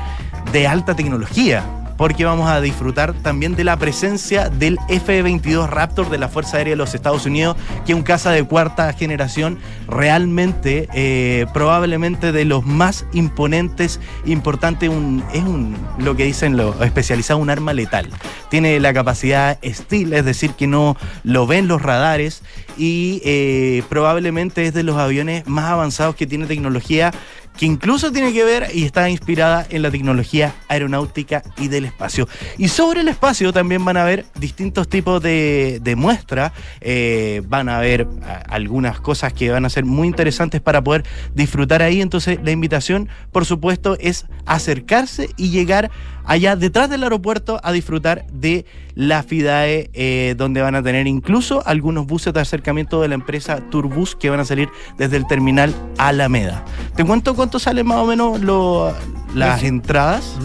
de 0.51 0.67
alta 0.67 0.95
tecnología. 0.95 1.63
Porque 1.97 2.25
vamos 2.25 2.49
a 2.49 2.61
disfrutar 2.61 3.13
también 3.13 3.55
de 3.55 3.63
la 3.63 3.77
presencia 3.77 4.49
del 4.49 4.77
F-22 4.89 5.67
Raptor 5.69 6.09
de 6.09 6.17
la 6.17 6.27
Fuerza 6.27 6.57
Aérea 6.57 6.71
de 6.71 6.77
los 6.77 6.93
Estados 6.93 7.25
Unidos, 7.25 7.55
que 7.85 7.93
es 7.93 7.95
un 7.97 8.03
caza 8.03 8.31
de 8.31 8.43
cuarta 8.43 8.91
generación, 8.93 9.59
realmente, 9.87 10.89
eh, 10.93 11.45
probablemente 11.53 12.31
de 12.31 12.45
los 12.45 12.65
más 12.65 13.05
imponentes, 13.13 13.99
importante, 14.25 14.89
un, 14.89 15.23
es 15.33 15.43
un, 15.43 15.77
lo 15.97 16.15
que 16.15 16.25
dicen 16.25 16.57
los 16.57 16.79
especializados, 16.81 17.41
un 17.41 17.49
arma 17.49 17.73
letal. 17.73 18.09
Tiene 18.49 18.79
la 18.79 18.93
capacidad 18.93 19.57
STIL, 19.63 20.13
es 20.13 20.25
decir, 20.25 20.51
que 20.51 20.67
no 20.67 20.97
lo 21.23 21.47
ven 21.47 21.67
los 21.67 21.81
radares 21.81 22.43
y 22.77 23.21
eh, 23.23 23.83
probablemente 23.89 24.65
es 24.65 24.73
de 24.73 24.83
los 24.83 24.97
aviones 24.97 25.47
más 25.47 25.65
avanzados 25.65 26.15
que 26.15 26.27
tiene 26.27 26.45
tecnología 26.45 27.11
que 27.57 27.65
incluso 27.65 28.11
tiene 28.11 28.33
que 28.33 28.43
ver 28.43 28.67
y 28.73 28.83
está 28.83 29.09
inspirada 29.09 29.65
en 29.69 29.81
la 29.81 29.91
tecnología 29.91 30.53
aeronáutica 30.67 31.41
y 31.57 31.67
del 31.69 31.85
espacio. 31.85 32.27
Y 32.57 32.67
sobre 32.67 33.01
el 33.01 33.07
espacio 33.07 33.53
también 33.53 33.83
van 33.85 33.97
a 33.97 34.03
ver 34.03 34.25
distintos 34.39 34.87
tipos 34.89 35.21
de, 35.21 35.79
de 35.81 35.95
muestras, 35.95 36.51
eh, 36.81 37.41
van 37.47 37.69
a 37.69 37.79
a- 38.25 38.35
algunas 38.49 38.99
cosas 38.99 39.31
que 39.33 39.49
van 39.51 39.65
a 39.65 39.69
ser 39.69 39.85
muy 39.85 40.07
interesantes 40.07 40.59
para 40.61 40.83
poder 40.83 41.03
disfrutar 41.33 41.81
ahí. 41.81 42.01
Entonces 42.01 42.39
la 42.43 42.51
invitación, 42.51 43.09
por 43.31 43.45
supuesto, 43.45 43.95
es 43.99 44.25
acercarse 44.45 45.29
y 45.37 45.49
llegar 45.49 45.91
allá 46.25 46.55
detrás 46.55 46.89
del 46.89 47.03
aeropuerto 47.03 47.59
a 47.63 47.71
disfrutar 47.71 48.25
de 48.31 48.65
la 48.95 49.21
FIDAE, 49.23 49.89
eh, 49.93 50.33
donde 50.37 50.61
van 50.61 50.73
a 50.73 50.81
tener 50.81 51.05
incluso 51.05 51.61
algunos 51.67 52.07
buses 52.07 52.33
de 52.33 52.39
acercamiento 52.39 53.01
de 53.01 53.09
la 53.09 53.15
empresa 53.15 53.59
Turbus 53.69 54.15
que 54.15 54.29
van 54.29 54.39
a 54.39 54.45
salir 54.45 54.69
desde 54.97 55.17
el 55.17 55.27
terminal 55.27 55.75
Alameda. 55.97 56.63
Te 56.95 57.03
cuento 57.03 57.35
cuánto 57.45 57.59
salen 57.59 57.85
más 57.85 57.97
o 57.97 58.05
menos 58.07 58.41
lo- 58.41 58.91
las 59.35 59.61
entradas. 59.61 60.35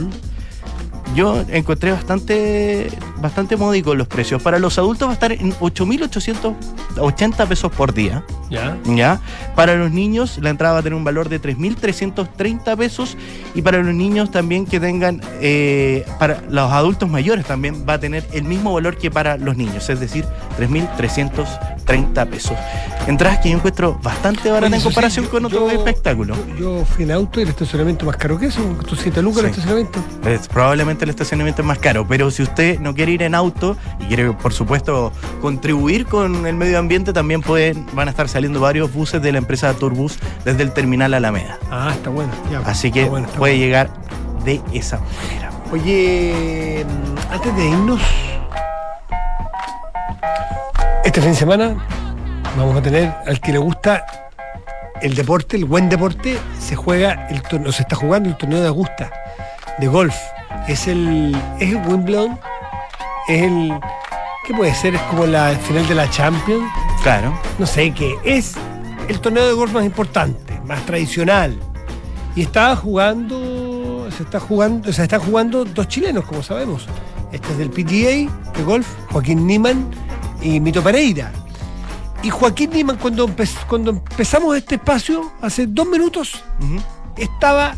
Yo 1.15 1.45
encontré 1.49 1.91
bastante, 1.93 2.89
bastante 3.21 3.57
módicos 3.57 3.97
los 3.97 4.07
precios. 4.07 4.41
Para 4.43 4.59
los 4.59 4.79
adultos 4.79 5.09
va 5.09 5.13
a 5.13 5.15
estar 5.15 5.33
en 5.33 5.53
8.880 5.55 7.47
pesos 7.49 7.73
por 7.73 7.93
día. 7.93 8.23
Ya. 8.49 8.77
¿ya? 8.85 9.21
Para 9.55 9.77
los 9.77 9.91
niños 9.93 10.39
la 10.43 10.51
entrada 10.51 10.75
va 10.75 10.81
a 10.81 10.83
tener 10.83 10.97
un 10.97 11.05
valor 11.05 11.29
de 11.29 11.41
3.330 11.41 12.77
pesos 12.77 13.17
y 13.55 13.63
para 13.63 13.79
los 13.79 13.95
niños 13.95 14.31
también 14.33 14.67
que 14.67 14.81
tengan, 14.81 15.21
eh, 15.41 16.05
para 16.19 16.43
los 16.49 16.71
adultos 16.73 17.09
mayores 17.09 17.45
también 17.47 17.85
va 17.89 17.95
a 17.95 18.01
tener 18.01 18.27
el 18.33 18.43
mismo 18.45 18.73
valor 18.73 18.97
que 18.97 19.09
para 19.11 19.37
los 19.37 19.57
niños, 19.57 19.89
es 19.89 20.01
decir, 20.01 20.25
3.330 20.59 22.27
pesos. 22.29 22.57
Entradas 23.07 23.39
que 23.39 23.51
yo 23.51 23.57
encuentro 23.57 23.99
bastante 24.03 24.51
baratas 24.51 24.75
en 24.75 24.81
sí, 24.81 24.85
comparación 24.85 25.25
yo- 25.27 25.31
con 25.31 25.45
otros 25.45 25.73
espectáculos. 25.73 26.37
Yo, 26.59 26.79
yo 26.81 26.85
fui 26.85 27.05
en 27.05 27.13
auto 27.13 27.41
y 27.41 27.45
el 27.45 27.49
estacionamiento 27.51 28.05
más 28.07 28.17
caro 28.17 28.39
que 28.39 28.47
eso, 28.47 28.61
costó 28.77 28.97
7 28.97 29.23
lucas 29.23 29.45
el 29.45 29.51
estacionamiento. 29.51 30.01
Es- 30.27 30.49
probablemente 30.49 31.00
el 31.05 31.11
estacionamiento 31.11 31.63
es 31.63 31.69
más 31.69 31.79
caro, 31.79 32.07
pero 32.07 32.31
si 32.31 32.43
usted 32.43 32.79
no 32.81 32.95
quiere 32.95 33.13
ir 33.13 33.23
en 33.23 33.35
auto 33.35 33.77
y 34.01 34.05
quiere, 34.05 34.33
por 34.33 34.53
supuesto, 34.53 35.13
contribuir 35.41 36.07
con 36.07 36.47
el 36.47 36.57
medio 36.57 36.79
ambiente, 36.79 37.13
también 37.13 37.41
pueden, 37.43 37.87
van 37.93 38.09
a 38.09 38.11
estar 38.11 38.29
saliendo 38.29 38.61
varios 38.61 38.93
buses 38.93 39.23
de 39.23 39.33
la 39.33 39.39
empresa 39.39 39.73
Turbus 39.75 40.19
desde 40.45 40.63
el 40.63 40.73
terminal 40.73 41.15
Alameda. 41.15 41.59
Ah, 41.71 41.91
está 41.93 42.11
bueno. 42.11 42.33
ya, 42.51 42.61
Así 42.61 42.91
que 42.91 43.09
bueno, 43.09 43.29
puede 43.29 43.55
bueno. 43.55 43.65
llegar 43.65 43.91
de 44.45 44.61
esa 44.73 44.99
manera. 44.99 45.51
Oye, 45.73 46.85
antes 47.31 47.57
de 47.57 47.69
irnos, 47.69 48.01
este 51.05 51.21
fin 51.21 51.31
de 51.31 51.37
semana 51.37 51.77
vamos 52.57 52.77
a 52.77 52.83
tener 52.83 53.15
al 53.27 53.41
que 53.41 53.53
le 53.53 53.59
gusta 53.59 54.05
el 55.01 55.15
deporte, 55.15 55.57
el 55.57 55.65
buen 55.65 55.89
deporte, 55.89 56.37
se 56.59 56.77
juega 56.77 57.29
el 57.29 57.43
torneo, 57.43 57.73
se 57.73 57.83
está 57.83 57.97
jugando 57.97 58.29
el 58.29 58.37
torneo 58.37 58.61
de 58.61 58.69
Augusta 58.69 59.11
de 59.79 59.87
golf. 59.89 60.15
Es 60.69 60.87
el, 60.87 61.35
es 61.59 61.71
el 61.71 61.77
Wimbledon, 61.87 62.39
es 63.29 63.43
el, 63.43 63.73
¿qué 64.47 64.55
puede 64.55 64.75
ser? 64.75 64.95
Es 64.95 65.03
como 65.03 65.27
la 65.27 65.51
final 65.67 65.87
de 65.89 65.95
la 65.95 66.09
Champions, 66.11 66.65
Claro. 67.03 67.33
no 67.59 67.67
sé 67.67 67.93
qué, 67.93 68.15
es 68.25 68.55
el 69.09 69.21
torneo 69.21 69.47
de 69.47 69.53
golf 69.55 69.73
más 69.73 69.85
importante, 69.85 70.61
más 70.67 70.85
tradicional. 70.87 71.59
Y 72.37 72.43
estaba 72.43 72.77
jugando, 72.77 74.09
se 74.17 74.23
está 74.23 74.39
jugando, 74.39 74.93
se 74.93 75.03
están 75.03 75.21
jugando 75.21 75.65
dos 75.65 75.89
chilenos, 75.89 76.25
como 76.25 76.43
sabemos. 76.43 76.87
Este 77.33 77.49
es 77.51 77.59
del 77.59 77.71
PTA 77.71 78.53
de 78.53 78.63
golf, 78.65 78.87
Joaquín 79.11 79.47
Niman 79.47 79.91
y 80.43 80.61
Mito 80.61 80.83
Pereira. 80.83 81.33
Y 82.23 82.31
Joaquín 82.31 82.71
Niman, 82.71 82.97
cuando, 82.99 83.27
empe- 83.27 83.49
cuando 83.67 83.91
empezamos 83.93 84.57
este 84.57 84.77
espacio, 84.77 85.33
hace 85.41 85.67
dos 85.67 85.87
minutos, 85.89 86.45
estaba 87.17 87.75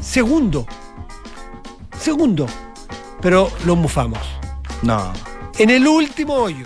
segundo. 0.00 0.66
Segundo. 2.00 2.46
pero 3.20 3.50
lo 3.66 3.76
mufamos. 3.76 4.20
No. 4.82 5.12
En 5.58 5.68
el 5.68 5.86
último 5.86 6.34
hoyo 6.34 6.64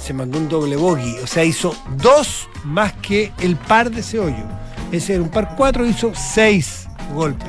se 0.00 0.14
mandó 0.14 0.38
un 0.38 0.48
doble 0.48 0.76
bogey, 0.76 1.18
o 1.22 1.26
sea, 1.26 1.42
hizo 1.44 1.74
dos 1.96 2.48
más 2.64 2.92
que 2.94 3.32
el 3.40 3.56
par 3.56 3.90
de 3.90 4.00
ese 4.00 4.20
hoyo. 4.20 4.44
Ese 4.92 5.14
era 5.14 5.22
un 5.22 5.28
par 5.28 5.56
cuatro, 5.56 5.84
hizo 5.84 6.12
seis 6.14 6.86
golpes. 7.12 7.48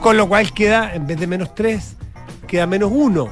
Con 0.00 0.16
lo 0.16 0.28
cual 0.28 0.52
queda, 0.52 0.92
en 0.92 1.06
vez 1.06 1.20
de 1.20 1.28
menos 1.28 1.54
tres, 1.54 1.94
queda 2.48 2.66
menos 2.66 2.90
uno. 2.92 3.28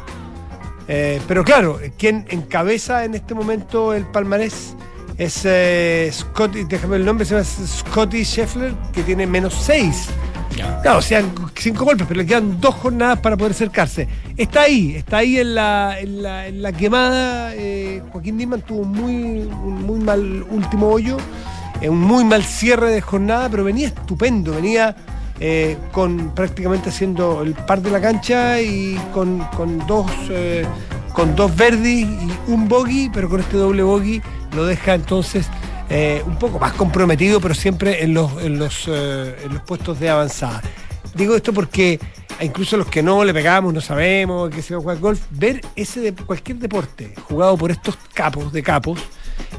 Eh, 0.87 1.21
pero 1.27 1.45
claro, 1.45 1.81
quien 1.99 2.25
encabeza 2.31 3.05
en 3.05 3.15
este 3.15 3.35
momento 3.35 3.93
el 3.93 4.07
palmarés 4.07 4.77
es 5.19 5.43
eh, 5.45 6.09
Scotty, 6.13 6.65
déjame 6.65 6.97
el 6.97 7.05
nombre, 7.05 7.27
se 7.27 7.35
llama 7.35 7.45
Scotty 7.45 8.25
Scheffler, 8.25 8.73
que 8.93 9.03
tiene 9.03 9.27
menos 9.27 9.55
seis. 9.55 10.09
Claro, 10.55 10.99
o 10.99 11.03
sea, 11.03 11.23
cinco 11.55 11.85
golpes, 11.85 12.07
pero 12.07 12.19
le 12.19 12.27
quedan 12.27 12.61
dos 12.61 12.75
jornadas 12.75 13.21
para 13.21 13.37
poder 13.37 13.53
acercarse. 13.53 14.09
Está 14.37 14.63
ahí, 14.63 14.95
está 14.97 15.19
ahí 15.19 15.39
en 15.39 15.55
la, 15.55 15.99
en 16.01 16.23
la, 16.23 16.47
en 16.47 16.63
la 16.63 16.73
quemada. 16.73 17.55
eh, 17.55 18.03
Joaquín 18.11 18.39
Diman 18.39 18.63
tuvo 18.63 18.85
muy, 18.85 19.15
un 19.15 19.83
muy 19.87 20.01
mal 20.01 20.45
último 20.51 20.89
hoyo, 20.89 21.17
eh, 21.81 21.89
un 21.89 22.01
muy 22.01 22.25
mal 22.25 22.43
cierre 22.43 22.91
de 22.91 23.01
jornada, 23.01 23.49
pero 23.49 23.65
venía 23.65 23.89
estupendo, 23.89 24.53
venía 24.53 24.95
eh, 25.41 25.77
con 25.93 26.35
prácticamente 26.35 26.91
haciendo 26.91 27.43
el 27.43 27.55
par 27.55 27.81
de 27.81 27.91
la 27.91 28.01
cancha 28.01 28.61
y 28.61 28.99
con, 29.13 29.39
con 29.57 29.87
dos 29.87 30.11
con 31.13 31.37
dos 31.37 31.55
verdis 31.55 32.07
y 32.07 32.51
un 32.51 32.69
bogey, 32.69 33.11
pero 33.13 33.29
con 33.29 33.41
este 33.41 33.57
doble 33.57 33.83
bogey 33.83 34.23
lo 34.55 34.65
deja 34.65 34.95
entonces 34.95 35.47
eh, 35.95 36.23
un 36.27 36.39
poco 36.39 36.59
más 36.59 36.73
comprometido, 36.73 37.39
pero 37.41 37.55
siempre 37.55 38.03
en 38.03 38.15
los, 38.15 38.43
en 38.43 38.59
los, 38.59 38.85
eh, 38.89 39.37
en 39.45 39.53
los 39.55 39.63
puestos 39.63 40.01
de 40.01 40.09
avanzada. 40.09 40.63
Digo 41.15 41.37
esto 41.37 41.53
porque 41.53 42.01
incluso 42.41 42.79
los 42.79 42.87
que 42.87 43.03
no 43.03 43.23
le 43.25 43.35
pegamos, 43.35 43.75
no 43.75 43.81
sabemos 43.83 44.49
que 44.51 44.63
se 44.63 44.73
va 44.75 44.79
a 44.79 44.83
jugar 44.83 44.99
golf, 44.99 45.21
ver 45.31 45.61
ese 45.77 46.01
de 46.01 46.15
cualquier 46.15 46.57
deporte 46.59 47.15
jugado 47.29 47.57
por 47.59 47.71
estos 47.71 47.99
capos 48.15 48.51
de 48.53 48.63
capos 48.63 48.99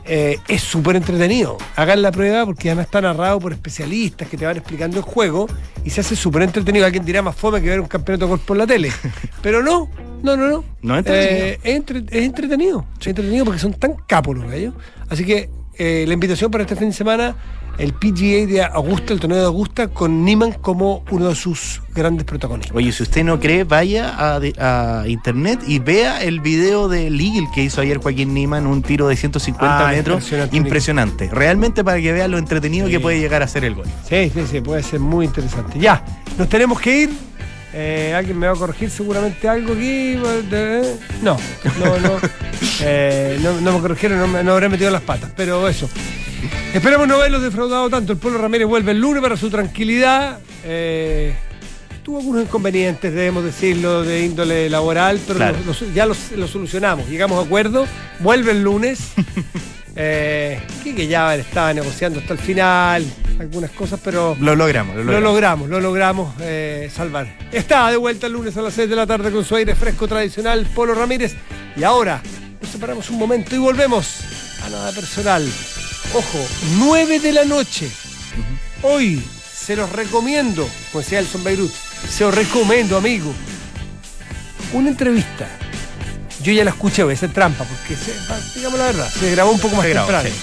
eh, 0.05 0.39
es 0.47 0.61
súper 0.63 0.95
entretenido. 0.95 1.57
Hagan 1.75 2.01
la 2.01 2.11
prueba 2.11 2.45
porque 2.45 2.69
además 2.69 2.85
está 2.87 3.01
narrado 3.01 3.39
por 3.39 3.53
especialistas 3.53 4.27
que 4.27 4.35
te 4.37 4.45
van 4.45 4.57
explicando 4.57 4.97
el 4.97 5.03
juego 5.03 5.47
y 5.85 5.91
se 5.91 6.01
hace 6.01 6.15
súper 6.15 6.41
entretenido. 6.41 6.85
Alguien 6.85 7.05
dirá 7.05 7.21
más 7.21 7.35
fome 7.35 7.61
que 7.61 7.69
ver 7.69 7.79
un 7.79 7.87
campeonato 7.87 8.25
de 8.25 8.29
golf 8.29 8.41
por 8.43 8.57
la 8.57 8.65
tele. 8.65 8.91
Pero 9.43 9.61
no, 9.61 9.89
no, 10.23 10.35
no, 10.35 10.47
no. 10.47 10.63
No 10.81 10.93
es 10.95 10.99
entretenido. 10.99 11.45
Eh, 11.45 11.59
es, 11.63 11.75
entre- 11.75 11.99
es 12.09 12.25
entretenido. 12.25 12.85
Es 12.99 13.07
entretenido 13.07 13.45
porque 13.45 13.59
son 13.59 13.73
tan 13.75 13.93
capos 14.07 14.35
los 14.35 14.49
gallos. 14.49 14.73
Así 15.09 15.23
que 15.23 15.49
eh, 15.77 16.05
la 16.07 16.13
invitación 16.13 16.51
para 16.51 16.63
este 16.63 16.75
fin 16.75 16.89
de 16.89 16.93
semana, 16.93 17.35
el 17.77 17.93
PGA 17.93 18.45
de 18.45 18.61
Augusta, 18.63 19.13
el 19.13 19.19
torneo 19.19 19.39
de 19.39 19.45
Augusta, 19.45 19.87
con 19.87 20.23
Niman 20.23 20.51
como 20.53 21.03
uno 21.09 21.29
de 21.29 21.35
sus 21.35 21.81
grandes 21.95 22.23
protagonistas. 22.25 22.75
Oye, 22.75 22.91
si 22.91 23.01
usted 23.03 23.23
no 23.23 23.39
cree, 23.39 23.63
vaya 23.63 24.13
a, 24.15 25.07
internet 25.07 25.59
y 25.67 25.79
vea 25.79 26.21
el 26.23 26.39
video 26.39 26.87
de 26.87 27.09
Legal 27.09 27.45
que 27.53 27.63
hizo 27.63 27.81
ayer 27.81 27.97
Joaquín 27.97 28.33
Niman, 28.33 28.67
un 28.67 28.83
tiro 28.83 29.07
de 29.07 29.15
150 29.15 29.87
Ah, 29.87 29.91
metros. 29.91 30.15
impresionante, 30.23 30.55
Impresionante. 30.57 31.29
Realmente 31.31 31.83
para 31.83 31.99
que 31.99 32.11
vea 32.13 32.27
lo 32.27 32.37
entretenido 32.37 32.87
que 32.87 32.99
puede 32.99 33.19
llegar 33.19 33.41
a 33.41 33.47
ser 33.47 33.65
el 33.65 33.73
gol. 33.73 33.85
Sí, 34.07 34.31
sí, 34.33 34.41
sí, 34.49 34.61
puede 34.61 34.83
ser 34.83 34.99
muy 34.99 35.25
interesante. 35.25 35.79
Ya, 35.79 36.03
nos 36.37 36.47
tenemos 36.49 36.79
que 36.79 37.01
ir. 37.01 37.09
Eh, 37.75 38.13
Alguien 38.15 38.37
me 38.37 38.45
va 38.45 38.53
a 38.53 38.55
corregir 38.55 38.91
seguramente 38.91 39.49
algo 39.49 39.73
aquí. 39.73 40.15
eh, 40.51 40.95
No, 41.23 41.37
no, 41.79 41.99
no. 41.99 42.11
Eh, 42.81 43.39
no, 43.41 43.59
no 43.61 43.73
me 43.73 43.79
corrigieron, 43.79 44.19
no, 44.19 44.27
me, 44.27 44.43
no 44.43 44.53
habré 44.53 44.69
metido 44.69 44.89
las 44.91 45.01
patas, 45.01 45.31
pero 45.35 45.67
eso. 45.67 45.89
Esperemos 46.73 47.07
no 47.07 47.15
haberlos 47.15 47.41
defraudado 47.41 47.89
tanto. 47.89 48.11
El 48.13 48.17
pueblo 48.19 48.39
Ramírez 48.39 48.67
vuelve 48.67 48.91
el 48.91 48.99
lunes 48.99 49.21
para 49.21 49.37
su 49.37 49.49
tranquilidad. 49.49 50.39
Eh, 50.65 51.33
tuvo 52.03 52.19
algunos 52.19 52.43
inconvenientes, 52.43 53.13
debemos 53.13 53.43
decirlo, 53.43 54.03
de 54.03 54.25
índole 54.25 54.69
laboral, 54.69 55.19
pero 55.25 55.37
Claro. 55.37 55.57
ya 55.93 56.05
los, 56.05 56.31
los 56.33 56.49
solucionamos. 56.49 57.07
Llegamos 57.09 57.39
a 57.39 57.45
acuerdo. 57.45 57.85
Vuelve 58.19 58.51
el 58.51 58.63
lunes. 58.63 58.99
Eh, 59.95 60.59
que, 60.83 60.95
que 60.95 61.05
ya 61.05 61.35
estaba 61.35 61.71
negociando 61.71 62.19
hasta 62.19 62.33
el 62.33 62.39
final 62.39 63.05
algunas 63.39 63.69
cosas, 63.69 63.99
pero 64.03 64.35
Lo 64.39 64.55
logramos, 64.55 64.95
lo 64.95 65.03
lo 65.03 65.11
logramos. 65.19 65.23
logramos, 65.31 65.69
lo 65.69 65.79
logramos 65.81 66.33
eh, 66.41 66.89
salvar. 66.91 67.27
Está 67.51 67.91
de 67.91 67.97
vuelta 67.97 68.25
el 68.25 68.33
lunes 68.33 68.57
a 68.57 68.63
las 68.63 68.73
6 68.73 68.89
de 68.89 68.95
la 68.95 69.05
tarde 69.05 69.29
con 69.29 69.45
su 69.45 69.55
aire 69.55 69.75
fresco 69.75 70.07
tradicional, 70.07 70.65
Polo 70.73 70.95
Ramírez. 70.95 71.35
Y 71.77 71.83
ahora 71.83 72.23
nos 72.63 72.71
separamos 72.71 73.09
un 73.09 73.17
momento 73.17 73.53
y 73.55 73.59
volvemos 73.59 74.07
a 74.65 74.69
nada 74.69 74.91
personal. 74.93 75.45
Ojo, 76.13 76.39
9 76.77 77.19
de 77.19 77.33
la 77.33 77.43
noche. 77.43 77.89
Hoy 78.81 79.21
se 79.53 79.75
los 79.75 79.91
recomiendo, 79.91 80.67
como 80.91 81.01
decía 81.03 81.19
Elson 81.19 81.43
Beirut, 81.43 81.71
se 82.09 82.23
los 82.23 82.33
recomiendo, 82.33 82.97
amigo. 82.97 83.33
Una 84.71 84.89
entrevista. 84.89 85.47
Yo 86.41 86.51
ya 86.53 86.63
la 86.63 86.71
escuché, 86.71 87.03
voy 87.03 87.13
a 87.13 87.17
hacer 87.17 87.31
trampa, 87.33 87.65
porque 87.65 87.95
se- 87.95 88.13
digamos 88.55 88.79
la 88.79 88.85
verdad, 88.85 89.09
se 89.11 89.31
grabó 89.31 89.51
un 89.51 89.59
poco 89.59 89.75
más 89.75 89.85
grabó, 89.85 90.07
temprano. 90.07 90.35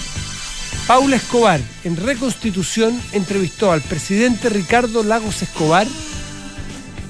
Paula 0.87 1.15
Escobar, 1.15 1.59
en 1.83 1.95
Reconstitución, 1.97 2.99
entrevistó 3.13 3.71
al 3.71 3.81
presidente 3.81 4.49
Ricardo 4.49 5.03
Lagos 5.03 5.41
Escobar 5.41 5.87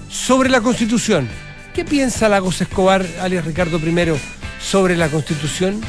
sobre 0.09 0.49
la 0.49 0.62
Constitución. 0.62 1.28
¿Qué 1.74 1.86
piensa 1.86 2.28
Lagos 2.30 2.59
Escobar, 2.62 3.05
alias 3.22 3.45
Ricardo 3.45 3.78
I, 3.78 4.14
sobre 4.62 4.95
la 4.95 5.09
Constitución? 5.09 5.82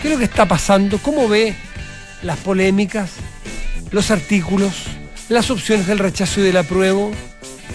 ¿Qué 0.00 0.08
es 0.08 0.14
lo 0.14 0.18
que 0.18 0.24
está 0.24 0.46
pasando? 0.46 0.98
¿Cómo 0.98 1.28
ve 1.28 1.54
las 2.22 2.38
polémicas, 2.38 3.10
los 3.90 4.10
artículos, 4.10 4.72
las 5.28 5.50
opciones 5.50 5.86
del 5.86 5.98
rechazo 5.98 6.40
y 6.40 6.44
del 6.44 6.56
apruebo? 6.56 7.12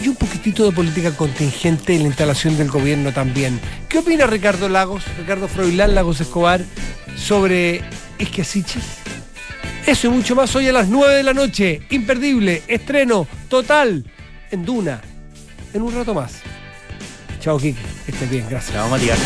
Y 0.01 0.07
un 0.07 0.15
poquitito 0.15 0.65
de 0.65 0.71
política 0.71 1.11
contingente 1.11 1.93
en 1.95 2.03
la 2.03 2.07
instalación 2.07 2.57
del 2.57 2.69
gobierno 2.69 3.11
también. 3.11 3.59
¿Qué 3.87 3.99
opina 3.99 4.25
Ricardo 4.25 4.67
Lagos, 4.67 5.03
Ricardo 5.19 5.47
Froilán 5.47 5.93
Lagos 5.93 6.21
Escobar, 6.21 6.61
sobre 7.15 7.81
Esquiasiches? 8.17 8.83
Eso 9.85 10.07
y 10.07 10.09
mucho 10.11 10.35
más 10.35 10.55
hoy 10.55 10.67
a 10.69 10.73
las 10.73 10.87
9 10.87 11.15
de 11.15 11.23
la 11.23 11.33
noche. 11.33 11.81
Imperdible, 11.89 12.63
estreno 12.67 13.27
total 13.49 14.05
en 14.51 14.65
Duna. 14.65 15.01
En 15.73 15.81
un 15.81 15.93
rato 15.93 16.13
más. 16.13 16.33
Chao. 17.39 17.57
Que 17.57 17.75
estés 18.07 18.29
bien, 18.29 18.45
gracias. 18.49 18.73
Chao, 18.73 18.89
Matías. 18.89 19.19